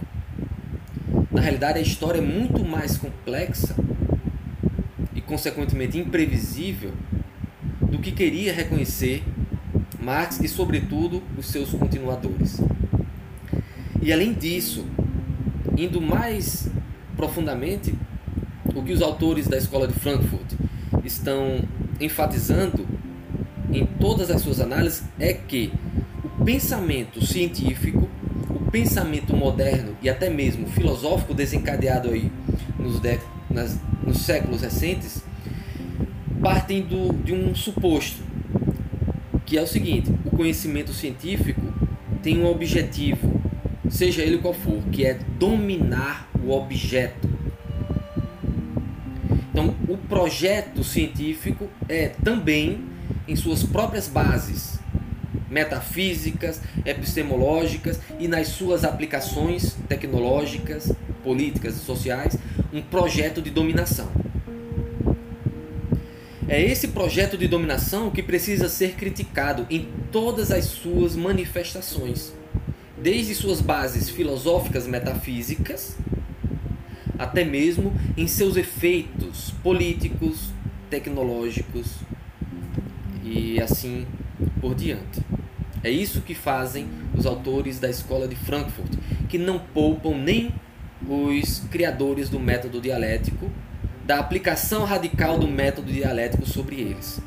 Na 1.31 1.41
realidade, 1.41 1.79
a 1.79 1.83
história 1.83 2.19
é 2.19 2.23
muito 2.23 2.65
mais 2.65 2.97
complexa 2.97 3.75
e, 5.15 5.21
consequentemente, 5.21 5.99
imprevisível 5.99 6.93
do 7.81 7.99
que 7.99 8.13
queria 8.13 8.53
reconhecer 8.53 9.23
Marx 10.01 10.41
e, 10.41 10.49
sobretudo, 10.49 11.23
os 11.37 11.47
seus 11.47 11.71
continuadores. 11.71 12.61
E, 14.03 14.13
além 14.13 14.33
disso, 14.33 14.87
indo 15.77 16.01
mais 16.01 16.69
profundamente, 17.17 17.95
o 18.75 18.83
que 18.83 18.93
os 18.93 19.03
autores 19.03 19.47
da 19.47 19.57
Escola 19.57 19.87
de 19.87 19.95
Frankfurt 19.95 20.53
estão 21.05 21.63
enfatizando 22.01 22.87
em 23.73 23.87
todas 23.87 24.31
as 24.31 24.41
suas 24.43 24.61
análises 24.61 25.05
é 25.19 25.33
que 25.33 25.73
o 26.25 26.45
pensamento 26.45 27.25
científico 27.25 28.09
pensamento 28.71 29.37
moderno 29.37 29.97
e 30.01 30.09
até 30.09 30.31
mesmo 30.31 30.69
filosófico 30.69 31.35
desencadeado 31.35 32.11
aí 32.11 32.31
nos, 32.79 33.01
de, 33.01 33.19
nas, 33.51 33.77
nos 34.07 34.19
séculos 34.19 34.63
recentes 34.63 35.25
partem 36.41 36.83
do, 36.83 37.13
de 37.13 37.35
um 37.35 37.53
suposto 37.53 38.23
que 39.51 39.59
é 39.59 39.63
o 39.63 39.67
seguinte: 39.67 40.13
o 40.25 40.31
conhecimento 40.31 40.93
científico 40.93 41.61
tem 42.23 42.41
um 42.41 42.47
objetivo, 42.47 43.43
seja 43.89 44.23
ele 44.23 44.39
qual 44.39 44.55
for, 44.55 44.81
que 44.93 45.05
é 45.05 45.19
dominar 45.39 46.29
o 46.41 46.53
objeto. 46.53 47.29
Então, 49.51 49.75
o 49.89 49.97
projeto 49.97 50.85
científico 50.85 51.69
é 51.89 52.13
também, 52.23 52.81
em 53.31 53.37
suas 53.37 53.63
próprias 53.63 54.09
bases, 54.09 54.81
metafísicas, 55.49 56.61
epistemológicas 56.85 58.01
e 58.19 58.27
nas 58.27 58.49
suas 58.49 58.83
aplicações 58.83 59.77
tecnológicas, 59.89 60.93
políticas 61.23 61.77
e 61.77 61.79
sociais, 61.79 62.37
um 62.73 62.83
projeto 62.83 63.41
de 63.41 63.51
dominação. 63.51 64.11
É 66.49 66.61
esse 66.61 66.89
projeto 66.89 67.39
de 67.39 67.47
dominação 67.47 68.11
que 68.11 68.21
precisa 68.21 68.69
ser 68.69 68.95
criticado 68.95 69.65
em 69.71 69.89
todas 70.11 70.51
as 70.51 70.65
suas 70.65 71.15
manifestações, 71.15 72.33
desde 73.01 73.33
suas 73.37 73.61
bases 73.61 74.11
filosóficas 74.11 74.89
metafísicas, 74.89 75.97
até 77.17 77.45
mesmo 77.45 77.93
em 78.17 78.27
seus 78.27 78.57
efeitos 78.57 79.53
políticos, 79.63 80.51
tecnológicos 80.91 82.10
e 83.31 83.63
assim 83.63 84.07
por 84.61 84.75
diante. 84.75 85.23
É 85.83 85.89
isso 85.89 86.21
que 86.21 86.35
fazem 86.35 86.89
os 87.17 87.25
autores 87.25 87.79
da 87.79 87.89
escola 87.89 88.27
de 88.27 88.35
Frankfurt, 88.35 88.93
que 89.29 89.39
não 89.39 89.59
poupam 89.59 90.15
nem 90.19 90.53
os 91.09 91.61
criadores 91.71 92.29
do 92.29 92.39
método 92.39 92.81
dialético 92.81 93.51
da 94.05 94.19
aplicação 94.19 94.85
radical 94.85 95.39
do 95.39 95.47
método 95.47 95.93
dialético 95.93 96.45
sobre 96.45 96.81
eles. 96.81 97.21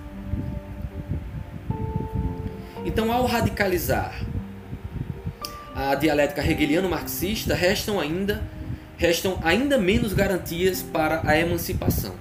Então, 2.86 3.12
ao 3.12 3.26
radicalizar 3.26 4.26
a 5.74 5.96
dialética 5.96 6.46
hegeliano-marxista, 6.46 7.56
restam 7.56 8.00
ainda 8.00 8.44
restam 8.98 9.40
ainda 9.44 9.78
menos 9.78 10.14
garantias 10.14 10.84
para 10.84 11.22
a 11.26 11.38
emancipação, 11.38 12.14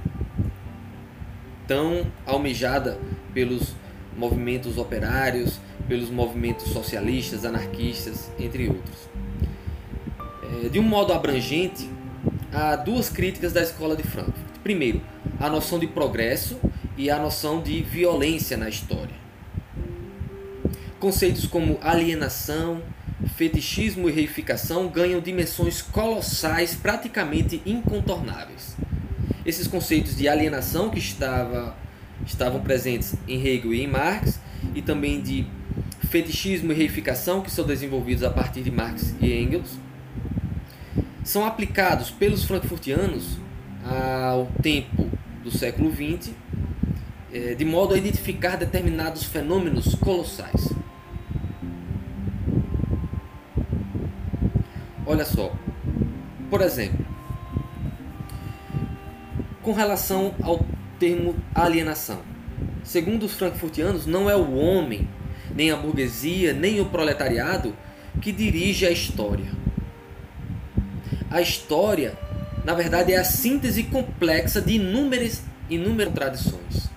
tão 1.67 2.07
almejada 2.27 2.99
pelos 3.35 3.75
movimentos 4.17 4.79
operários, 4.79 5.59
pelos 5.89 6.11
movimentos 6.11 6.69
socialistas, 6.73 7.45
anarquistas, 7.45 8.31
entre 8.39 8.69
outros. 8.69 9.09
É, 10.65 10.69
de 10.69 10.79
um 10.79 10.83
modo 10.83 11.13
abrangente, 11.13 11.89
há 12.53 12.77
duas 12.77 13.09
críticas 13.09 13.53
da 13.53 13.63
escola 13.63 13.97
de 13.97 14.03
Frankfurt. 14.03 14.37
Primeiro, 14.63 15.01
a 15.41 15.49
noção 15.49 15.79
de 15.79 15.87
progresso 15.87 16.59
e 16.97 17.11
a 17.11 17.19
noção 17.19 17.61
de 17.63 17.83
violência 17.83 18.57
na 18.57 18.69
história. 18.69 19.23
Conceitos 21.01 21.47
como 21.47 21.79
alienação, 21.83 22.81
fetichismo 23.35 24.09
e 24.09 24.13
reificação 24.13 24.87
ganham 24.89 25.21
dimensões 25.21 25.83
colossais, 25.83 26.75
praticamente 26.75 27.61
incontornáveis. 27.67 28.77
Esses 29.45 29.67
conceitos 29.67 30.17
de 30.17 30.29
alienação 30.29 30.91
que 30.91 31.01
estava, 31.01 31.75
estavam 32.27 32.61
presentes 32.61 33.15
em 33.27 33.41
Hegel 33.45 33.75
e 33.75 33.83
em 33.83 33.87
Marx, 33.87 34.41
e 34.75 34.83
também 34.83 35.21
de 35.21 35.47
fetichismo 36.09 36.73
e 36.73 36.75
reificação, 36.75 37.41
que 37.43 37.51
são 37.51 37.65
desenvolvidos 37.65 38.23
a 38.23 38.31
partir 38.31 38.63
de 38.63 38.71
Marx 38.71 39.15
e 39.21 39.33
Engels, 39.33 39.79
são 41.25 41.47
aplicados 41.47 42.11
pelos 42.11 42.45
frankfurtianos 42.45 43.39
ao 43.85 44.47
tempo 44.63 45.11
do 45.43 45.51
século 45.51 45.91
XX, 45.91 46.33
é, 47.33 47.55
de 47.55 47.65
modo 47.65 47.95
a 47.95 47.99
identificar 47.99 48.57
determinados 48.57 49.25
fenômenos 49.25 49.95
colossais. 49.95 50.73
Olha 55.07 55.25
só, 55.25 55.55
por 56.51 56.61
exemplo, 56.61 57.05
com 59.63 59.73
relação 59.73 60.35
ao 60.43 60.65
termo 61.03 61.35
alienação. 61.53 62.23
Segundo 62.85 63.27
os 63.27 63.35
frankfurtianos, 63.35 64.07
não 64.07 64.31
é 64.31 64.37
o 64.37 64.55
homem 64.55 65.09
nem 65.53 65.73
a 65.73 65.77
burguesia, 65.77 66.53
nem 66.53 66.81
o 66.81 66.85
proletariado 66.85 67.75
que 68.21 68.31
dirige 68.31 68.87
a 68.87 68.91
história. 68.93 69.51
A 71.29 71.41
história, 71.41 72.17
na 72.65 72.73
verdade, 72.73 73.13
é 73.13 73.17
a 73.17 73.25
síntese 73.25 73.83
complexa 73.83 74.63
de 74.63 74.75
inúmeras, 74.75 75.43
inúmeras 75.69 76.15
tradições. 76.15 76.89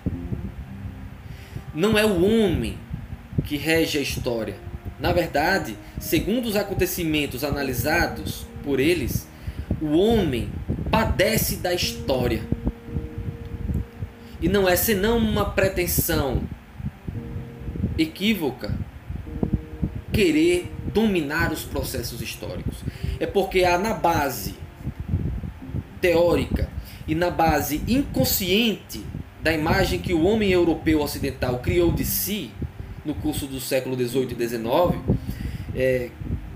Não 1.73 1.97
é 1.97 2.05
o 2.05 2.23
homem 2.23 2.77
que 3.43 3.57
rege 3.57 3.97
a 3.97 4.01
história. 4.01 4.55
Na 4.99 5.11
verdade, 5.13 5.75
segundo 5.99 6.45
os 6.45 6.55
acontecimentos 6.55 7.43
analisados 7.43 8.45
por 8.63 8.79
eles, 8.79 9.27
o 9.81 9.97
homem 9.97 10.47
padece 10.91 11.55
da 11.55 11.73
história. 11.73 12.43
E 14.45 14.47
não 14.47 14.69
é 14.69 14.75
senão 14.75 15.17
uma 15.17 15.43
pretensão 15.43 16.43
equívoca 17.97 18.77
querer 20.13 20.71
dominar 20.93 21.51
os 21.51 21.63
processos 21.63 22.21
históricos. 22.21 22.77
É 23.19 23.25
porque 23.25 23.63
há 23.63 23.79
na 23.79 23.95
base 23.95 24.53
teórica 25.99 26.69
e 27.07 27.15
na 27.15 27.31
base 27.31 27.81
inconsciente 27.87 29.03
da 29.41 29.51
imagem 29.51 29.97
que 29.97 30.13
o 30.13 30.21
homem 30.21 30.51
europeu 30.51 31.01
ocidental 31.01 31.57
criou 31.57 31.91
de 31.91 32.05
si 32.05 32.51
no 33.03 33.15
curso 33.15 33.47
do 33.47 33.59
século 33.59 33.95
XVIII 33.95 34.27
e 34.39 34.47
XIX, 34.47 35.17
é, 35.75 36.09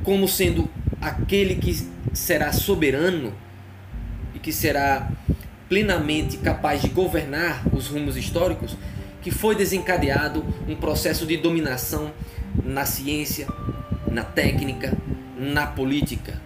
como 0.03 0.27
sendo 0.27 0.69
aquele 1.01 1.55
que 1.55 1.75
será 2.13 2.53
soberano 2.53 3.33
e 4.35 4.37
que 4.37 4.53
será 4.53 5.11
plenamente 5.69 6.37
capaz 6.37 6.81
de 6.81 6.89
governar 6.89 7.63
os 7.71 7.87
rumos 7.87 8.17
históricos, 8.17 8.75
que 9.21 9.29
foi 9.29 9.55
desencadeado 9.55 10.43
um 10.67 10.75
processo 10.75 11.25
de 11.27 11.37
dominação 11.37 12.11
na 12.65 12.85
ciência, 12.85 13.47
na 14.11 14.23
técnica, 14.23 14.97
na 15.37 15.67
política. 15.67 16.41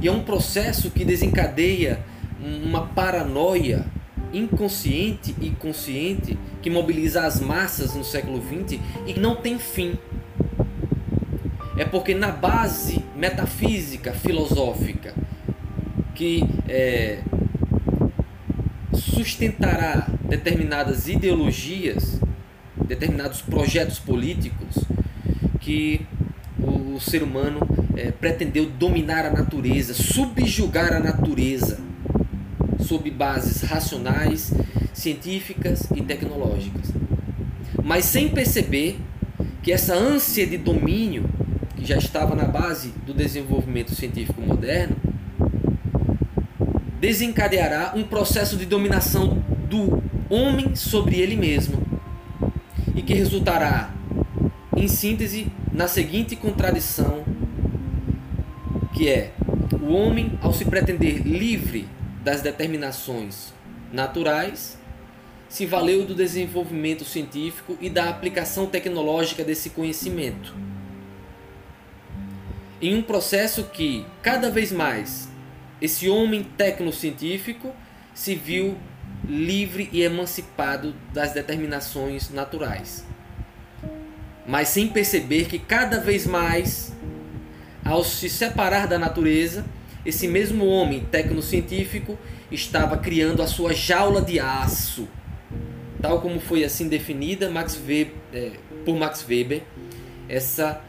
E 0.00 0.08
é 0.08 0.12
um 0.12 0.24
processo 0.24 0.90
que 0.90 1.04
desencadeia 1.04 2.00
uma 2.40 2.86
paranoia 2.88 3.86
inconsciente 4.32 5.36
e 5.40 5.50
consciente 5.50 6.36
que 6.60 6.68
mobiliza 6.68 7.24
as 7.24 7.40
massas 7.40 7.94
no 7.94 8.02
século 8.02 8.42
XX 8.42 8.80
e 9.06 9.20
não 9.20 9.36
tem 9.36 9.58
fim. 9.58 9.96
É 11.76 11.84
porque 11.84 12.14
na 12.14 12.32
base 12.32 13.04
metafísica, 13.14 14.12
filosófica, 14.12 15.14
que 16.22 16.44
é, 16.68 17.18
sustentará 18.94 20.06
determinadas 20.28 21.08
ideologias, 21.08 22.20
determinados 22.86 23.42
projetos 23.42 23.98
políticos, 23.98 24.84
que 25.58 26.06
o, 26.60 26.94
o 26.94 27.00
ser 27.00 27.24
humano 27.24 27.58
é, 27.96 28.12
pretendeu 28.12 28.66
dominar 28.66 29.26
a 29.26 29.30
natureza, 29.30 29.94
subjugar 29.94 30.92
a 30.92 31.00
natureza 31.00 31.80
sob 32.78 33.10
bases 33.10 33.62
racionais, 33.62 34.54
científicas 34.94 35.88
e 35.92 36.02
tecnológicas. 36.02 36.92
Mas 37.82 38.04
sem 38.04 38.28
perceber 38.28 38.96
que 39.60 39.72
essa 39.72 39.96
ânsia 39.96 40.46
de 40.46 40.56
domínio, 40.56 41.28
que 41.74 41.84
já 41.84 41.96
estava 41.96 42.36
na 42.36 42.44
base 42.44 42.90
do 43.04 43.12
desenvolvimento 43.12 43.92
científico 43.92 44.40
moderno, 44.40 45.10
desencadeará 47.02 47.94
um 47.96 48.04
processo 48.04 48.56
de 48.56 48.64
dominação 48.64 49.42
do 49.68 50.00
homem 50.30 50.76
sobre 50.76 51.18
ele 51.20 51.34
mesmo 51.34 51.82
e 52.94 53.02
que 53.02 53.12
resultará, 53.12 53.92
em 54.76 54.86
síntese, 54.86 55.50
na 55.72 55.88
seguinte 55.88 56.36
contradição, 56.36 57.24
que 58.94 59.08
é 59.08 59.32
o 59.82 59.92
homem, 59.92 60.38
ao 60.40 60.52
se 60.52 60.64
pretender 60.64 61.26
livre 61.26 61.88
das 62.22 62.40
determinações 62.40 63.52
naturais, 63.92 64.78
se 65.48 65.66
valeu 65.66 66.06
do 66.06 66.14
desenvolvimento 66.14 67.04
científico 67.04 67.76
e 67.80 67.90
da 67.90 68.10
aplicação 68.10 68.66
tecnológica 68.66 69.42
desse 69.42 69.70
conhecimento. 69.70 70.54
Em 72.80 72.94
um 72.94 73.02
processo 73.02 73.64
que, 73.64 74.06
cada 74.22 74.52
vez 74.52 74.70
mais, 74.70 75.31
esse 75.82 76.08
homem 76.08 76.44
tecnocientífico 76.44 77.74
se 78.14 78.36
viu 78.36 78.78
livre 79.28 79.90
e 79.92 80.02
emancipado 80.02 80.94
das 81.12 81.32
determinações 81.32 82.30
naturais. 82.30 83.04
Mas 84.46 84.68
sem 84.68 84.86
perceber 84.86 85.46
que 85.46 85.58
cada 85.58 85.98
vez 85.98 86.24
mais, 86.24 86.92
ao 87.84 88.04
se 88.04 88.28
separar 88.28 88.86
da 88.86 88.96
natureza, 88.96 89.64
esse 90.06 90.28
mesmo 90.28 90.66
homem 90.66 91.00
tecnocientífico 91.10 92.16
estava 92.48 92.96
criando 92.96 93.42
a 93.42 93.48
sua 93.48 93.74
jaula 93.74 94.22
de 94.22 94.38
aço, 94.38 95.08
tal 96.00 96.20
como 96.20 96.38
foi 96.38 96.62
assim 96.62 96.88
definida 96.88 97.50
Max 97.50 97.76
Weber, 97.76 98.14
é, 98.32 98.52
por 98.84 98.96
Max 98.96 99.26
Weber, 99.28 99.62
essa 100.28 100.80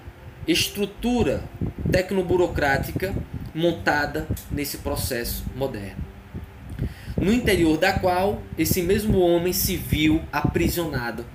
estrutura 0.47 1.43
tecnoburocrática 1.91 3.15
montada 3.53 4.27
nesse 4.51 4.77
processo 4.77 5.43
moderno. 5.55 6.03
No 7.17 7.31
interior 7.31 7.77
da 7.77 7.93
qual 7.93 8.41
esse 8.57 8.81
mesmo 8.81 9.19
homem 9.19 9.53
se 9.53 9.77
viu 9.77 10.21
aprisionado. 10.31 11.25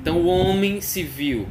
Então 0.00 0.18
o 0.18 0.26
homem 0.26 0.80
se 0.80 1.02
viu 1.02 1.46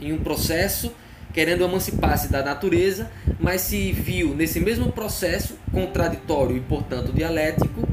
em 0.00 0.12
um 0.12 0.18
processo 0.18 0.92
querendo 1.32 1.64
emancipar-se 1.64 2.30
da 2.30 2.42
natureza, 2.42 3.10
mas 3.40 3.62
se 3.62 3.90
viu 3.92 4.34
nesse 4.34 4.60
mesmo 4.60 4.92
processo 4.92 5.56
contraditório 5.72 6.56
e, 6.56 6.60
portanto, 6.60 7.12
dialético, 7.12 7.88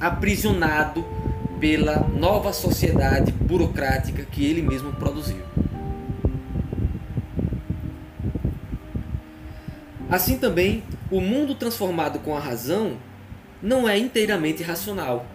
aprisionado 0.00 1.04
pela 1.58 1.98
nova 2.08 2.52
sociedade 2.52 3.32
burocrática 3.32 4.22
que 4.22 4.44
ele 4.44 4.62
mesmo 4.62 4.92
produziu. 4.92 5.42
Assim 10.10 10.38
também, 10.38 10.82
o 11.10 11.20
mundo 11.20 11.54
transformado 11.54 12.18
com 12.20 12.34
a 12.34 12.40
razão 12.40 12.96
não 13.62 13.86
é 13.88 13.98
inteiramente 13.98 14.62
racional. 14.62 15.26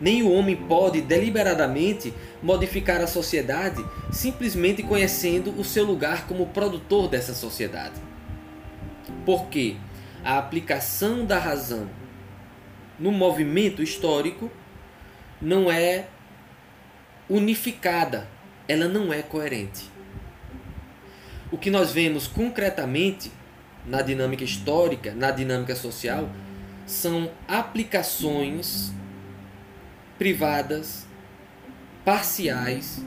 Nem 0.00 0.22
o 0.22 0.32
homem 0.32 0.56
pode 0.56 1.00
deliberadamente 1.00 2.12
modificar 2.42 3.00
a 3.00 3.06
sociedade 3.06 3.84
simplesmente 4.12 4.82
conhecendo 4.82 5.50
o 5.58 5.64
seu 5.64 5.84
lugar 5.84 6.26
como 6.26 6.46
produtor 6.46 7.08
dessa 7.08 7.34
sociedade. 7.34 8.00
Porque 9.24 9.76
a 10.24 10.38
aplicação 10.38 11.24
da 11.24 11.38
razão 11.38 11.88
no 12.98 13.12
movimento 13.12 13.82
histórico 13.82 14.50
não 15.40 15.70
é 15.70 16.06
unificada, 17.28 18.26
ela 18.66 18.88
não 18.88 19.12
é 19.12 19.22
coerente. 19.22 19.97
O 21.50 21.56
que 21.56 21.70
nós 21.70 21.92
vemos 21.92 22.26
concretamente 22.26 23.32
na 23.86 24.02
dinâmica 24.02 24.44
histórica, 24.44 25.14
na 25.14 25.30
dinâmica 25.30 25.74
social, 25.74 26.28
são 26.86 27.30
aplicações 27.46 28.92
privadas, 30.18 31.06
parciais, 32.04 33.02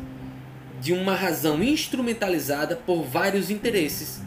de 0.80 0.94
uma 0.94 1.16
razão 1.16 1.62
instrumentalizada 1.62 2.76
por 2.76 3.04
vários 3.04 3.52
interesses, 3.52 4.22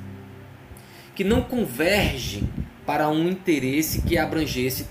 que 1.15 1.25
não 1.25 1.43
convergem 1.43 2.49
para 2.87 3.09
um 3.09 3.29
interesse 3.29 4.03
que 4.03 4.17
abrangesse 4.17 4.87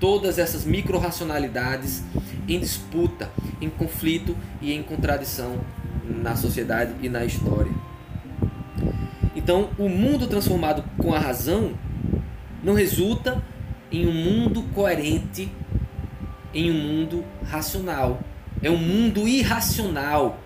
todas 0.00 0.38
essas 0.38 0.64
micro-racionalidades 0.64 2.02
em 2.48 2.58
disputa, 2.58 3.30
em 3.60 3.68
conflito 3.68 4.36
e 4.62 4.72
em 4.72 4.82
contradição 4.82 5.60
na 6.04 6.36
sociedade 6.36 6.94
e 7.02 7.08
na 7.08 7.24
história. 7.24 7.72
Então, 9.46 9.70
o 9.78 9.88
mundo 9.88 10.26
transformado 10.26 10.82
com 10.98 11.14
a 11.14 11.20
razão 11.20 11.78
não 12.64 12.74
resulta 12.74 13.40
em 13.92 14.04
um 14.04 14.12
mundo 14.12 14.64
coerente 14.74 15.48
em 16.52 16.68
um 16.68 16.74
mundo 16.74 17.24
racional. 17.44 18.20
É 18.60 18.68
um 18.68 18.76
mundo 18.76 19.28
irracional 19.28 20.40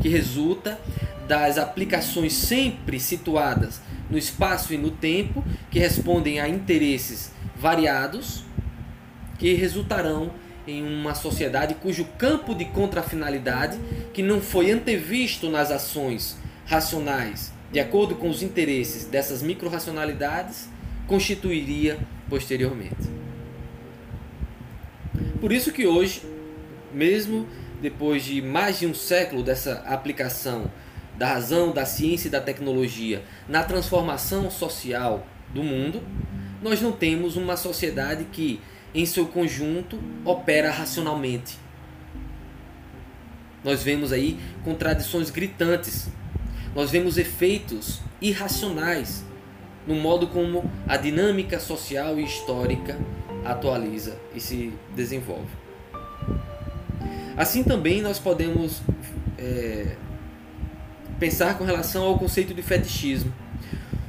que 0.00 0.08
resulta 0.08 0.78
das 1.26 1.58
aplicações 1.58 2.34
sempre 2.34 3.00
situadas 3.00 3.80
no 4.08 4.16
espaço 4.16 4.72
e 4.72 4.78
no 4.78 4.92
tempo, 4.92 5.44
que 5.68 5.80
respondem 5.80 6.38
a 6.38 6.48
interesses 6.48 7.32
variados, 7.56 8.44
que 9.40 9.54
resultarão 9.54 10.30
em 10.68 10.84
uma 10.84 11.16
sociedade 11.16 11.74
cujo 11.74 12.04
campo 12.16 12.54
de 12.54 12.66
contrafinalidade, 12.66 13.76
que 14.12 14.22
não 14.22 14.40
foi 14.40 14.70
antevisto 14.70 15.50
nas 15.50 15.72
ações 15.72 16.38
racionais, 16.64 17.52
de 17.74 17.80
acordo 17.80 18.14
com 18.14 18.30
os 18.30 18.40
interesses 18.40 19.04
dessas 19.04 19.42
micro-racionalidades, 19.42 20.68
constituiria 21.08 21.98
posteriormente. 22.30 23.10
Por 25.40 25.50
isso 25.50 25.72
que 25.72 25.84
hoje, 25.84 26.22
mesmo 26.92 27.48
depois 27.82 28.24
de 28.24 28.40
mais 28.40 28.78
de 28.78 28.86
um 28.86 28.94
século 28.94 29.42
dessa 29.42 29.82
aplicação 29.88 30.70
da 31.18 31.26
razão, 31.26 31.72
da 31.72 31.84
ciência 31.84 32.28
e 32.28 32.30
da 32.30 32.40
tecnologia 32.40 33.24
na 33.48 33.64
transformação 33.64 34.48
social 34.52 35.26
do 35.52 35.64
mundo, 35.64 36.00
nós 36.62 36.80
não 36.80 36.92
temos 36.92 37.36
uma 37.36 37.56
sociedade 37.56 38.22
que, 38.30 38.60
em 38.94 39.04
seu 39.04 39.26
conjunto, 39.26 39.98
opera 40.24 40.70
racionalmente. 40.70 41.58
Nós 43.64 43.82
vemos 43.82 44.12
aí 44.12 44.38
contradições 44.62 45.28
gritantes. 45.28 46.08
Nós 46.74 46.90
vemos 46.90 47.18
efeitos 47.18 48.00
irracionais 48.20 49.24
no 49.86 49.94
modo 49.94 50.26
como 50.26 50.70
a 50.88 50.96
dinâmica 50.96 51.60
social 51.60 52.18
e 52.18 52.24
histórica 52.24 52.98
atualiza 53.44 54.16
e 54.34 54.40
se 54.40 54.72
desenvolve. 54.94 55.50
Assim 57.36 57.62
também 57.62 58.00
nós 58.00 58.18
podemos 58.18 58.80
é, 59.38 59.96
pensar 61.18 61.58
com 61.58 61.64
relação 61.64 62.04
ao 62.04 62.18
conceito 62.18 62.54
de 62.54 62.62
fetichismo. 62.62 63.32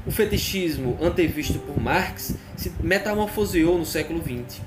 O 0.05 0.11
fetichismo 0.11 0.97
antevisto 1.01 1.59
por 1.59 1.79
Marx 1.79 2.35
se 2.55 2.71
metamorfoseou 2.79 3.77
no 3.77 3.85
século 3.85 4.21
XX, 4.21 4.61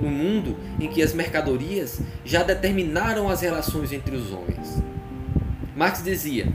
no 0.00 0.08
mundo 0.08 0.58
em 0.80 0.88
que 0.88 1.02
as 1.02 1.12
mercadorias 1.12 2.00
já 2.24 2.42
determinaram 2.42 3.28
as 3.28 3.42
relações 3.42 3.92
entre 3.92 4.16
os 4.16 4.32
homens. 4.32 4.82
Marx 5.76 6.02
dizia: 6.02 6.50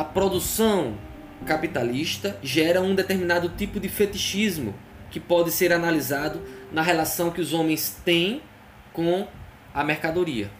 a 0.00 0.04
produção 0.04 0.96
capitalista 1.44 2.38
gera 2.42 2.80
um 2.80 2.94
determinado 2.94 3.50
tipo 3.50 3.78
de 3.78 3.86
fetichismo 3.86 4.74
que 5.10 5.20
pode 5.20 5.50
ser 5.50 5.74
analisado 5.74 6.40
na 6.72 6.80
relação 6.80 7.30
que 7.30 7.38
os 7.38 7.52
homens 7.52 8.00
têm 8.02 8.40
com 8.94 9.28
a 9.74 9.84
mercadoria. 9.84 10.50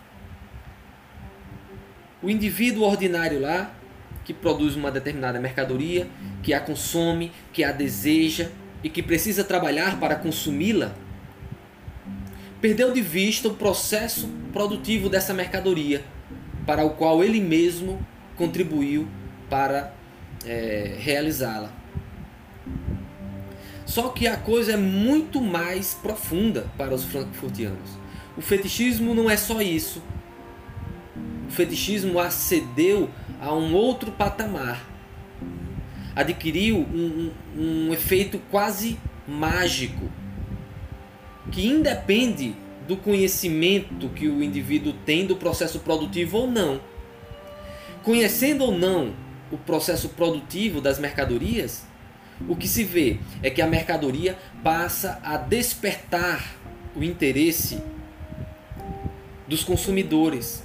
O 2.23 2.29
indivíduo 2.29 2.85
ordinário 2.85 3.41
lá, 3.41 3.75
que 4.27 4.35
produz 4.35 4.77
uma 4.77 4.91
determinada 4.91 5.41
mercadoria, 5.41 6.07
que 6.43 6.53
a 6.53 6.61
consome, 6.61 7.33
que 7.51 7.65
a 7.65 7.73
deseja 7.73 8.51
e 8.85 8.91
que 8.91 9.03
precisa 9.03 9.43
trabalhar 9.43 9.99
para 9.99 10.17
consumi-la, 10.17 10.95
perdeu 12.61 12.93
de 12.93 13.01
vista 13.01 13.49
o 13.49 13.55
processo 13.55 14.29
produtivo 14.53 15.09
dessa 15.09 15.33
mercadoria, 15.33 16.05
para 16.67 16.85
o 16.85 16.91
qual 16.91 17.25
ele 17.25 17.41
mesmo 17.41 18.07
contribuiu 18.37 19.09
para 19.51 19.93
é, 20.47 20.97
realizá-la. 20.99 21.71
Só 23.85 24.09
que 24.11 24.29
a 24.29 24.37
coisa 24.37 24.73
é 24.73 24.77
muito 24.77 25.41
mais 25.41 25.95
profunda 25.95 26.71
para 26.79 26.95
os 26.95 27.05
frankfurtianos. 27.05 27.99
O 28.37 28.41
fetichismo 28.41 29.15
não 29.15 29.29
é 29.29 29.37
só 29.37 29.61
isso. 29.61 30.01
O 31.49 31.51
fetichismo 31.51 32.21
acedeu 32.21 33.11
a 33.41 33.53
um 33.53 33.75
outro 33.75 34.13
patamar. 34.13 34.89
Adquiriu 36.15 36.79
um, 36.79 37.33
um, 37.57 37.89
um 37.89 37.93
efeito 37.93 38.41
quase 38.51 38.97
mágico 39.27 40.09
que 41.51 41.67
independe 41.67 42.55
do 42.87 42.97
conhecimento 42.97 44.09
que 44.11 44.29
o 44.29 44.43
indivíduo 44.43 44.93
tem 45.05 45.27
do 45.27 45.35
processo 45.35 45.81
produtivo 45.81 46.39
ou 46.39 46.51
não. 46.51 46.81
Conhecendo 48.05 48.65
ou 48.65 48.73
não 48.73 49.13
o 49.51 49.57
processo 49.57 50.11
produtivo 50.11 50.81
das 50.81 50.99
mercadorias, 50.99 51.85
o 52.49 52.57
que 52.57 52.69
se 52.69 52.85
vê 52.85 53.19
é 53.43 53.51
que 53.51 53.61
a 53.61 53.67
mercadoria 53.67 54.39
passa 54.63 55.21
a 55.23 55.37
despertar 55.37 56.57
o 56.97 57.03
interesse 57.05 57.83
dos 59.47 59.63
consumidores 59.63 60.63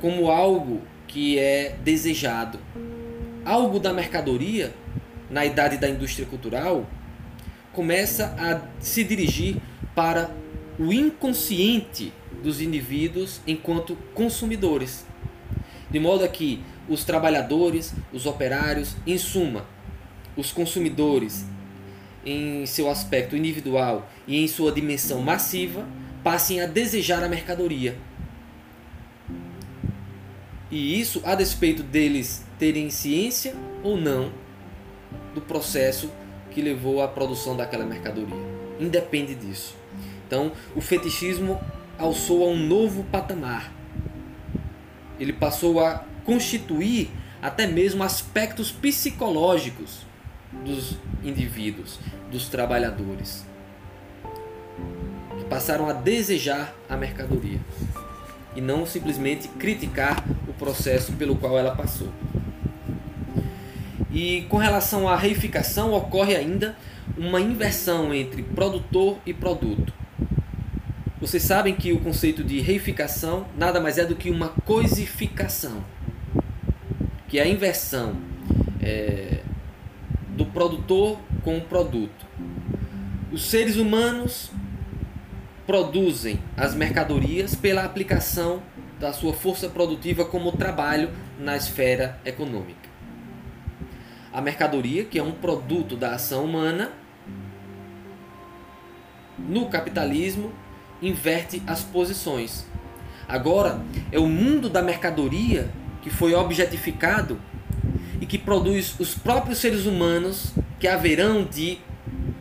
como 0.00 0.30
algo 0.30 0.82
que 1.06 1.38
é 1.38 1.76
desejado. 1.82 2.58
Algo 3.44 3.78
da 3.78 3.92
mercadoria, 3.92 4.74
na 5.30 5.44
idade 5.44 5.76
da 5.76 5.88
indústria 5.88 6.26
cultural, 6.26 6.88
começa 7.72 8.34
a 8.38 8.62
se 8.80 9.04
dirigir 9.04 9.56
para 9.94 10.30
o 10.78 10.92
inconsciente 10.92 12.12
dos 12.42 12.60
indivíduos 12.60 13.40
enquanto 13.46 13.96
consumidores. 14.14 15.06
De 15.90 16.00
modo 16.00 16.28
que 16.28 16.62
os 16.88 17.04
trabalhadores, 17.04 17.94
os 18.12 18.26
operários, 18.26 18.96
em 19.06 19.18
suma, 19.18 19.66
os 20.36 20.52
consumidores, 20.52 21.46
em 22.24 22.66
seu 22.66 22.90
aspecto 22.90 23.36
individual 23.36 24.08
e 24.26 24.42
em 24.42 24.48
sua 24.48 24.72
dimensão 24.72 25.22
massiva, 25.22 25.86
passem 26.22 26.60
a 26.60 26.66
desejar 26.66 27.22
a 27.22 27.28
mercadoria. 27.28 27.96
E 30.70 31.00
isso 31.00 31.22
a 31.24 31.34
despeito 31.34 31.82
deles 31.82 32.44
terem 32.58 32.90
ciência 32.90 33.54
ou 33.82 33.96
não 33.96 34.32
do 35.34 35.40
processo 35.40 36.10
que 36.50 36.60
levou 36.60 37.00
à 37.00 37.06
produção 37.06 37.56
daquela 37.56 37.84
mercadoria. 37.84 38.34
Independe 38.80 39.34
disso. 39.34 39.76
Então, 40.26 40.50
o 40.74 40.80
fetichismo 40.80 41.60
alçou 41.98 42.44
a 42.44 42.48
um 42.48 42.56
novo 42.56 43.04
patamar. 43.04 43.72
Ele 45.20 45.32
passou 45.32 45.78
a 45.80 46.04
constituir 46.26 47.08
até 47.40 47.66
mesmo 47.66 48.02
aspectos 48.02 48.70
psicológicos 48.72 50.04
dos 50.64 50.96
indivíduos, 51.22 52.00
dos 52.30 52.48
trabalhadores, 52.48 53.46
que 55.38 55.44
passaram 55.44 55.88
a 55.88 55.92
desejar 55.92 56.74
a 56.88 56.96
mercadoria 56.96 57.60
e 58.56 58.60
não 58.60 58.84
simplesmente 58.84 59.48
criticar 59.48 60.24
o 60.48 60.52
processo 60.54 61.12
pelo 61.12 61.36
qual 61.36 61.58
ela 61.58 61.74
passou. 61.74 62.08
E 64.10 64.42
com 64.48 64.56
relação 64.56 65.08
à 65.08 65.14
reificação, 65.14 65.92
ocorre 65.92 66.34
ainda 66.34 66.76
uma 67.16 67.40
inversão 67.40 68.14
entre 68.14 68.42
produtor 68.42 69.18
e 69.26 69.32
produto. 69.32 69.92
Vocês 71.20 71.42
sabem 71.42 71.74
que 71.74 71.92
o 71.92 72.00
conceito 72.00 72.42
de 72.42 72.60
reificação 72.60 73.46
nada 73.56 73.80
mais 73.80 73.98
é 73.98 74.04
do 74.04 74.16
que 74.16 74.30
uma 74.30 74.48
coisificação, 74.48 75.84
que 77.28 77.38
é 77.38 77.42
a 77.42 77.48
inversão 77.48 78.16
é, 78.82 79.40
do 80.36 80.46
produtor 80.46 81.18
com 81.42 81.58
o 81.58 81.60
produto. 81.60 82.26
Os 83.32 83.46
seres 83.46 83.76
humanos 83.76 84.50
produzem 85.66 86.38
as 86.56 86.74
mercadorias 86.74 87.54
pela 87.54 87.84
aplicação 87.84 88.62
da 89.00 89.12
sua 89.12 89.32
força 89.32 89.68
produtiva 89.68 90.24
como 90.24 90.52
trabalho 90.52 91.10
na 91.38 91.56
esfera 91.56 92.18
econômica. 92.24 92.88
A 94.32 94.40
mercadoria, 94.40 95.04
que 95.04 95.18
é 95.18 95.22
um 95.22 95.32
produto 95.32 95.96
da 95.96 96.14
ação 96.14 96.44
humana, 96.44 96.92
no 99.38 99.66
capitalismo 99.68 100.52
inverte 101.02 101.62
as 101.66 101.82
posições. 101.82 102.66
Agora 103.28 103.82
é 104.12 104.18
o 104.18 104.26
mundo 104.26 104.68
da 104.68 104.82
mercadoria 104.82 105.70
que 106.06 106.10
foi 106.10 106.34
objetificado 106.34 107.36
e 108.20 108.26
que 108.26 108.38
produz 108.38 108.94
os 109.00 109.16
próprios 109.16 109.58
seres 109.58 109.86
humanos 109.86 110.52
que 110.78 110.86
haverão 110.86 111.42
de 111.42 111.78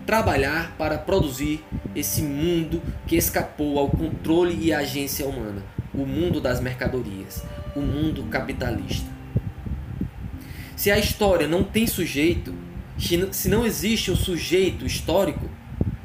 trabalhar 0.05 0.75
para 0.77 0.99
produzir 0.99 1.65
esse 1.95 2.21
mundo 2.21 2.79
que 3.07 3.15
escapou 3.15 3.79
ao 3.79 3.89
controle 3.89 4.55
e 4.61 4.71
agência 4.71 5.25
humana, 5.25 5.63
o 5.95 6.05
mundo 6.05 6.39
das 6.39 6.61
mercadorias, 6.61 7.43
o 7.75 7.81
mundo 7.81 8.25
capitalista. 8.29 9.09
Se 10.75 10.91
a 10.91 10.99
história 10.99 11.47
não 11.47 11.63
tem 11.63 11.87
sujeito, 11.87 12.53
se 12.99 13.49
não 13.49 13.65
existe 13.65 14.11
um 14.11 14.15
sujeito 14.15 14.85
histórico 14.85 15.49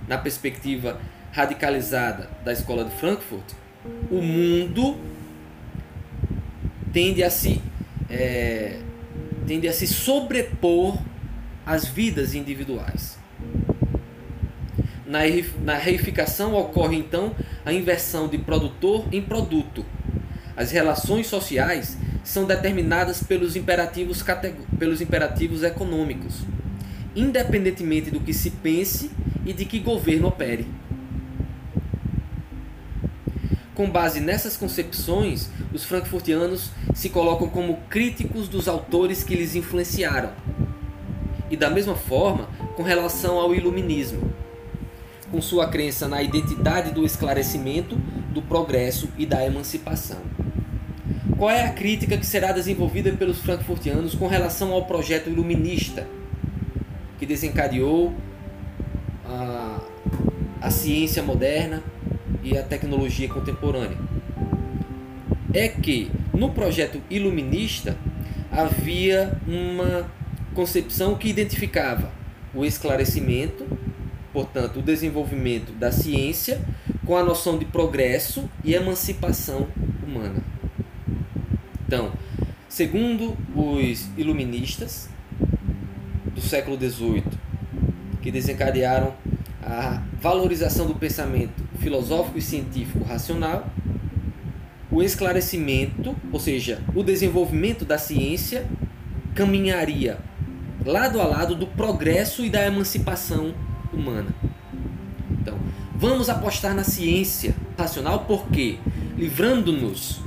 na 0.08 0.16
perspectiva 0.16 0.98
radicalizada 1.30 2.30
da 2.42 2.54
escola 2.54 2.86
de 2.86 2.96
Frankfurt, 2.96 3.52
o 4.10 4.22
mundo 4.22 4.96
tende 6.92 7.22
a 7.22 7.30
se 7.30 7.60
é, 8.08 8.78
tende 9.46 9.68
a 9.68 9.72
se 9.72 9.86
sobrepor 9.86 10.98
às 11.64 11.84
vidas 11.86 12.34
individuais. 12.34 13.18
Na, 15.06 15.20
na 15.64 15.74
reificação 15.74 16.54
ocorre 16.54 16.96
então 16.96 17.34
a 17.64 17.72
inversão 17.72 18.28
de 18.28 18.38
produtor 18.38 19.06
em 19.12 19.20
produto. 19.20 19.84
As 20.56 20.70
relações 20.70 21.26
sociais 21.26 21.96
são 22.22 22.44
determinadas 22.44 23.22
pelos 23.22 23.56
imperativos, 23.56 24.24
pelos 24.78 25.00
imperativos 25.00 25.62
econômicos, 25.62 26.42
independentemente 27.16 28.10
do 28.10 28.20
que 28.20 28.32
se 28.32 28.50
pense 28.50 29.10
e 29.44 29.52
de 29.52 29.64
que 29.64 29.78
governo 29.78 30.28
opere. 30.28 30.66
Com 33.80 33.88
base 33.88 34.20
nessas 34.20 34.58
concepções, 34.58 35.48
os 35.72 35.84
frankfurtianos 35.84 36.70
se 36.94 37.08
colocam 37.08 37.48
como 37.48 37.78
críticos 37.88 38.46
dos 38.46 38.68
autores 38.68 39.24
que 39.24 39.34
lhes 39.34 39.54
influenciaram. 39.54 40.32
E 41.50 41.56
da 41.56 41.70
mesma 41.70 41.94
forma, 41.94 42.46
com 42.76 42.82
relação 42.82 43.38
ao 43.38 43.54
iluminismo, 43.54 44.34
com 45.30 45.40
sua 45.40 45.66
crença 45.66 46.06
na 46.06 46.22
identidade 46.22 46.92
do 46.92 47.06
esclarecimento, 47.06 47.96
do 48.34 48.42
progresso 48.42 49.08
e 49.16 49.24
da 49.24 49.46
emancipação. 49.46 50.20
Qual 51.38 51.50
é 51.50 51.62
a 51.62 51.72
crítica 51.72 52.18
que 52.18 52.26
será 52.26 52.52
desenvolvida 52.52 53.10
pelos 53.12 53.38
frankfurtianos 53.38 54.14
com 54.14 54.26
relação 54.26 54.74
ao 54.74 54.84
projeto 54.84 55.30
iluminista 55.30 56.06
que 57.18 57.24
desencadeou 57.24 58.12
a, 59.24 59.80
a 60.60 60.70
ciência 60.70 61.22
moderna 61.22 61.82
e 62.42 62.56
a 62.56 62.62
tecnologia 62.62 63.28
contemporânea. 63.28 63.98
É 65.52 65.68
que 65.68 66.10
no 66.32 66.50
projeto 66.50 67.00
iluminista 67.10 67.96
havia 68.50 69.38
uma 69.46 70.10
concepção 70.54 71.14
que 71.14 71.28
identificava 71.28 72.10
o 72.54 72.64
esclarecimento, 72.64 73.66
portanto, 74.32 74.80
o 74.80 74.82
desenvolvimento 74.82 75.72
da 75.72 75.92
ciência 75.92 76.60
com 77.04 77.16
a 77.16 77.24
noção 77.24 77.58
de 77.58 77.64
progresso 77.64 78.48
e 78.64 78.74
emancipação 78.74 79.68
humana. 80.06 80.42
Então, 81.86 82.12
segundo 82.68 83.36
os 83.54 84.08
iluministas 84.16 85.08
do 86.34 86.40
século 86.40 86.76
XVIII, 86.78 87.24
que 88.22 88.30
desencadearam 88.30 89.14
a 89.62 90.02
valorização 90.20 90.86
do 90.86 90.94
pensamento 90.94 91.69
filosófico 91.80 92.38
e 92.38 92.42
científico 92.42 93.04
racional, 93.04 93.68
o 94.90 95.02
esclarecimento, 95.02 96.16
ou 96.32 96.38
seja, 96.38 96.80
o 96.94 97.02
desenvolvimento 97.02 97.84
da 97.84 97.98
ciência 97.98 98.66
caminharia 99.34 100.18
lado 100.84 101.20
a 101.20 101.24
lado 101.24 101.54
do 101.54 101.66
progresso 101.66 102.44
e 102.44 102.50
da 102.50 102.66
emancipação 102.66 103.54
humana. 103.92 104.28
Então, 105.30 105.56
vamos 105.94 106.28
apostar 106.28 106.74
na 106.74 106.84
ciência 106.84 107.54
racional 107.78 108.24
porque, 108.26 108.78
livrando-nos 109.16 110.20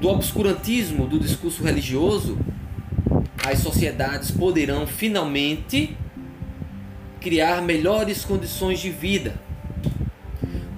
do 0.00 0.08
obscurantismo 0.08 1.06
do 1.06 1.18
discurso 1.18 1.62
religioso, 1.62 2.38
as 3.44 3.58
sociedades 3.58 4.30
poderão 4.30 4.86
finalmente 4.86 5.96
criar 7.20 7.60
melhores 7.60 8.24
condições 8.24 8.80
de 8.80 8.90
vida. 8.90 9.34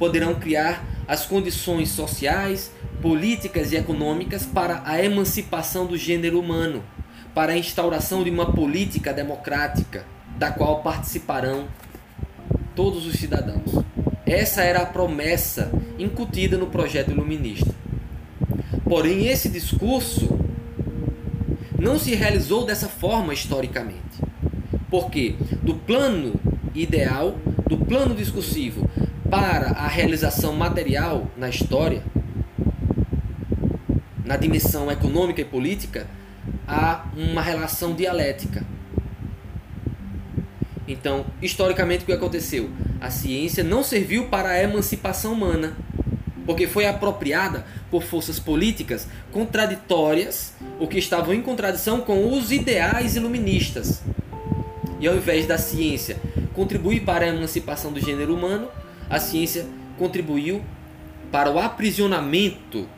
Poderão 0.02 0.34
criar 0.34 0.84
as 1.06 1.24
condições 1.26 1.90
sociais, 1.90 2.72
políticas 3.00 3.70
e 3.70 3.76
econômicas 3.76 4.44
para 4.44 4.82
a 4.84 5.00
emancipação 5.00 5.86
do 5.86 5.96
gênero 5.96 6.40
humano, 6.40 6.82
para 7.32 7.52
a 7.52 7.56
instauração 7.56 8.24
de 8.24 8.30
uma 8.30 8.50
política 8.52 9.12
democrática 9.12 10.04
da 10.36 10.50
qual 10.50 10.82
participarão 10.82 11.68
todos 12.74 13.06
os 13.06 13.14
cidadãos. 13.14 13.84
Essa 14.26 14.62
era 14.62 14.80
a 14.80 14.86
promessa 14.86 15.70
incutida 15.96 16.58
no 16.58 16.66
projeto 16.66 17.12
iluminista. 17.12 17.72
Porém, 18.82 19.28
esse 19.28 19.48
discurso 19.48 20.36
não 21.78 21.96
se 21.96 22.12
realizou 22.16 22.66
dessa 22.66 22.88
forma 22.88 23.32
historicamente. 23.32 24.18
Porque 24.90 25.36
do 25.62 25.74
plano 25.74 26.34
ideal, 26.74 27.36
do 27.68 27.76
plano 27.76 28.16
discursivo 28.16 28.90
para 29.32 29.70
a 29.70 29.88
realização 29.88 30.52
material 30.52 31.26
na 31.38 31.48
história, 31.48 32.02
na 34.22 34.36
dimensão 34.36 34.92
econômica 34.92 35.40
e 35.40 35.44
política, 35.46 36.06
há 36.68 37.06
uma 37.16 37.40
relação 37.40 37.94
dialética. 37.94 38.62
Então, 40.86 41.24
historicamente, 41.40 42.02
o 42.02 42.06
que 42.06 42.12
aconteceu? 42.12 42.68
A 43.00 43.08
ciência 43.08 43.64
não 43.64 43.82
serviu 43.82 44.26
para 44.26 44.50
a 44.50 44.62
emancipação 44.62 45.32
humana, 45.32 45.78
porque 46.44 46.66
foi 46.66 46.84
apropriada 46.84 47.64
por 47.90 48.02
forças 48.02 48.38
políticas 48.38 49.08
contraditórias 49.32 50.52
ou 50.78 50.86
que 50.86 50.98
estavam 50.98 51.32
em 51.32 51.40
contradição 51.40 52.02
com 52.02 52.36
os 52.36 52.52
ideais 52.52 53.16
iluministas. 53.16 54.02
E 55.00 55.08
ao 55.08 55.16
invés 55.16 55.46
da 55.46 55.56
ciência 55.56 56.18
contribuir 56.52 57.00
para 57.00 57.24
a 57.24 57.28
emancipação 57.28 57.90
do 57.90 57.98
gênero 57.98 58.34
humano, 58.34 58.68
a 59.12 59.20
ciência 59.20 59.66
contribuiu 59.98 60.64
para 61.30 61.50
o 61.50 61.58
aprisionamento 61.58 62.88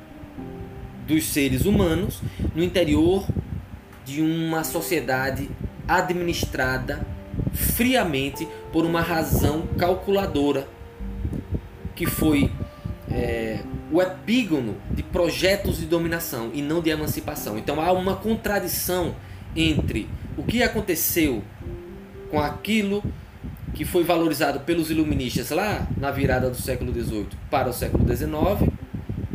dos 1.09 1.25
seres 1.25 1.65
humanos 1.65 2.23
no 2.55 2.63
interior 2.63 3.27
de 4.05 4.23
uma 4.23 4.63
sociedade 4.63 5.51
administrada 5.89 7.05
friamente 7.53 8.47
por 8.73 8.85
uma 8.85 9.01
razão 9.01 9.67
calculadora 9.77 10.69
que 11.97 12.07
foi 12.07 12.49
é, 13.11 13.59
o 13.91 14.01
epígono 14.01 14.77
de 14.93 15.03
projetos 15.03 15.79
de 15.79 15.87
dominação 15.87 16.53
e 16.55 16.63
não 16.63 16.81
de 16.81 16.91
emancipação. 16.91 17.59
Então 17.59 17.81
há 17.81 17.91
uma 17.91 18.15
contradição 18.15 19.17
entre 19.57 20.09
o 20.37 20.45
que 20.45 20.63
aconteceu 20.63 21.43
com 22.31 22.41
aquilo 22.41 23.03
que 23.75 23.85
foi 23.85 24.05
valorizado 24.05 24.61
pelos 24.61 24.91
iluministas 24.91 25.51
lá 25.51 25.87
na 25.97 26.11
virada 26.11 26.49
do 26.49 26.57
século 26.57 26.93
XVIII 26.93 27.27
para 27.51 27.69
o 27.69 27.73
século 27.73 28.07
XIX 28.07 28.73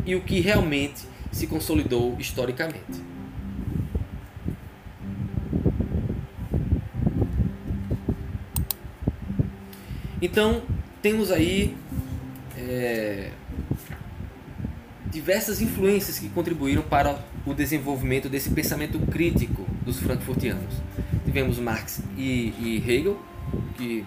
e 0.06 0.14
o 0.14 0.22
que 0.22 0.40
realmente 0.40 1.02
se 1.30 1.46
consolidou 1.46 2.16
historicamente. 2.18 3.10
Então, 10.22 10.62
temos 11.00 11.30
aí 11.30 11.74
é, 12.56 13.30
diversas 15.10 15.60
influências 15.62 16.18
que 16.18 16.28
contribuíram 16.28 16.82
para 16.82 17.18
o 17.46 17.54
desenvolvimento 17.54 18.28
desse 18.28 18.50
pensamento 18.50 18.98
crítico 19.06 19.66
dos 19.84 19.98
frankfurtianos. 19.98 20.74
Tivemos 21.24 21.58
Marx 21.58 22.02
e, 22.16 22.54
e 22.58 22.84
Hegel, 22.86 23.18
que 23.76 24.04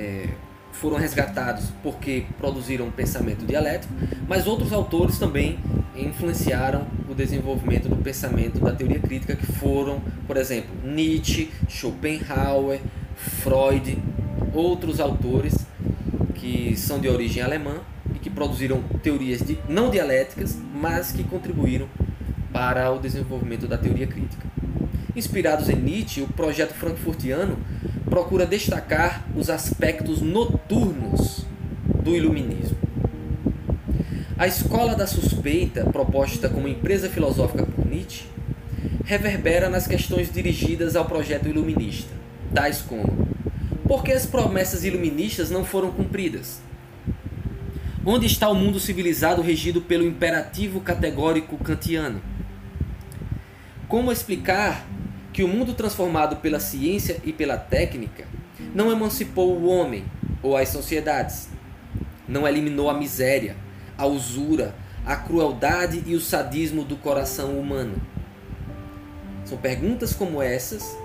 é, 0.00 0.28
foram 0.72 0.96
resgatados 0.96 1.66
porque 1.82 2.24
produziram 2.38 2.90
pensamento 2.90 3.44
dialético, 3.44 3.92
mas 4.26 4.46
outros 4.46 4.72
autores 4.72 5.18
também 5.18 5.58
influenciaram 5.94 6.86
o 7.08 7.14
desenvolvimento 7.14 7.88
do 7.88 7.96
pensamento 7.96 8.58
da 8.60 8.72
teoria 8.72 8.98
crítica, 8.98 9.36
que 9.36 9.44
foram, 9.44 10.00
por 10.26 10.38
exemplo, 10.38 10.70
Nietzsche, 10.82 11.50
Schopenhauer, 11.68 12.80
Freud, 13.14 13.98
outros 14.54 15.00
autores 15.00 15.54
que 16.34 16.74
são 16.76 16.98
de 16.98 17.08
origem 17.08 17.42
alemã 17.42 17.80
e 18.14 18.18
que 18.18 18.30
produziram 18.30 18.82
teorias 19.02 19.42
de, 19.42 19.58
não 19.68 19.90
dialéticas, 19.90 20.56
mas 20.74 21.12
que 21.12 21.22
contribuíram 21.24 21.86
para 22.50 22.90
o 22.90 22.98
desenvolvimento 22.98 23.68
da 23.68 23.76
teoria 23.76 24.06
crítica. 24.06 24.48
Inspirados 25.14 25.68
em 25.68 25.76
Nietzsche, 25.76 26.22
o 26.22 26.28
projeto 26.28 26.72
frankfurtiano 26.72 27.58
procura 28.10 28.44
destacar 28.44 29.24
os 29.34 29.48
aspectos 29.48 30.20
noturnos 30.20 31.46
do 32.02 32.14
iluminismo. 32.14 32.76
A 34.36 34.46
escola 34.46 34.94
da 34.94 35.06
suspeita, 35.06 35.84
proposta 35.84 36.48
como 36.48 36.68
empresa 36.68 37.08
filosófica 37.08 37.64
por 37.64 37.86
Nietzsche, 37.86 38.26
reverbera 39.04 39.70
nas 39.70 39.86
questões 39.86 40.30
dirigidas 40.30 40.96
ao 40.96 41.06
projeto 41.06 41.48
iluminista, 41.48 42.12
tais 42.52 42.82
como 42.82 43.30
por 43.90 44.04
que 44.04 44.12
as 44.12 44.24
promessas 44.24 44.84
iluministas 44.84 45.50
não 45.50 45.64
foram 45.64 45.90
cumpridas? 45.90 46.60
Onde 48.06 48.24
está 48.24 48.48
o 48.48 48.54
mundo 48.54 48.78
civilizado 48.78 49.42
regido 49.42 49.80
pelo 49.82 50.04
imperativo 50.04 50.80
categórico 50.80 51.56
kantiano? 51.58 52.22
Como 53.88 54.12
explicar 54.12 54.86
que 55.32 55.42
o 55.42 55.48
mundo 55.48 55.74
transformado 55.74 56.36
pela 56.36 56.58
ciência 56.58 57.20
e 57.24 57.32
pela 57.32 57.56
técnica 57.56 58.26
não 58.74 58.90
emancipou 58.90 59.56
o 59.56 59.66
homem 59.66 60.04
ou 60.42 60.56
as 60.56 60.68
sociedades, 60.68 61.48
não 62.26 62.46
eliminou 62.46 62.90
a 62.90 62.94
miséria, 62.94 63.56
a 63.96 64.06
usura, 64.06 64.74
a 65.04 65.16
crueldade 65.16 66.02
e 66.06 66.14
o 66.14 66.20
sadismo 66.20 66.84
do 66.84 66.96
coração 66.96 67.58
humano? 67.58 68.00
São 69.44 69.58
perguntas 69.58 70.12
como 70.12 70.42
essas 70.42 70.96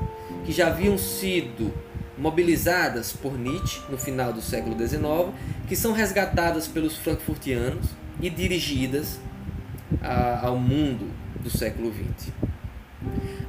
que 0.45 0.51
já 0.51 0.67
haviam 0.67 0.97
sido 0.97 1.73
mobilizadas 2.17 3.11
por 3.13 3.37
Nietzsche 3.37 3.81
no 3.89 3.97
final 3.97 4.31
do 4.31 4.41
século 4.41 4.77
XIX, 4.77 5.33
que 5.67 5.75
são 5.75 5.91
resgatadas 5.91 6.67
pelos 6.67 6.95
frankfurtianos 6.95 7.87
e 8.21 8.29
dirigidas 8.29 9.19
a, 10.01 10.47
ao 10.47 10.57
mundo 10.57 11.11
do 11.41 11.49
século 11.49 11.91
XX. 11.91 12.31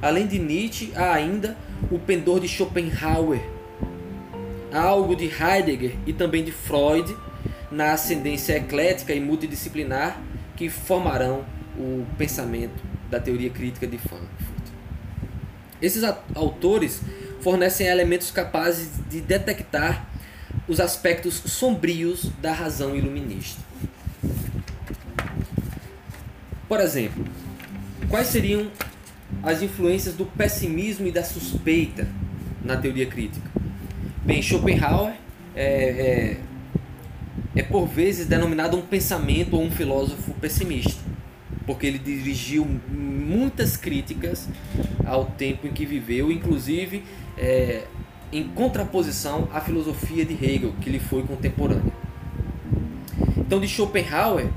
Além 0.01 0.27
de 0.27 0.39
Nietzsche, 0.39 0.91
há 0.95 1.13
ainda 1.13 1.57
o 1.91 1.97
pendor 1.97 2.39
de 2.39 2.47
Schopenhauer, 2.47 3.41
algo 4.73 5.15
de 5.15 5.25
Heidegger 5.25 5.95
e 6.05 6.13
também 6.13 6.43
de 6.43 6.51
Freud 6.51 7.15
na 7.71 7.93
ascendência 7.93 8.57
eclética 8.57 9.13
e 9.13 9.19
multidisciplinar 9.19 10.19
que 10.55 10.69
formarão 10.69 11.45
o 11.77 12.05
pensamento 12.17 12.83
da 13.09 13.19
teoria 13.19 13.49
crítica 13.49 13.87
de 13.87 13.97
Frankfurt. 13.97 14.67
Esses 15.81 16.03
autores 16.35 17.01
fornecem 17.41 17.87
elementos 17.87 18.31
capazes 18.31 18.89
de 19.09 19.21
detectar 19.21 20.07
os 20.67 20.79
aspectos 20.79 21.35
sombrios 21.45 22.31
da 22.41 22.51
razão 22.51 22.95
iluminista. 22.95 23.61
Por 26.67 26.81
exemplo, 26.81 27.25
quais 28.09 28.27
seriam 28.27 28.69
as 29.43 29.61
influências 29.61 30.15
do 30.15 30.25
pessimismo 30.25 31.07
e 31.07 31.11
da 31.11 31.23
suspeita 31.23 32.07
na 32.63 32.77
teoria 32.77 33.05
crítica? 33.05 33.49
Bem, 34.23 34.41
Schopenhauer 34.41 35.13
é, 35.55 36.37
é, 37.55 37.59
é 37.59 37.63
por 37.63 37.87
vezes 37.87 38.27
denominado 38.27 38.77
um 38.77 38.81
pensamento 38.81 39.55
ou 39.55 39.63
um 39.63 39.71
filósofo 39.71 40.33
pessimista, 40.35 41.01
porque 41.65 41.87
ele 41.87 41.97
dirigiu 41.97 42.67
muitas 42.89 43.77
críticas 43.77 44.47
ao 45.05 45.25
tempo 45.25 45.67
em 45.67 45.71
que 45.71 45.85
viveu, 45.85 46.31
inclusive 46.31 47.03
é, 47.37 47.83
em 48.31 48.43
contraposição 48.43 49.47
à 49.53 49.61
filosofia 49.61 50.25
de 50.25 50.33
Hegel, 50.33 50.73
que 50.81 50.89
lhe 50.89 50.99
foi 50.99 51.23
contemporânea. 51.23 51.93
Então, 53.37 53.59
de 53.59 53.67
Schopenhauer, 53.67 54.47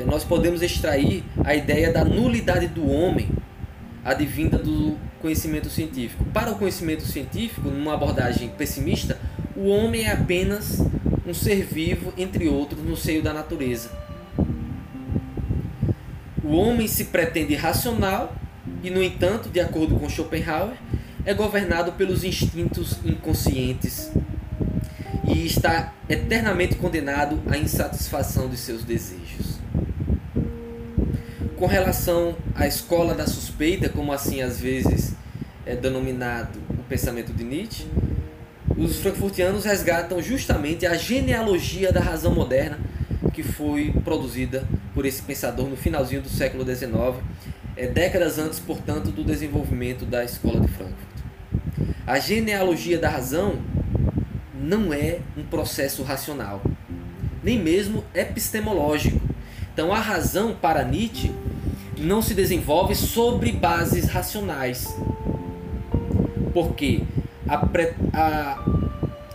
é, 0.00 0.04
nós 0.04 0.24
podemos 0.24 0.62
extrair 0.62 1.22
a 1.44 1.54
ideia 1.54 1.92
da 1.92 2.04
nulidade 2.04 2.66
do 2.68 2.88
homem 2.88 3.28
advinda 4.04 4.58
do 4.58 4.96
conhecimento 5.20 5.70
científico. 5.70 6.24
Para 6.26 6.52
o 6.52 6.56
conhecimento 6.56 7.04
científico, 7.04 7.68
numa 7.68 7.94
abordagem 7.94 8.50
pessimista, 8.50 9.18
o 9.56 9.68
homem 9.68 10.02
é 10.02 10.12
apenas 10.12 10.80
um 11.26 11.32
ser 11.32 11.64
vivo, 11.64 12.12
entre 12.18 12.48
outros, 12.48 12.82
no 12.84 12.96
seio 12.96 13.22
da 13.22 13.32
natureza. 13.32 13.90
O 16.42 16.56
homem 16.56 16.86
se 16.86 17.04
pretende 17.06 17.54
racional 17.54 18.34
e, 18.82 18.90
no 18.90 19.02
entanto, 19.02 19.48
de 19.48 19.60
acordo 19.60 19.98
com 19.98 20.08
Schopenhauer, 20.08 20.76
é 21.24 21.32
governado 21.32 21.92
pelos 21.92 22.22
instintos 22.22 22.98
inconscientes 23.02 24.10
e 25.26 25.46
está 25.46 25.94
eternamente 26.06 26.74
condenado 26.74 27.40
à 27.50 27.56
insatisfação 27.56 28.48
de 28.48 28.58
seus 28.58 28.84
desejos. 28.84 29.23
Com 31.64 31.68
relação 31.68 32.36
à 32.54 32.66
escola 32.66 33.14
da 33.14 33.26
suspeita, 33.26 33.88
como 33.88 34.12
assim 34.12 34.42
às 34.42 34.60
vezes 34.60 35.14
é 35.64 35.74
denominado 35.74 36.58
o 36.68 36.82
pensamento 36.82 37.32
de 37.32 37.42
Nietzsche, 37.42 37.86
os 38.76 38.98
frankfurtianos 38.98 39.64
resgatam 39.64 40.20
justamente 40.20 40.84
a 40.84 40.92
genealogia 40.94 41.90
da 41.90 42.00
razão 42.00 42.34
moderna 42.34 42.78
que 43.32 43.42
foi 43.42 43.94
produzida 44.04 44.62
por 44.92 45.06
esse 45.06 45.22
pensador 45.22 45.66
no 45.66 45.74
finalzinho 45.74 46.20
do 46.20 46.28
século 46.28 46.66
XIX, 46.66 46.92
é, 47.78 47.86
décadas 47.86 48.38
antes, 48.38 48.58
portanto, 48.58 49.10
do 49.10 49.24
desenvolvimento 49.24 50.04
da 50.04 50.22
escola 50.22 50.60
de 50.60 50.68
Frankfurt. 50.68 51.96
A 52.06 52.18
genealogia 52.18 52.98
da 52.98 53.08
razão 53.08 53.58
não 54.52 54.92
é 54.92 55.20
um 55.34 55.42
processo 55.42 56.02
racional, 56.02 56.60
nem 57.42 57.58
mesmo 57.58 58.04
epistemológico. 58.14 59.18
Então, 59.72 59.94
a 59.94 59.98
razão 59.98 60.54
para 60.54 60.84
Nietzsche 60.84 61.32
não 62.04 62.22
se 62.22 62.34
desenvolve 62.34 62.94
sobre 62.94 63.52
bases 63.52 64.08
racionais, 64.08 64.94
porque 66.52 67.02
a, 67.48 67.66
a, 68.12 68.64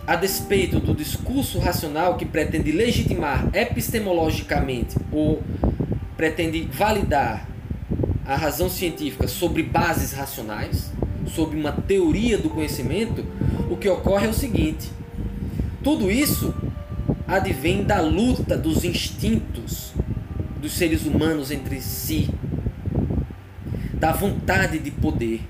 a 0.06 0.16
despeito 0.16 0.80
do 0.80 0.94
discurso 0.94 1.58
racional 1.58 2.16
que 2.16 2.24
pretende 2.24 2.72
legitimar 2.72 3.48
epistemologicamente 3.52 4.96
ou 5.12 5.42
pretende 6.16 6.68
validar 6.72 7.48
a 8.26 8.36
razão 8.36 8.68
científica 8.68 9.26
sobre 9.26 9.62
bases 9.62 10.12
racionais, 10.12 10.92
sobre 11.26 11.58
uma 11.58 11.72
teoria 11.72 12.38
do 12.38 12.48
conhecimento, 12.48 13.24
o 13.70 13.76
que 13.76 13.88
ocorre 13.88 14.26
é 14.26 14.30
o 14.30 14.34
seguinte: 14.34 14.90
tudo 15.82 16.10
isso 16.10 16.54
advém 17.26 17.84
da 17.84 18.00
luta 18.00 18.56
dos 18.56 18.84
instintos 18.84 19.92
dos 20.60 20.72
seres 20.72 21.06
humanos 21.06 21.50
entre 21.50 21.80
si, 21.80 22.28
da 24.00 24.12
vontade 24.12 24.78
de 24.78 24.90
poder. 24.90 25.42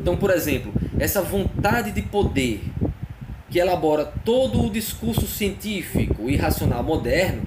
Então, 0.00 0.16
por 0.16 0.30
exemplo, 0.30 0.70
essa 1.00 1.22
vontade 1.22 1.90
de 1.92 2.02
poder 2.02 2.62
que 3.50 3.58
elabora 3.58 4.04
todo 4.22 4.66
o 4.66 4.70
discurso 4.70 5.26
científico 5.26 6.28
e 6.28 6.36
racional 6.36 6.84
moderno 6.84 7.42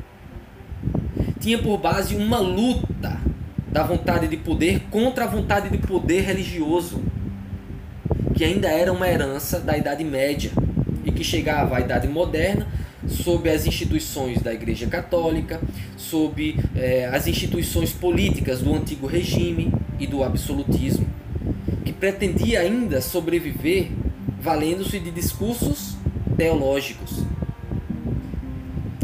tinha 1.40 1.60
por 1.60 1.78
base 1.78 2.15
uma 2.15 2.40
luta 2.40 3.19
da 3.72 3.84
vontade 3.84 4.28
de 4.28 4.38
poder 4.38 4.82
contra 4.90 5.26
a 5.26 5.28
vontade 5.28 5.69
de 5.69 5.78
poder 5.78 6.22
religioso, 6.22 7.02
que 8.36 8.44
ainda 8.44 8.69
era 8.69 8.91
uma 8.91 9.07
herança 9.07 9.60
da 9.60 9.78
Idade 9.78 10.03
Média 10.03 10.52
e 11.06 11.11
que 11.11 11.23
chegava 11.23 11.78
à 11.78 11.80
Idade 11.80 12.07
Moderna 12.07 12.68
sob 13.07 13.49
as 13.49 13.68
instituições 13.68 14.41
da 14.41 14.53
Igreja 14.53 14.88
Católica, 14.88 15.60
sob 15.95 16.56
eh, 16.76 17.10
as 17.11 17.28
instituições 17.28 17.91
políticas 17.91 18.61
do 18.61 18.73
antigo 18.73 19.07
regime 19.07 19.72
e 20.02 20.07
do 20.07 20.23
absolutismo, 20.23 21.06
que 21.86 21.94
pretendia 21.94 22.61
ainda 22.61 22.99
sobreviver 22.99 23.91
valendo-se 24.41 24.99
de 24.99 25.11
discursos 25.11 25.95
teológicos. 26.36 27.23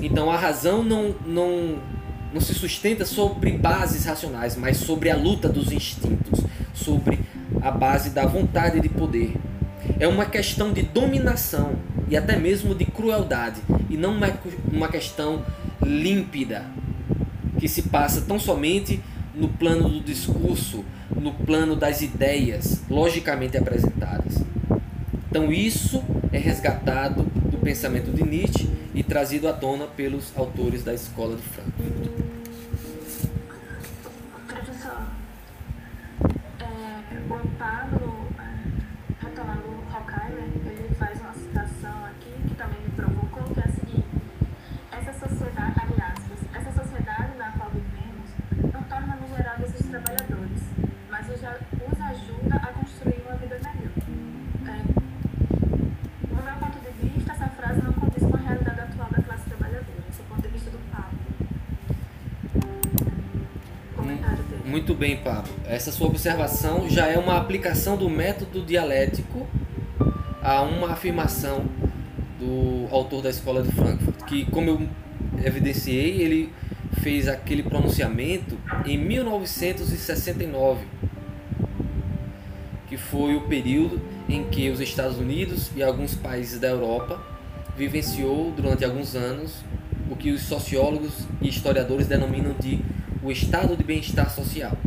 Então 0.01 0.31
a 0.31 0.35
razão 0.35 0.83
não, 0.83 1.15
não, 1.23 1.77
não 2.33 2.41
se 2.41 2.55
sustenta 2.55 3.05
sobre 3.05 3.51
bases 3.51 4.05
racionais, 4.05 4.55
mas 4.57 4.77
sobre 4.77 5.11
a 5.11 5.15
luta 5.15 5.47
dos 5.47 5.71
instintos, 5.71 6.39
sobre 6.73 7.19
a 7.61 7.69
base 7.69 8.09
da 8.09 8.25
vontade 8.25 8.79
de 8.79 8.89
poder. 8.89 9.35
É 9.99 10.07
uma 10.07 10.25
questão 10.25 10.73
de 10.73 10.81
dominação 10.81 11.75
e 12.09 12.17
até 12.17 12.35
mesmo 12.37 12.73
de 12.73 12.85
crueldade, 12.85 13.61
e 13.87 13.97
não 13.97 14.15
uma, 14.15 14.33
uma 14.71 14.87
questão 14.87 15.45
límpida 15.85 16.65
que 17.59 17.67
se 17.67 17.83
passa 17.83 18.21
tão 18.21 18.39
somente 18.39 18.99
no 19.37 19.47
plano 19.49 19.87
do 19.87 19.99
discurso, 19.99 20.83
no 21.15 21.31
plano 21.31 21.75
das 21.75 22.01
ideias 22.01 22.81
logicamente 22.89 23.55
apresentadas. 23.55 24.43
Então 25.29 25.51
isso 25.53 26.03
é 26.31 26.39
resgatado 26.39 27.23
do 27.23 27.57
pensamento 27.59 28.11
de 28.11 28.23
Nietzsche 28.23 28.67
e 28.95 29.03
trazido 29.03 29.47
à 29.47 29.53
tona 29.53 29.85
pelos 29.85 30.35
autores 30.35 30.83
da 30.83 30.93
escola 30.93 31.35
de 31.35 31.43
Frankfurt. 31.43 32.26
Muito 64.77 64.93
bem, 64.93 65.17
Pablo. 65.17 65.51
Essa 65.65 65.91
sua 65.91 66.05
observação 66.05 66.87
já 66.87 67.07
é 67.07 67.17
uma 67.17 67.35
aplicação 67.35 67.97
do 67.97 68.07
método 68.07 68.61
dialético 68.61 69.47
a 70.39 70.61
uma 70.61 70.91
afirmação 70.91 71.65
do 72.39 72.87
autor 72.91 73.23
da 73.23 73.31
escola 73.31 73.63
de 73.63 73.71
Frankfurt, 73.71 74.23
que, 74.27 74.45
como 74.45 74.69
eu 74.69 74.87
evidenciei, 75.43 76.21
ele 76.21 76.53
fez 77.01 77.27
aquele 77.27 77.63
pronunciamento 77.63 78.55
em 78.85 78.99
1969, 78.99 80.85
que 82.87 82.97
foi 82.97 83.35
o 83.35 83.41
período 83.47 83.99
em 84.29 84.43
que 84.43 84.69
os 84.69 84.79
Estados 84.79 85.17
Unidos 85.17 85.71
e 85.75 85.81
alguns 85.81 86.13
países 86.13 86.59
da 86.59 86.67
Europa 86.67 87.19
vivenciou 87.75 88.53
durante 88.55 88.85
alguns 88.85 89.15
anos 89.15 89.55
o 90.07 90.15
que 90.15 90.29
os 90.29 90.43
sociólogos 90.43 91.25
e 91.41 91.49
historiadores 91.49 92.05
denominam 92.05 92.53
de 92.59 92.79
o 93.23 93.31
estado 93.31 93.75
de 93.75 93.83
bem-estar 93.83 94.29
social, 94.29 94.77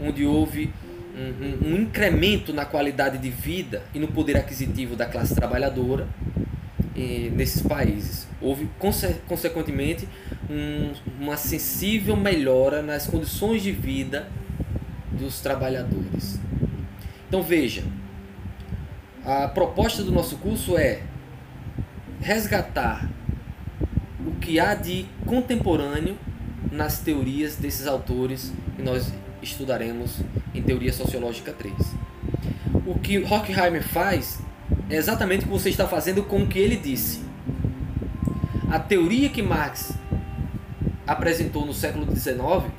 onde 0.00 0.24
houve 0.24 0.72
um, 1.16 1.68
um, 1.68 1.72
um 1.72 1.82
incremento 1.82 2.52
na 2.52 2.64
qualidade 2.64 3.18
de 3.18 3.30
vida 3.30 3.82
e 3.94 3.98
no 3.98 4.08
poder 4.08 4.36
aquisitivo 4.36 4.96
da 4.96 5.06
classe 5.06 5.34
trabalhadora 5.34 6.08
eh, 6.96 7.30
nesses 7.32 7.62
países. 7.62 8.26
Houve, 8.40 8.68
conse 8.78 9.16
consequentemente, 9.26 10.08
um, 10.50 10.92
uma 11.20 11.36
sensível 11.36 12.16
melhora 12.16 12.82
nas 12.82 13.06
condições 13.06 13.62
de 13.62 13.72
vida 13.72 14.28
dos 15.12 15.40
trabalhadores. 15.40 16.40
Então 17.28 17.42
veja, 17.42 17.84
a 19.24 19.48
proposta 19.48 20.02
do 20.02 20.12
nosso 20.12 20.36
curso 20.36 20.76
é 20.76 21.02
resgatar 22.20 23.08
o 24.26 24.32
que 24.32 24.58
há 24.58 24.74
de 24.74 25.06
contemporâneo 25.26 26.16
nas 26.74 26.98
teorias 26.98 27.54
desses 27.54 27.86
autores 27.86 28.52
que 28.74 28.82
nós 28.82 29.12
estudaremos 29.40 30.18
em 30.52 30.60
Teoria 30.60 30.92
Sociológica 30.92 31.52
3. 31.52 31.72
O 32.84 32.98
que 32.98 33.18
Horkheimer 33.18 33.86
faz 33.86 34.40
é 34.90 34.96
exatamente 34.96 35.42
o 35.42 35.44
que 35.44 35.52
você 35.52 35.70
está 35.70 35.86
fazendo 35.86 36.24
com 36.24 36.42
o 36.42 36.46
que 36.48 36.58
ele 36.58 36.76
disse. 36.76 37.20
A 38.68 38.80
teoria 38.80 39.28
que 39.28 39.40
Marx 39.40 39.92
apresentou 41.06 41.64
no 41.64 41.72
século 41.72 42.04
XIX 42.14 42.72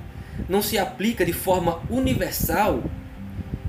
não 0.49 0.61
se 0.61 0.77
aplica 0.77 1.25
de 1.25 1.31
forma 1.31 1.79
universal 1.89 2.83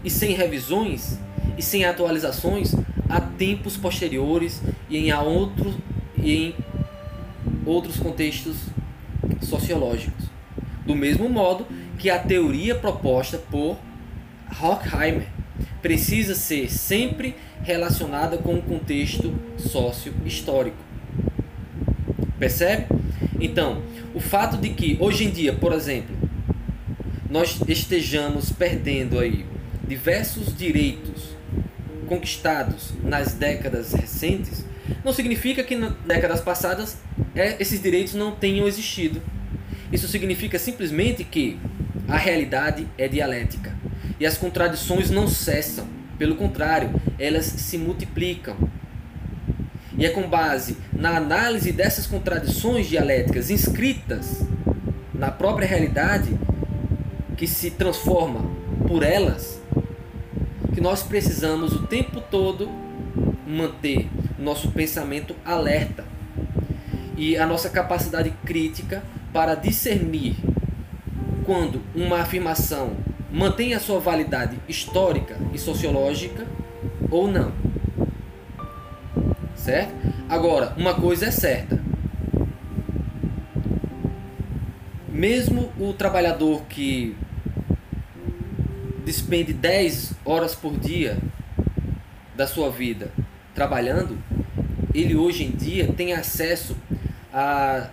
e 0.02 0.10
sem 0.10 0.34
revisões 0.34 1.18
e 1.56 1.62
sem 1.62 1.84
atualizações 1.84 2.74
a 3.08 3.20
tempos 3.20 3.76
posteriores 3.76 4.60
e 4.90 4.98
em, 4.98 5.12
outro, 5.12 5.72
e 6.16 6.34
em 6.34 6.54
outros 7.64 7.96
contextos 7.98 8.56
sociológicos. 9.40 10.26
Do 10.84 10.94
mesmo 10.94 11.28
modo 11.28 11.66
que 11.98 12.10
a 12.10 12.18
teoria 12.18 12.74
proposta 12.74 13.38
por 13.38 13.76
Horkheimer 14.60 15.26
precisa 15.80 16.34
ser 16.34 16.70
sempre 16.70 17.36
relacionada 17.62 18.36
com 18.38 18.54
o 18.54 18.62
contexto 18.62 19.34
sócio-histórico. 19.56 20.76
Percebe? 22.38 22.86
Então, 23.40 23.82
o 24.14 24.20
fato 24.20 24.56
de 24.56 24.70
que 24.70 24.96
hoje 25.00 25.24
em 25.24 25.30
dia, 25.30 25.52
por 25.52 25.72
exemplo, 25.72 26.14
nós 27.30 27.60
estejamos 27.68 28.50
perdendo 28.50 29.18
aí 29.18 29.46
diversos 29.86 30.56
direitos 30.56 31.36
conquistados 32.08 32.92
nas 33.02 33.34
décadas 33.34 33.92
recentes, 33.92 34.65
não 35.04 35.12
significa 35.12 35.62
que 35.62 35.76
nas 35.76 35.92
décadas 36.06 36.40
passadas 36.40 36.98
é, 37.34 37.56
esses 37.60 37.80
direitos 37.80 38.14
não 38.14 38.32
tenham 38.32 38.66
existido. 38.66 39.22
Isso 39.92 40.08
significa 40.08 40.58
simplesmente 40.58 41.24
que 41.24 41.58
a 42.08 42.16
realidade 42.16 42.86
é 42.96 43.08
dialética. 43.08 43.74
e 44.18 44.26
as 44.26 44.38
contradições 44.38 45.10
não 45.10 45.28
cessam. 45.28 45.86
Pelo 46.18 46.36
contrário, 46.36 46.90
elas 47.18 47.44
se 47.44 47.76
multiplicam. 47.76 48.56
E 49.98 50.06
é 50.06 50.10
com 50.10 50.28
base 50.28 50.76
na 50.92 51.16
análise 51.16 51.72
dessas 51.72 52.06
contradições 52.06 52.88
dialéticas 52.88 53.50
inscritas 53.50 54.42
na 55.12 55.30
própria 55.30 55.66
realidade 55.66 56.38
que 57.36 57.46
se 57.46 57.70
transforma 57.70 58.40
por 58.86 59.02
elas 59.02 59.60
que 60.74 60.80
nós 60.80 61.02
precisamos 61.02 61.72
o 61.72 61.86
tempo 61.86 62.20
todo 62.20 62.70
manter 63.46 64.08
nosso 64.38 64.70
pensamento 64.70 65.34
alerta 65.44 66.04
e 67.16 67.36
a 67.36 67.46
nossa 67.46 67.70
capacidade 67.70 68.30
crítica 68.44 69.02
para 69.32 69.54
discernir 69.54 70.36
quando 71.44 71.80
uma 71.94 72.20
afirmação 72.20 72.96
mantém 73.30 73.74
a 73.74 73.80
sua 73.80 74.00
validade 74.00 74.58
histórica 74.68 75.36
e 75.52 75.58
sociológica 75.58 76.46
ou 77.10 77.28
não. 77.28 77.52
Certo? 79.54 79.94
Agora, 80.28 80.74
uma 80.76 80.94
coisa 80.94 81.26
é 81.26 81.30
certa. 81.30 81.80
Mesmo 85.08 85.72
o 85.78 85.92
trabalhador 85.92 86.62
que 86.68 87.16
despende 89.04 89.52
10 89.52 90.14
horas 90.24 90.54
por 90.54 90.76
dia 90.78 91.16
da 92.34 92.46
sua 92.46 92.70
vida 92.70 93.10
trabalhando, 93.56 94.18
ele 94.94 95.16
hoje 95.16 95.42
em 95.42 95.50
dia 95.50 95.90
tem 95.92 96.12
acesso 96.12 96.76
a 97.32 97.88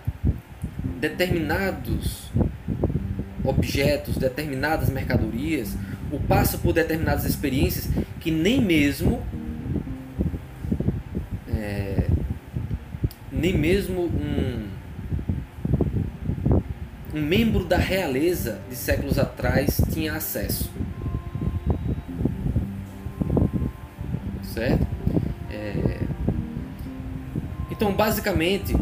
determinados 0.99 2.29
objetos, 3.43 4.17
determinadas 4.17 4.89
mercadorias, 4.89 5.75
ou 6.11 6.19
passa 6.19 6.57
por 6.57 6.73
determinadas 6.73 7.25
experiências 7.25 7.89
que 8.19 8.29
nem 8.29 8.61
mesmo 8.61 9.21
é, 11.49 12.07
nem 13.31 13.57
mesmo 13.57 14.01
um, 14.03 14.67
um 17.13 17.21
membro 17.21 17.63
da 17.63 17.77
realeza 17.77 18.59
de 18.69 18.75
séculos 18.75 19.17
atrás 19.17 19.81
tinha 19.91 20.13
acesso. 20.13 20.69
Certo? 24.53 24.92
Então, 27.83 27.93
basicamente, 27.93 28.73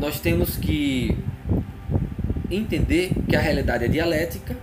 nós 0.00 0.18
temos 0.18 0.56
que 0.56 1.16
entender 2.50 3.12
que 3.28 3.36
a 3.36 3.40
realidade 3.40 3.84
é 3.84 3.88
dialética, 3.88 4.56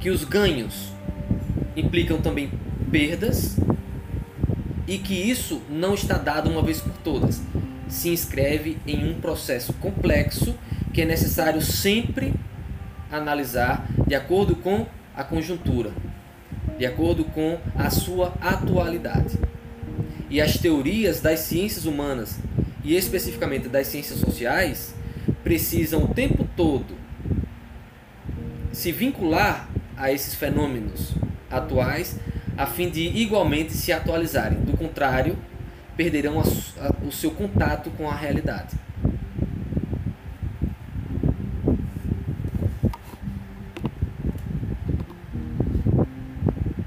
que 0.00 0.10
os 0.10 0.24
ganhos 0.24 0.92
implicam 1.76 2.20
também 2.20 2.50
perdas 2.90 3.56
e 4.88 4.98
que 4.98 5.14
isso 5.14 5.62
não 5.70 5.94
está 5.94 6.18
dado 6.18 6.50
uma 6.50 6.64
vez 6.64 6.80
por 6.80 6.94
todas. 6.94 7.40
Se 7.86 8.08
inscreve 8.08 8.76
em 8.84 9.08
um 9.08 9.20
processo 9.20 9.72
complexo 9.74 10.58
que 10.92 11.02
é 11.02 11.04
necessário 11.04 11.62
sempre 11.62 12.34
analisar 13.08 13.86
de 14.04 14.16
acordo 14.16 14.56
com 14.56 14.84
a 15.14 15.22
conjuntura, 15.22 15.92
de 16.76 16.84
acordo 16.84 17.22
com 17.22 17.56
a 17.76 17.88
sua 17.88 18.34
atualidade. 18.40 19.51
E 20.32 20.40
as 20.40 20.56
teorias 20.56 21.20
das 21.20 21.40
ciências 21.40 21.84
humanas 21.84 22.38
e 22.82 22.96
especificamente 22.96 23.68
das 23.68 23.86
ciências 23.86 24.18
sociais, 24.18 24.94
precisam 25.44 26.04
o 26.04 26.08
tempo 26.08 26.48
todo 26.56 26.96
se 28.72 28.90
vincular 28.90 29.68
a 29.94 30.10
esses 30.10 30.34
fenômenos 30.34 31.12
atuais 31.50 32.18
a 32.56 32.64
fim 32.64 32.88
de 32.88 33.02
igualmente 33.02 33.74
se 33.74 33.92
atualizarem. 33.92 34.58
Do 34.60 34.74
contrário, 34.74 35.36
perderão 35.98 36.40
a, 36.40 36.42
a, 36.42 37.06
o 37.06 37.12
seu 37.12 37.30
contato 37.32 37.90
com 37.90 38.08
a 38.08 38.14
realidade. 38.14 38.74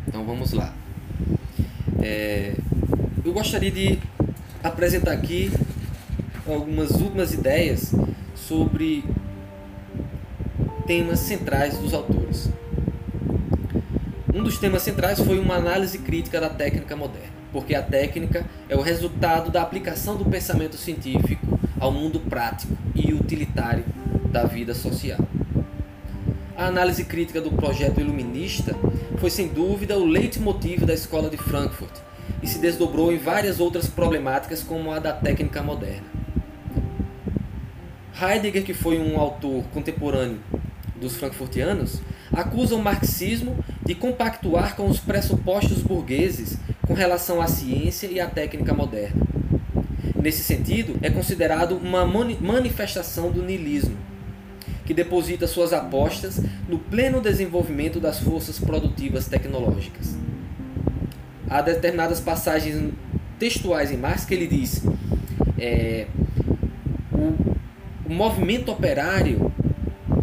Então 0.08 0.26
vamos 0.26 0.52
lá. 0.52 0.74
É, 2.02 2.56
eu 3.26 3.34
gostaria 3.56 3.72
de 3.72 4.00
apresentar 4.62 5.14
aqui 5.14 5.50
algumas 6.46 6.92
últimas 6.92 7.34
ideias 7.34 7.96
sobre 8.36 9.02
temas 10.86 11.20
centrais 11.20 11.78
dos 11.78 11.94
autores. 11.94 12.50
Um 14.34 14.44
dos 14.44 14.58
temas 14.58 14.82
centrais 14.82 15.22
foi 15.22 15.40
uma 15.40 15.56
análise 15.56 16.00
crítica 16.00 16.42
da 16.42 16.50
técnica 16.50 16.98
moderna, 16.98 17.32
porque 17.54 17.74
a 17.74 17.82
técnica 17.82 18.46
é 18.68 18.76
o 18.76 18.82
resultado 18.82 19.50
da 19.50 19.62
aplicação 19.62 20.18
do 20.18 20.26
pensamento 20.26 20.76
científico 20.76 21.58
ao 21.80 21.94
mundo 21.94 22.20
prático 22.20 22.78
e 22.94 23.14
utilitário 23.14 23.86
da 24.34 24.44
vida 24.44 24.74
social. 24.74 25.20
A 26.58 26.66
análise 26.66 27.06
crítica 27.06 27.40
do 27.40 27.52
projeto 27.52 28.02
iluminista 28.02 28.76
foi 29.18 29.30
sem 29.30 29.48
dúvida 29.48 29.98
o 29.98 30.06
leitmotiv 30.06 30.84
da 30.84 30.94
escola 30.94 31.30
de 31.30 31.38
Frankfurt 31.38 32.05
e 32.46 32.48
se 32.48 32.60
desdobrou 32.60 33.12
em 33.12 33.18
várias 33.18 33.60
outras 33.60 33.88
problemáticas 33.88 34.62
como 34.62 34.92
a 34.92 35.00
da 35.00 35.12
técnica 35.12 35.64
moderna. 35.64 36.06
Heidegger, 38.22 38.64
que 38.64 38.74
foi 38.74 39.00
um 39.00 39.20
autor 39.20 39.64
contemporâneo 39.74 40.38
dos 40.96 41.18
frankfurtianos, 41.18 42.02
acusa 42.32 42.76
o 42.76 42.82
marxismo 42.82 43.58
de 43.84 43.96
compactuar 43.96 44.76
com 44.76 44.88
os 44.88 45.00
pressupostos 45.00 45.82
burgueses 45.82 46.58
com 46.86 46.94
relação 46.94 47.42
à 47.42 47.48
ciência 47.48 48.06
e 48.06 48.20
à 48.20 48.28
técnica 48.28 48.76
moderna. 48.76 49.26
Nesse 50.22 50.44
sentido, 50.44 51.00
é 51.02 51.10
considerado 51.10 51.76
uma 51.76 52.06
manifestação 52.06 53.32
do 53.32 53.42
niilismo, 53.42 53.98
que 54.86 54.94
deposita 54.94 55.48
suas 55.48 55.74
apostas 55.74 56.40
no 56.70 56.78
pleno 56.78 57.20
desenvolvimento 57.20 58.00
das 58.00 58.20
forças 58.20 58.60
produtivas 58.60 59.28
tecnológicas. 59.28 60.25
Há 61.50 61.62
determinadas 61.62 62.20
passagens 62.20 62.94
textuais 63.38 63.92
em 63.92 63.98
Marx 63.98 64.26
que 64.26 64.34
ele 64.34 64.48
diz: 64.48 64.84
é, 65.58 66.08
o 67.12 67.56
o 68.06 68.14
movimento 68.14 68.72
operário 68.72 69.52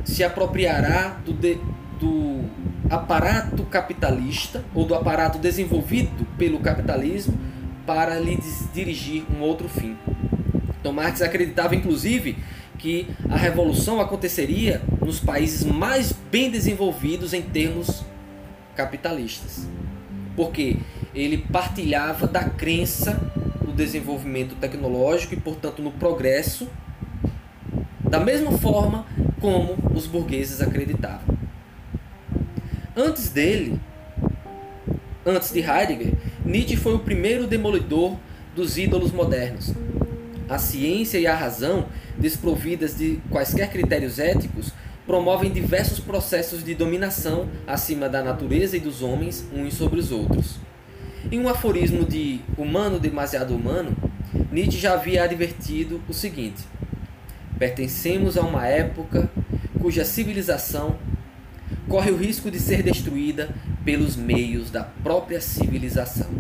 se 0.04 0.22
apropriará 0.22 1.20
do, 1.24 1.32
de, 1.32 1.58
do 1.98 2.44
aparato 2.88 3.64
capitalista 3.64 4.64
ou 4.72 4.86
do 4.86 4.94
aparato 4.94 5.38
desenvolvido 5.38 6.24
pelo 6.38 6.60
capitalismo 6.60 7.36
para 7.84 8.18
lhe 8.20 8.38
dirigir 8.72 9.24
um 9.36 9.40
outro 9.40 9.68
fim. 9.68 9.96
Então 10.80 10.92
Marx 10.92 11.22
acreditava 11.22 11.74
inclusive 11.74 12.36
que 12.78 13.08
a 13.28 13.36
revolução 13.36 14.00
aconteceria 14.00 14.80
nos 15.00 15.18
países 15.18 15.64
mais 15.64 16.12
bem 16.12 16.50
desenvolvidos 16.50 17.32
em 17.32 17.42
termos 17.42 18.04
capitalistas. 18.76 19.66
Porque 20.36 20.76
ele 21.14 21.38
partilhava 21.38 22.26
da 22.26 22.44
crença 22.44 23.20
no 23.64 23.72
desenvolvimento 23.72 24.54
tecnológico 24.54 25.34
e, 25.34 25.36
portanto, 25.36 25.82
no 25.82 25.92
progresso 25.92 26.68
da 28.08 28.20
mesma 28.20 28.52
forma 28.52 29.06
como 29.40 29.76
os 29.94 30.06
burgueses 30.06 30.60
acreditavam. 30.60 31.36
Antes 32.94 33.30
dele, 33.30 33.80
antes 35.24 35.50
de 35.50 35.60
Heidegger, 35.60 36.12
Nietzsche 36.44 36.76
foi 36.76 36.94
o 36.94 36.98
primeiro 36.98 37.46
demolidor 37.46 38.16
dos 38.54 38.76
ídolos 38.76 39.12
modernos. 39.12 39.72
A 40.48 40.58
ciência 40.58 41.18
e 41.18 41.26
a 41.26 41.34
razão, 41.34 41.86
desprovidas 42.18 42.96
de 42.96 43.18
quaisquer 43.30 43.70
critérios 43.70 44.18
éticos, 44.18 44.72
promovem 45.06 45.50
diversos 45.50 46.00
processos 46.00 46.62
de 46.62 46.74
dominação 46.74 47.48
acima 47.66 48.08
da 48.08 48.22
natureza 48.22 48.76
e 48.76 48.80
dos 48.80 49.02
homens 49.02 49.46
uns 49.52 49.74
sobre 49.74 49.98
os 49.98 50.12
outros. 50.12 50.58
Em 51.30 51.38
um 51.38 51.48
aforismo 51.48 52.04
de 52.04 52.40
Humano 52.56 52.98
demasiado 52.98 53.54
humano, 53.54 53.96
Nietzsche 54.50 54.78
já 54.78 54.94
havia 54.94 55.24
advertido 55.24 56.00
o 56.08 56.12
seguinte: 56.12 56.62
Pertencemos 57.58 58.36
a 58.36 58.42
uma 58.42 58.66
época 58.66 59.30
cuja 59.80 60.04
civilização 60.04 60.96
corre 61.88 62.10
o 62.10 62.16
risco 62.16 62.50
de 62.50 62.58
ser 62.58 62.82
destruída 62.82 63.54
pelos 63.84 64.16
meios 64.16 64.70
da 64.70 64.84
própria 64.84 65.40
civilização. 65.40 66.30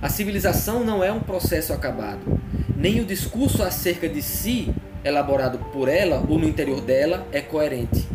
A 0.00 0.08
civilização 0.08 0.84
não 0.84 1.02
é 1.02 1.12
um 1.12 1.20
processo 1.20 1.72
acabado, 1.72 2.40
nem 2.76 3.00
o 3.00 3.04
discurso 3.04 3.62
acerca 3.62 4.08
de 4.08 4.22
si, 4.22 4.72
elaborado 5.04 5.58
por 5.72 5.88
ela 5.88 6.24
ou 6.28 6.38
no 6.38 6.48
interior 6.48 6.80
dela, 6.80 7.26
é 7.32 7.40
coerente. 7.40 8.06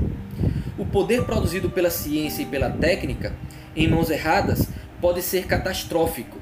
O 0.77 0.85
poder 0.85 1.23
produzido 1.23 1.69
pela 1.69 1.89
ciência 1.89 2.43
e 2.43 2.45
pela 2.45 2.69
técnica, 2.69 3.33
em 3.75 3.87
mãos 3.87 4.09
erradas, 4.09 4.69
pode 4.99 5.21
ser 5.21 5.45
catastrófico. 5.45 6.37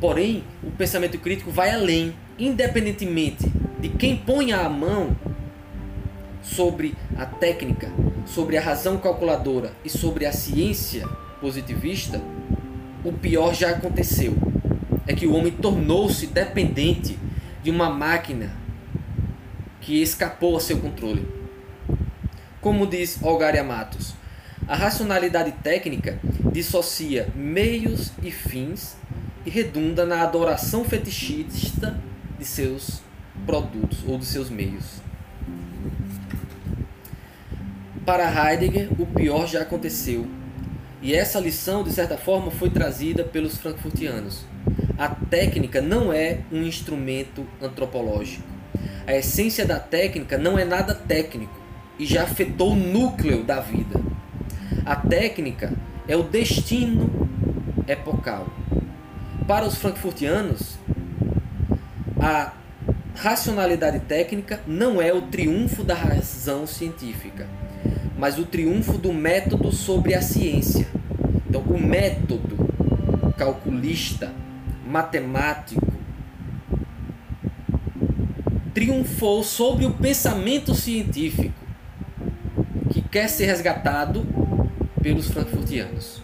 Porém, 0.00 0.44
o 0.62 0.70
pensamento 0.70 1.18
crítico 1.18 1.50
vai 1.50 1.70
além, 1.70 2.14
independentemente 2.38 3.50
de 3.80 3.88
quem 3.88 4.16
ponha 4.16 4.58
a 4.58 4.68
mão 4.68 5.16
sobre 6.42 6.94
a 7.16 7.24
técnica, 7.24 7.90
sobre 8.26 8.56
a 8.56 8.60
razão 8.60 8.98
calculadora 8.98 9.72
e 9.84 9.88
sobre 9.88 10.26
a 10.26 10.32
ciência 10.32 11.06
positivista, 11.40 12.20
o 13.04 13.12
pior 13.12 13.54
já 13.54 13.70
aconteceu. 13.70 14.36
É 15.06 15.14
que 15.14 15.26
o 15.26 15.34
homem 15.34 15.52
tornou-se 15.52 16.26
dependente 16.26 17.18
de 17.62 17.70
uma 17.70 17.88
máquina 17.90 18.59
que 19.80 20.02
escapou 20.02 20.56
a 20.56 20.60
seu 20.60 20.78
controle. 20.78 21.26
Como 22.60 22.86
diz 22.86 23.18
Olgaria 23.22 23.64
Matos, 23.64 24.14
a 24.68 24.76
racionalidade 24.76 25.52
técnica 25.62 26.20
dissocia 26.52 27.28
meios 27.34 28.12
e 28.22 28.30
fins 28.30 28.96
e 29.44 29.50
redunda 29.50 30.04
na 30.04 30.22
adoração 30.22 30.84
fetichista 30.84 31.98
de 32.38 32.44
seus 32.44 33.00
produtos 33.46 34.04
ou 34.06 34.18
de 34.18 34.26
seus 34.26 34.50
meios. 34.50 35.00
Para 38.04 38.24
Heidegger, 38.24 38.90
o 38.98 39.06
pior 39.06 39.46
já 39.46 39.62
aconteceu. 39.62 40.26
E 41.02 41.14
essa 41.14 41.40
lição, 41.40 41.82
de 41.82 41.92
certa 41.92 42.18
forma, 42.18 42.50
foi 42.50 42.68
trazida 42.68 43.24
pelos 43.24 43.56
frankfurtianos. 43.56 44.44
A 44.98 45.08
técnica 45.08 45.80
não 45.80 46.12
é 46.12 46.40
um 46.52 46.62
instrumento 46.62 47.46
antropológico. 47.62 48.59
A 49.06 49.14
essência 49.14 49.66
da 49.66 49.78
técnica 49.78 50.38
não 50.38 50.58
é 50.58 50.64
nada 50.64 50.94
técnico 50.94 51.60
e 51.98 52.06
já 52.06 52.22
afetou 52.22 52.72
o 52.72 52.76
núcleo 52.76 53.42
da 53.42 53.60
vida. 53.60 54.00
A 54.86 54.96
técnica 54.96 55.72
é 56.06 56.16
o 56.16 56.22
destino 56.22 57.28
epocal. 57.86 58.46
Para 59.46 59.66
os 59.66 59.76
frankfurtianos, 59.76 60.78
a 62.20 62.52
racionalidade 63.16 64.00
técnica 64.00 64.60
não 64.66 65.00
é 65.00 65.12
o 65.12 65.22
triunfo 65.22 65.82
da 65.82 65.94
razão 65.94 66.66
científica, 66.66 67.46
mas 68.16 68.38
o 68.38 68.44
triunfo 68.44 68.96
do 68.96 69.12
método 69.12 69.72
sobre 69.72 70.14
a 70.14 70.22
ciência. 70.22 70.86
Então, 71.48 71.62
o 71.62 71.80
método 71.80 72.70
calculista, 73.36 74.32
matemático, 74.86 75.99
triunfou 78.74 79.42
sobre 79.42 79.84
o 79.84 79.90
pensamento 79.90 80.74
científico, 80.74 81.52
que 82.90 83.02
quer 83.02 83.28
ser 83.28 83.46
resgatado 83.46 84.26
pelos 85.02 85.28
frankfurtianos. 85.28 86.22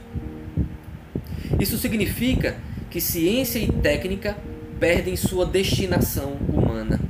Isso 1.58 1.78
significa 1.78 2.56
que 2.90 3.00
ciência 3.00 3.58
e 3.58 3.70
técnica 3.70 4.36
perdem 4.78 5.16
sua 5.16 5.46
destinação 5.46 6.32
humana. 6.48 7.00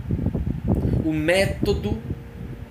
O 1.05 1.13
método 1.13 1.99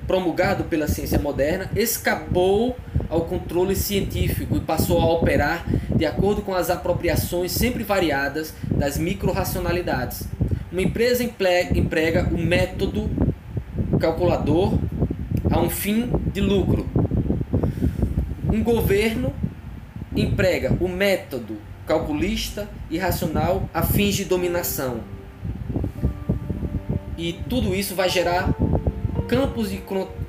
promulgado 0.07 0.65
pela 0.65 0.87
ciência 0.87 1.19
moderna 1.19 1.69
escapou 1.75 2.77
ao 3.09 3.21
controle 3.21 3.75
científico 3.75 4.57
e 4.57 4.59
passou 4.59 4.99
a 4.99 5.11
operar 5.11 5.65
de 5.95 6.05
acordo 6.05 6.41
com 6.41 6.53
as 6.53 6.69
apropriações 6.69 7.51
sempre 7.51 7.83
variadas 7.83 8.53
das 8.69 8.97
microracionalidades. 8.97 10.27
Uma 10.75 10.81
empresa 10.81 11.23
emprega 11.23 12.27
o 12.33 12.37
método 12.37 13.09
calculador 13.97 14.77
a 15.49 15.57
um 15.61 15.69
fim 15.69 16.11
de 16.33 16.41
lucro. 16.41 16.85
Um 18.51 18.61
governo 18.61 19.33
emprega 20.13 20.75
o 20.81 20.89
método 20.89 21.55
calculista 21.87 22.69
e 22.91 22.97
racional 22.97 23.69
a 23.73 23.83
fins 23.83 24.15
de 24.15 24.25
dominação. 24.25 24.99
E 27.17 27.31
tudo 27.47 27.73
isso 27.73 27.95
vai 27.95 28.09
gerar 28.09 28.53
campos 29.29 29.69
de 29.69 29.81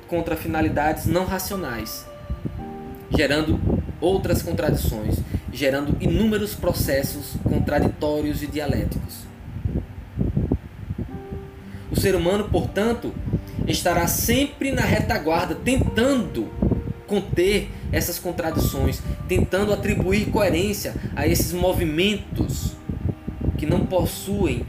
contrafinalidades 0.07 1.07
não 1.07 1.25
racionais, 1.25 2.07
gerando 3.09 3.59
outras 3.99 4.41
contradições, 4.41 5.17
gerando 5.51 5.97
inúmeros 6.01 6.55
processos 6.55 7.33
contraditórios 7.43 8.41
e 8.41 8.47
dialéticos. 8.47 9.26
O 11.97 11.99
ser 11.99 12.13
humano, 12.13 12.47
portanto, 12.51 13.11
estará 13.67 14.05
sempre 14.05 14.71
na 14.71 14.83
retaguarda, 14.83 15.55
tentando 15.55 16.47
conter 17.07 17.71
essas 17.91 18.19
contradições, 18.19 19.01
tentando 19.27 19.73
atribuir 19.73 20.29
coerência 20.29 20.93
a 21.15 21.27
esses 21.27 21.53
movimentos 21.53 22.73
que 23.57 23.65
não 23.65 23.83
possuem, 23.83 24.63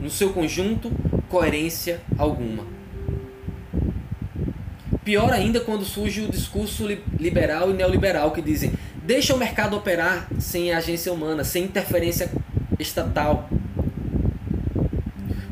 no 0.00 0.08
seu 0.08 0.30
conjunto, 0.32 0.92
coerência 1.28 2.00
alguma. 2.16 2.64
Pior 5.02 5.32
ainda 5.32 5.58
quando 5.58 5.84
surge 5.84 6.20
o 6.20 6.30
discurso 6.30 6.86
liberal 7.18 7.70
e 7.70 7.74
neoliberal 7.74 8.30
que 8.30 8.40
dizem: 8.40 8.72
deixa 9.02 9.34
o 9.34 9.38
mercado 9.38 9.76
operar 9.76 10.28
sem 10.38 10.72
agência 10.72 11.12
humana, 11.12 11.42
sem 11.42 11.64
interferência 11.64 12.30
estatal. 12.78 13.50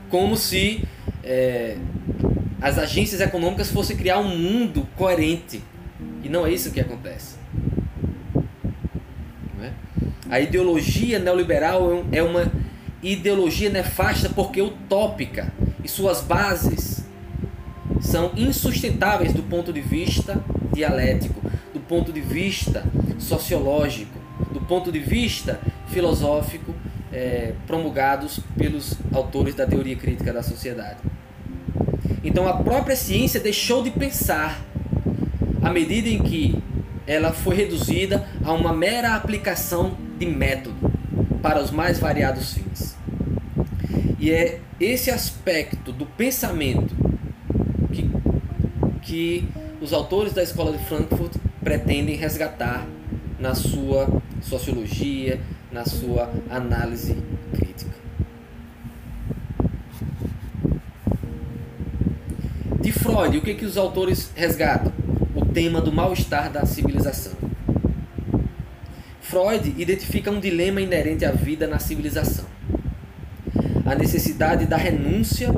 Como 0.08 0.36
se 0.36 0.84
é, 1.22 1.76
as 2.60 2.78
agências 2.78 3.20
econômicas 3.20 3.70
fossem 3.70 3.96
criar 3.96 4.18
um 4.18 4.36
mundo 4.36 4.86
coerente 4.96 5.62
e 6.22 6.28
não 6.28 6.46
é 6.46 6.52
isso 6.52 6.70
que 6.70 6.80
acontece. 6.80 7.36
É? 9.60 9.70
A 10.30 10.40
ideologia 10.40 11.18
neoliberal 11.18 12.04
é, 12.10 12.18
é 12.18 12.22
uma 12.22 12.50
ideologia 13.02 13.70
nefasta 13.70 14.28
porque 14.28 14.60
utópica 14.60 15.52
e 15.84 15.88
suas 15.88 16.20
bases 16.20 17.04
são 18.00 18.32
insustentáveis 18.36 19.32
do 19.32 19.42
ponto 19.42 19.72
de 19.72 19.80
vista 19.80 20.42
dialético, 20.72 21.40
do 21.72 21.80
ponto 21.80 22.12
de 22.12 22.20
vista 22.20 22.84
sociológico, 23.18 24.18
do 24.52 24.60
ponto 24.60 24.90
de 24.90 24.98
vista 24.98 25.60
filosófico 25.88 26.74
é, 27.12 27.52
promulgados 27.66 28.40
pelos 28.56 28.94
autores 29.12 29.54
da 29.54 29.66
teoria 29.66 29.96
crítica 29.96 30.32
da 30.32 30.42
sociedade. 30.42 30.98
Então 32.22 32.46
a 32.46 32.62
própria 32.62 32.96
ciência 32.96 33.40
deixou 33.40 33.82
de 33.82 33.90
pensar 33.90 34.60
à 35.62 35.70
medida 35.70 36.08
em 36.08 36.22
que 36.22 36.62
ela 37.06 37.32
foi 37.32 37.56
reduzida 37.56 38.28
a 38.44 38.52
uma 38.52 38.72
mera 38.72 39.14
aplicação 39.14 39.96
de 40.18 40.26
método 40.26 40.76
para 41.40 41.62
os 41.62 41.70
mais 41.70 41.98
variados 41.98 42.52
fins. 42.52 42.96
E 44.18 44.30
é 44.30 44.60
esse 44.78 45.10
aspecto 45.10 45.92
do 45.92 46.04
pensamento 46.04 46.94
que, 47.92 48.10
que 49.00 49.48
os 49.80 49.92
autores 49.92 50.32
da 50.32 50.42
escola 50.42 50.76
de 50.76 50.84
Frankfurt 50.84 51.36
pretendem 51.62 52.16
resgatar 52.16 52.86
na 53.38 53.54
sua 53.54 54.20
sociologia, 54.42 55.40
na 55.70 55.84
sua 55.84 56.30
análise 56.50 57.16
crítica. 57.52 57.96
De 62.80 62.92
Freud, 62.92 63.38
o 63.38 63.42
que, 63.42 63.54
que 63.54 63.66
os 63.66 63.76
autores 63.76 64.32
resgatam? 64.34 64.92
tema 65.58 65.80
do 65.80 65.90
mal-estar 65.90 66.52
da 66.52 66.64
civilização. 66.64 67.32
Freud 69.20 69.74
identifica 69.76 70.30
um 70.30 70.38
dilema 70.38 70.80
inerente 70.80 71.24
à 71.24 71.32
vida 71.32 71.66
na 71.66 71.80
civilização: 71.80 72.44
a 73.84 73.96
necessidade 73.96 74.66
da 74.66 74.76
renúncia 74.76 75.52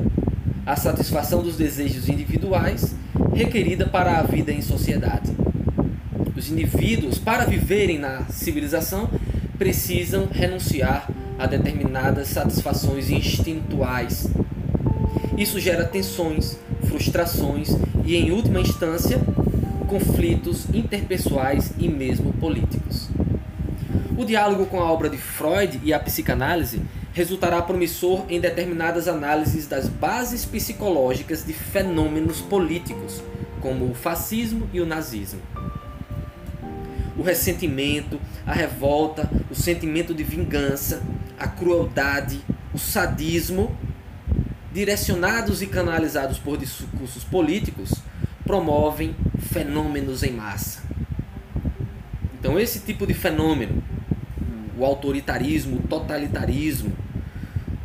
à 0.65 0.75
satisfação 0.75 1.43
dos 1.43 1.55
desejos 1.55 2.09
individuais 2.09 2.95
requerida 3.31 3.85
para 3.85 4.17
a 4.17 4.23
vida 4.23 4.51
em 4.51 4.61
sociedade. 4.61 5.31
Os 6.35 6.49
indivíduos, 6.49 7.19
para 7.19 7.45
viverem 7.45 7.99
na 7.99 8.25
civilização, 8.25 9.07
precisam 9.61 10.27
renunciar 10.31 11.07
a 11.37 11.45
determinadas 11.45 12.29
satisfações 12.29 13.11
instintuais. 13.11 14.27
Isso 15.37 15.59
gera 15.59 15.85
tensões, 15.85 16.57
frustrações 16.87 17.69
e, 18.03 18.15
em 18.15 18.31
última 18.31 18.59
instância, 18.59 19.19
conflitos 19.87 20.65
interpessoais 20.73 21.73
e 21.77 21.87
mesmo 21.87 22.33
políticos. 22.33 23.07
O 24.17 24.25
diálogo 24.25 24.65
com 24.65 24.81
a 24.81 24.91
obra 24.91 25.07
de 25.11 25.17
Freud 25.19 25.79
e 25.83 25.93
a 25.93 25.99
psicanálise 25.99 26.81
resultará 27.13 27.61
promissor 27.61 28.25
em 28.29 28.41
determinadas 28.41 29.07
análises 29.07 29.67
das 29.67 29.87
bases 29.87 30.43
psicológicas 30.43 31.45
de 31.45 31.53
fenômenos 31.53 32.41
políticos, 32.41 33.21
como 33.61 33.91
o 33.91 33.93
fascismo 33.93 34.67
e 34.73 34.81
o 34.81 34.87
nazismo. 34.87 35.39
O 37.17 37.21
ressentimento, 37.21 38.19
a 38.45 38.53
revolta, 38.53 39.29
o 39.49 39.55
sentimento 39.55 40.13
de 40.13 40.23
vingança, 40.23 41.01
a 41.37 41.47
crueldade, 41.47 42.39
o 42.73 42.79
sadismo, 42.79 43.75
direcionados 44.73 45.61
e 45.61 45.67
canalizados 45.67 46.39
por 46.39 46.57
discursos 46.57 47.23
políticos, 47.23 47.91
promovem 48.45 49.15
fenômenos 49.51 50.23
em 50.23 50.31
massa. 50.31 50.81
Então, 52.39 52.59
esse 52.59 52.79
tipo 52.79 53.05
de 53.05 53.13
fenômeno, 53.13 53.83
o 54.77 54.85
autoritarismo, 54.85 55.77
o 55.77 55.87
totalitarismo, 55.87 56.91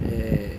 é, 0.03 0.57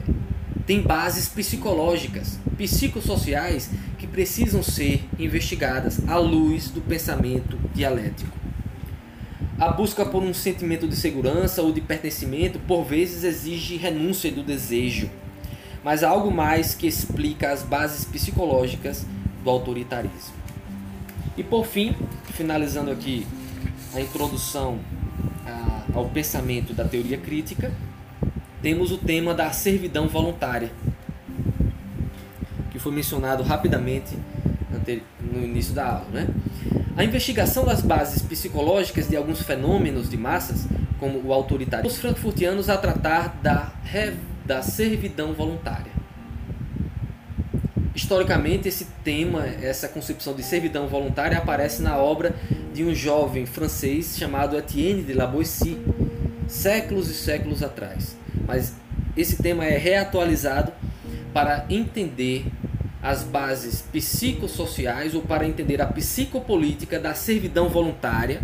tem 0.65 0.81
bases 0.81 1.27
psicológicas, 1.29 2.37
psicossociais, 2.57 3.69
que 3.97 4.05
precisam 4.05 4.61
ser 4.61 5.07
investigadas 5.17 6.07
à 6.07 6.17
luz 6.17 6.69
do 6.69 6.81
pensamento 6.81 7.57
dialético. 7.73 8.37
A 9.59 9.69
busca 9.69 10.05
por 10.05 10.21
um 10.21 10.35
sentimento 10.35 10.87
de 10.87 10.95
segurança 10.95 11.63
ou 11.63 11.71
de 11.71 11.81
pertencimento 11.81 12.59
por 12.59 12.83
vezes 12.83 13.23
exige 13.23 13.75
renúncia 13.75 14.31
do 14.31 14.43
desejo, 14.43 15.09
mas 15.83 16.03
há 16.03 16.09
algo 16.09 16.29
mais 16.29 16.75
que 16.75 16.85
explica 16.85 17.51
as 17.51 17.63
bases 17.63 18.05
psicológicas 18.05 19.03
do 19.43 19.49
autoritarismo. 19.49 20.35
E 21.35 21.43
por 21.43 21.65
fim, 21.65 21.95
finalizando 22.33 22.91
aqui 22.91 23.25
a 23.95 23.99
introdução 24.01 24.79
ao 25.91 26.07
pensamento 26.09 26.73
da 26.73 26.85
teoria 26.85 27.17
crítica, 27.17 27.71
temos 28.61 28.91
o 28.91 28.97
tema 28.97 29.33
da 29.33 29.51
servidão 29.51 30.07
voluntária, 30.07 30.71
que 32.69 32.77
foi 32.77 32.91
mencionado 32.91 33.41
rapidamente 33.41 34.15
no 35.19 35.43
início 35.43 35.73
da 35.73 35.93
aula. 35.93 36.09
Né? 36.11 36.27
A 36.97 37.03
investigação 37.03 37.63
das 37.63 37.79
bases 37.79 38.23
psicológicas 38.23 39.07
de 39.07 39.15
alguns 39.15 39.43
fenômenos 39.43 40.09
de 40.09 40.17
massas, 40.17 40.65
como 40.99 41.21
o 41.23 41.31
autoritarismo, 41.31 41.91
os 41.91 41.99
frankfurtianos 41.99 42.69
a 42.69 42.77
tratar 42.77 43.37
da, 43.39 43.71
da 44.43 44.63
servidão 44.63 45.31
voluntária. 45.31 45.91
Historicamente, 47.93 48.67
esse 48.67 48.85
tema, 49.03 49.45
essa 49.45 49.87
concepção 49.87 50.33
de 50.33 50.41
servidão 50.41 50.87
voluntária 50.87 51.37
aparece 51.37 51.83
na 51.83 51.97
obra 51.97 52.35
de 52.73 52.83
um 52.83 52.95
jovem 52.95 53.45
francês 53.45 54.17
chamado 54.17 54.57
Etienne 54.57 55.03
de 55.03 55.13
La 55.13 55.27
Boétie, 55.27 55.77
séculos 56.47 57.11
e 57.11 57.13
séculos 57.13 57.61
atrás. 57.61 58.17
Mas 58.47 58.73
esse 59.15 59.35
tema 59.41 59.65
é 59.65 59.77
reatualizado 59.77 60.71
para 61.31 61.63
entender 61.69 62.47
as 63.07 63.23
bases 63.23 63.81
psicossociais 63.81 65.15
ou 65.15 65.21
para 65.21 65.47
entender 65.47 65.81
a 65.81 65.85
psicopolítica 65.85 66.99
da 66.99 67.13
servidão 67.13 67.69
voluntária, 67.69 68.41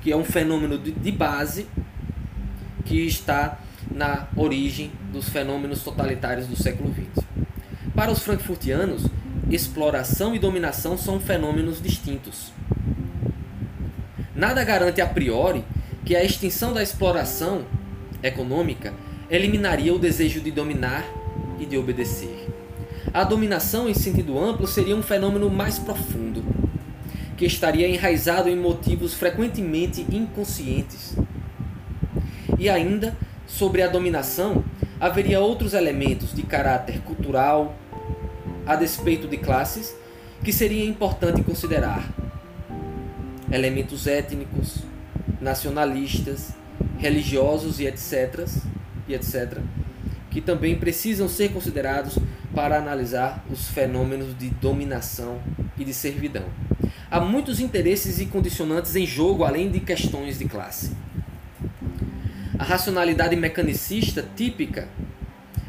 que 0.00 0.10
é 0.10 0.16
um 0.16 0.24
fenômeno 0.24 0.76
de 0.76 1.12
base 1.12 1.64
que 2.84 3.06
está 3.06 3.60
na 3.88 4.26
origem 4.34 4.90
dos 5.12 5.28
fenômenos 5.28 5.84
totalitários 5.84 6.48
do 6.48 6.60
século 6.60 6.92
XX. 6.92 7.24
Para 7.94 8.10
os 8.10 8.18
frankfurtianos, 8.18 9.06
exploração 9.48 10.34
e 10.34 10.40
dominação 10.40 10.98
são 10.98 11.20
fenômenos 11.20 11.80
distintos. 11.80 12.52
Nada 14.34 14.64
garante 14.64 15.00
a 15.00 15.06
priori 15.06 15.64
que 16.04 16.16
a 16.16 16.24
extinção 16.24 16.72
da 16.72 16.82
exploração 16.82 17.64
econômica 18.24 18.92
eliminaria 19.30 19.94
o 19.94 20.00
desejo 20.00 20.40
de 20.40 20.50
dominar 20.50 21.04
e 21.60 21.64
de 21.64 21.78
obedecer. 21.78 22.58
A 23.12 23.24
dominação, 23.24 23.88
em 23.88 23.94
sentido 23.94 24.38
amplo, 24.38 24.66
seria 24.66 24.94
um 24.94 25.02
fenômeno 25.02 25.48
mais 25.48 25.78
profundo, 25.78 26.44
que 27.36 27.46
estaria 27.46 27.88
enraizado 27.88 28.48
em 28.48 28.56
motivos 28.56 29.14
frequentemente 29.14 30.06
inconscientes. 30.10 31.16
E 32.58 32.68
ainda, 32.68 33.16
sobre 33.46 33.82
a 33.82 33.88
dominação, 33.88 34.62
haveria 35.00 35.40
outros 35.40 35.74
elementos 35.74 36.34
de 36.34 36.42
caráter 36.42 37.00
cultural, 37.00 37.74
a 38.66 38.76
despeito 38.76 39.26
de 39.26 39.38
classes, 39.38 39.96
que 40.44 40.52
seria 40.52 40.84
importante 40.84 41.42
considerar. 41.42 42.06
Elementos 43.50 44.06
étnicos, 44.06 44.82
nacionalistas, 45.40 46.50
religiosos 46.98 47.80
e 47.80 47.86
etc, 47.86 48.46
e 49.06 49.14
etc, 49.14 49.58
que 50.30 50.40
também 50.40 50.76
precisam 50.76 51.28
ser 51.28 51.50
considerados 51.52 52.18
para 52.54 52.78
analisar 52.78 53.44
os 53.50 53.68
fenômenos 53.68 54.36
de 54.36 54.50
dominação 54.50 55.40
e 55.78 55.84
de 55.84 55.94
servidão. 55.94 56.44
Há 57.10 57.20
muitos 57.20 57.60
interesses 57.60 58.20
e 58.20 58.26
condicionantes 58.26 58.94
em 58.94 59.06
jogo 59.06 59.44
além 59.44 59.70
de 59.70 59.80
questões 59.80 60.38
de 60.38 60.44
classe. 60.44 60.92
A 62.58 62.64
racionalidade 62.64 63.36
mecanicista 63.36 64.26
típica 64.36 64.88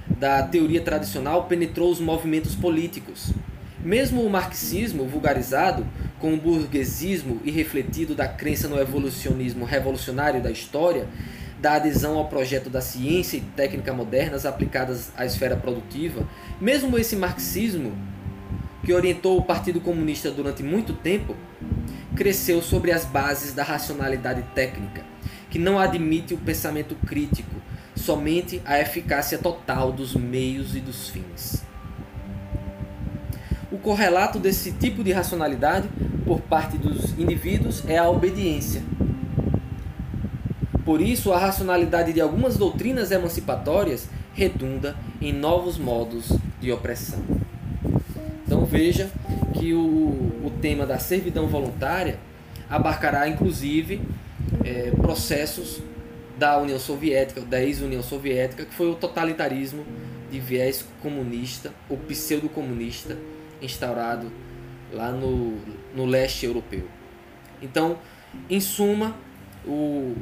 da 0.09 0.43
teoria 0.43 0.81
tradicional 0.81 1.45
penetrou 1.45 1.91
os 1.91 1.99
movimentos 1.99 2.55
políticos. 2.55 3.31
Mesmo 3.81 4.21
o 4.21 4.29
marxismo 4.29 5.05
vulgarizado 5.05 5.85
com 6.19 6.33
o 6.33 6.37
burguesismo 6.37 7.39
e 7.45 7.51
refletido 7.51 8.13
da 8.13 8.27
crença 8.27 8.67
no 8.67 8.77
evolucionismo 8.77 9.63
revolucionário 9.63 10.41
da 10.41 10.51
história, 10.51 11.07
da 11.59 11.73
adesão 11.73 12.17
ao 12.17 12.27
projeto 12.27 12.69
da 12.69 12.81
ciência 12.81 13.37
e 13.37 13.41
técnica 13.41 13.93
modernas 13.93 14.45
aplicadas 14.45 15.11
à 15.17 15.25
esfera 15.25 15.55
produtiva, 15.55 16.27
mesmo 16.59 16.97
esse 16.97 17.15
marxismo, 17.15 17.93
que 18.83 18.93
orientou 18.93 19.37
o 19.37 19.43
Partido 19.43 19.81
Comunista 19.81 20.31
durante 20.31 20.63
muito 20.63 20.93
tempo, 20.93 21.35
cresceu 22.15 22.61
sobre 22.61 22.91
as 22.91 23.05
bases 23.05 23.53
da 23.53 23.63
racionalidade 23.63 24.41
técnica, 24.55 25.03
que 25.49 25.59
não 25.59 25.77
admite 25.77 26.33
o 26.33 26.37
pensamento 26.37 26.95
crítico, 27.05 27.55
somente 27.95 28.61
a 28.65 28.79
eficácia 28.79 29.37
total 29.37 29.91
dos 29.91 30.15
meios 30.15 30.75
e 30.75 30.79
dos 30.79 31.09
fins. 31.09 31.63
O 33.71 33.77
correlato 33.77 34.39
desse 34.39 34.71
tipo 34.71 35.03
de 35.03 35.11
racionalidade 35.11 35.89
por 36.25 36.41
parte 36.41 36.77
dos 36.77 37.11
indivíduos 37.19 37.83
é 37.87 37.97
a 37.97 38.09
obediência. 38.09 38.81
Por 40.89 41.01
isso, 41.01 41.31
a 41.31 41.37
racionalidade 41.37 42.13
de 42.13 42.19
algumas 42.19 42.57
doutrinas 42.57 43.11
emancipatórias 43.11 44.09
redunda 44.33 44.95
em 45.21 45.31
novos 45.31 45.77
modos 45.77 46.31
de 46.59 46.71
opressão. 46.71 47.23
Então 48.43 48.65
veja 48.65 49.07
que 49.53 49.71
o, 49.71 49.79
o 50.43 50.51
tema 50.59 50.87
da 50.87 50.97
servidão 50.97 51.45
voluntária 51.45 52.17
abarcará 52.67 53.29
inclusive 53.29 54.01
é, 54.65 54.89
processos 54.99 55.79
da 56.39 56.57
União 56.57 56.79
Soviética, 56.79 57.41
da 57.41 57.61
ex-União 57.61 58.01
Soviética, 58.01 58.65
que 58.65 58.73
foi 58.73 58.89
o 58.89 58.95
totalitarismo 58.95 59.85
de 60.31 60.39
viés 60.39 60.83
comunista 61.03 61.71
ou 61.87 61.97
pseudo-comunista 61.97 63.15
instaurado 63.61 64.31
lá 64.91 65.11
no, 65.11 65.55
no 65.95 66.07
leste 66.07 66.47
europeu. 66.47 66.87
Então, 67.61 67.99
em 68.49 68.59
suma, 68.59 69.15
o, 69.63 70.15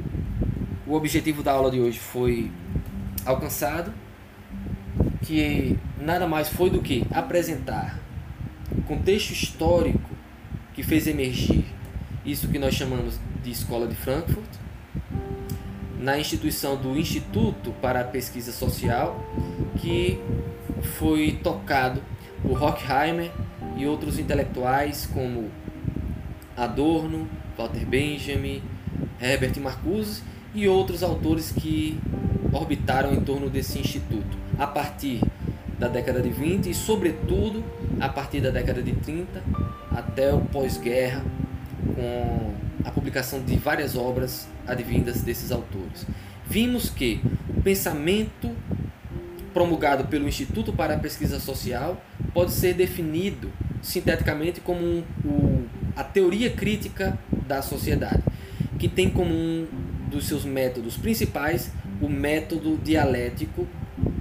o 0.88 0.94
objetivo 0.94 1.42
da 1.42 1.52
aula 1.52 1.70
de 1.70 1.78
hoje 1.78 1.98
foi 1.98 2.50
alcançado, 3.26 3.92
que 5.22 5.78
nada 6.00 6.26
mais 6.26 6.48
foi 6.48 6.70
do 6.70 6.80
que 6.80 7.06
apresentar 7.12 8.00
o 8.72 8.80
contexto 8.82 9.32
histórico 9.32 10.10
que 10.72 10.82
fez 10.82 11.06
emergir 11.06 11.66
isso 12.24 12.48
que 12.48 12.58
nós 12.58 12.74
chamamos 12.74 13.20
de 13.42 13.50
Escola 13.50 13.86
de 13.86 13.94
Frankfurt, 13.94 14.48
na 15.98 16.18
instituição 16.18 16.76
do 16.76 16.96
Instituto 16.96 17.72
para 17.82 18.00
a 18.00 18.04
Pesquisa 18.04 18.52
Social, 18.52 19.22
que 19.76 20.18
foi 20.98 21.38
tocado 21.42 22.02
por 22.42 22.62
Horkheimer 22.62 23.30
e 23.76 23.86
outros 23.86 24.18
intelectuais 24.18 25.06
como 25.12 25.50
Adorno, 26.56 27.28
Walter 27.56 27.84
Benjamin, 27.84 28.62
Herbert 29.20 29.58
Marcuse 29.60 30.22
e 30.58 30.68
outros 30.68 31.04
autores 31.04 31.52
que 31.52 31.96
orbitaram 32.52 33.14
em 33.14 33.20
torno 33.20 33.48
desse 33.48 33.78
instituto 33.78 34.36
a 34.58 34.66
partir 34.66 35.20
da 35.78 35.86
década 35.86 36.20
de 36.20 36.30
20 36.30 36.68
e, 36.68 36.74
sobretudo, 36.74 37.62
a 38.00 38.08
partir 38.08 38.40
da 38.40 38.50
década 38.50 38.82
de 38.82 38.92
30 38.92 39.40
até 39.92 40.34
o 40.34 40.40
pós-guerra, 40.40 41.24
com 41.94 42.54
a 42.84 42.90
publicação 42.90 43.40
de 43.40 43.56
várias 43.56 43.96
obras 43.96 44.48
advindas 44.66 45.22
desses 45.22 45.52
autores. 45.52 46.04
Vimos 46.44 46.90
que 46.90 47.20
o 47.56 47.62
pensamento 47.62 48.50
promulgado 49.54 50.08
pelo 50.08 50.26
Instituto 50.26 50.72
para 50.72 50.94
a 50.94 50.98
Pesquisa 50.98 51.38
Social 51.38 52.02
pode 52.34 52.50
ser 52.50 52.74
definido 52.74 53.48
sinteticamente 53.80 54.60
como 54.60 54.84
um, 54.84 55.04
o, 55.24 55.64
a 55.94 56.02
teoria 56.02 56.50
crítica 56.50 57.16
da 57.46 57.62
sociedade, 57.62 58.22
que 58.76 58.88
tem 58.88 59.08
como 59.08 59.32
um 59.32 59.66
dos 60.10 60.26
seus 60.26 60.44
métodos 60.44 60.96
principais 60.96 61.70
o 62.00 62.08
método 62.08 62.76
dialético 62.78 63.66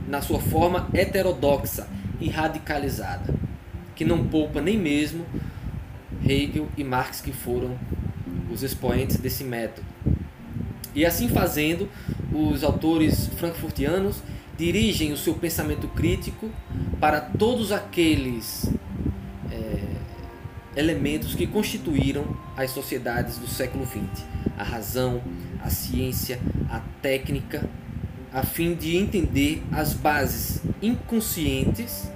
na 0.08 0.22
sua 0.22 0.40
forma 0.40 0.90
heterodoxa 0.94 1.88
e 2.20 2.30
radicalizada, 2.30 3.34
que 3.96 4.06
não 4.06 4.26
poupa 4.28 4.62
nem 4.62 4.78
mesmo 4.78 5.26
Hegel 6.26 6.68
e 6.78 6.84
Marx, 6.84 7.22
que 7.22 7.32
foram 7.32 7.78
os 8.52 8.64
expoentes 8.64 9.18
desse 9.18 9.44
método. 9.44 9.86
E 10.96 11.06
assim 11.06 11.30
fazendo, 11.30 11.88
os 12.32 12.64
autores 12.64 13.28
frankfurtianos 13.38 14.22
dirigem 14.58 15.12
o 15.12 15.18
seu 15.18 15.36
pensamento 15.36 15.88
crítico 15.90 16.50
para 17.00 17.22
todos 17.22 17.72
aqueles 17.72 18.68
é, 19.52 19.80
elementos 20.76 21.36
que 21.36 21.46
constituíram 21.46 22.26
as 22.56 22.72
sociedades 22.72 23.38
do 23.38 23.48
século 23.48 23.86
XX: 23.86 24.26
a 24.58 24.64
razão, 24.64 25.22
a 25.68 25.70
ciência, 25.70 26.40
a 26.70 26.80
técnica, 27.02 27.70
a 28.34 28.42
fim 28.42 28.74
de 28.74 28.96
entender 28.96 29.62
as 29.70 29.94
bases 29.94 30.62
inconscientes 30.82 32.10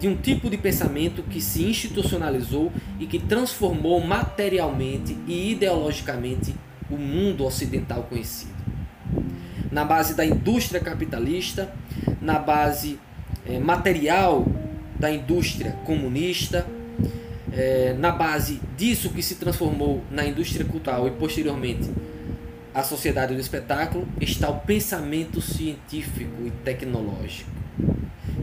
de 0.00 0.08
um 0.08 0.16
tipo 0.16 0.50
de 0.50 0.58
pensamento 0.58 1.22
que 1.22 1.40
se 1.40 1.64
institucionalizou 1.64 2.72
e 2.98 3.06
que 3.06 3.20
transformou 3.20 4.04
materialmente 4.04 5.16
e 5.28 5.52
ideologicamente 5.52 6.54
o 6.90 6.96
mundo 6.96 7.44
ocidental 7.44 8.02
conhecido. 8.02 8.54
Na 9.70 9.84
base 9.84 10.14
da 10.14 10.26
indústria 10.26 10.80
capitalista, 10.80 11.72
na 12.20 12.38
base 12.38 12.98
é, 13.46 13.58
material 13.60 14.44
da 14.98 15.10
indústria 15.10 15.72
comunista, 15.84 16.66
é, 17.52 17.94
na 17.96 18.10
base 18.10 18.60
disso 18.76 19.10
que 19.10 19.22
se 19.22 19.36
transformou 19.36 20.02
na 20.10 20.26
indústria 20.26 20.64
cultural 20.64 21.06
e 21.06 21.12
posteriormente 21.12 21.90
a 22.76 22.82
sociedade 22.82 23.32
do 23.32 23.40
espetáculo, 23.40 24.06
está 24.20 24.50
o 24.50 24.60
pensamento 24.60 25.40
científico 25.40 26.46
e 26.46 26.50
tecnológico, 26.50 27.50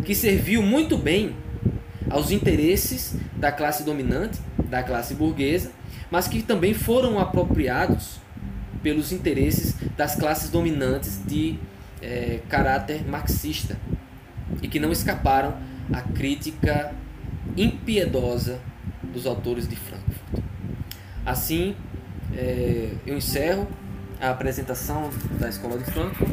que 0.03 0.15
serviu 0.15 0.63
muito 0.63 0.97
bem 0.97 1.35
aos 2.09 2.31
interesses 2.31 3.15
da 3.37 3.51
classe 3.51 3.83
dominante, 3.83 4.39
da 4.57 4.81
classe 4.81 5.13
burguesa, 5.13 5.71
mas 6.09 6.27
que 6.27 6.41
também 6.41 6.73
foram 6.73 7.19
apropriados 7.19 8.17
pelos 8.81 9.11
interesses 9.11 9.75
das 9.95 10.15
classes 10.15 10.49
dominantes 10.49 11.21
de 11.23 11.59
é, 12.01 12.39
caráter 12.49 13.07
marxista 13.07 13.77
e 14.63 14.67
que 14.67 14.79
não 14.79 14.91
escaparam 14.91 15.55
à 15.93 16.01
crítica 16.01 16.91
impiedosa 17.55 18.59
dos 19.03 19.27
autores 19.27 19.67
de 19.67 19.75
Frankfurt. 19.75 20.43
Assim, 21.23 21.75
é, 22.35 22.93
eu 23.05 23.15
encerro 23.15 23.67
a 24.23 24.29
apresentação 24.29 25.09
da 25.37 25.49
Escola 25.49 25.77
de 25.77 25.83
Frankfurt 25.91 26.31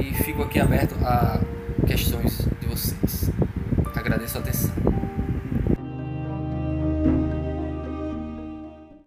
e 0.00 0.12
fico 0.24 0.42
aqui 0.42 0.58
aberto 0.58 0.96
a 1.04 1.38
questões 1.86 2.38
de 2.60 2.66
vocês. 2.66 3.30
Agradeço 3.94 4.38
a 4.38 4.40
atenção. 4.40 4.72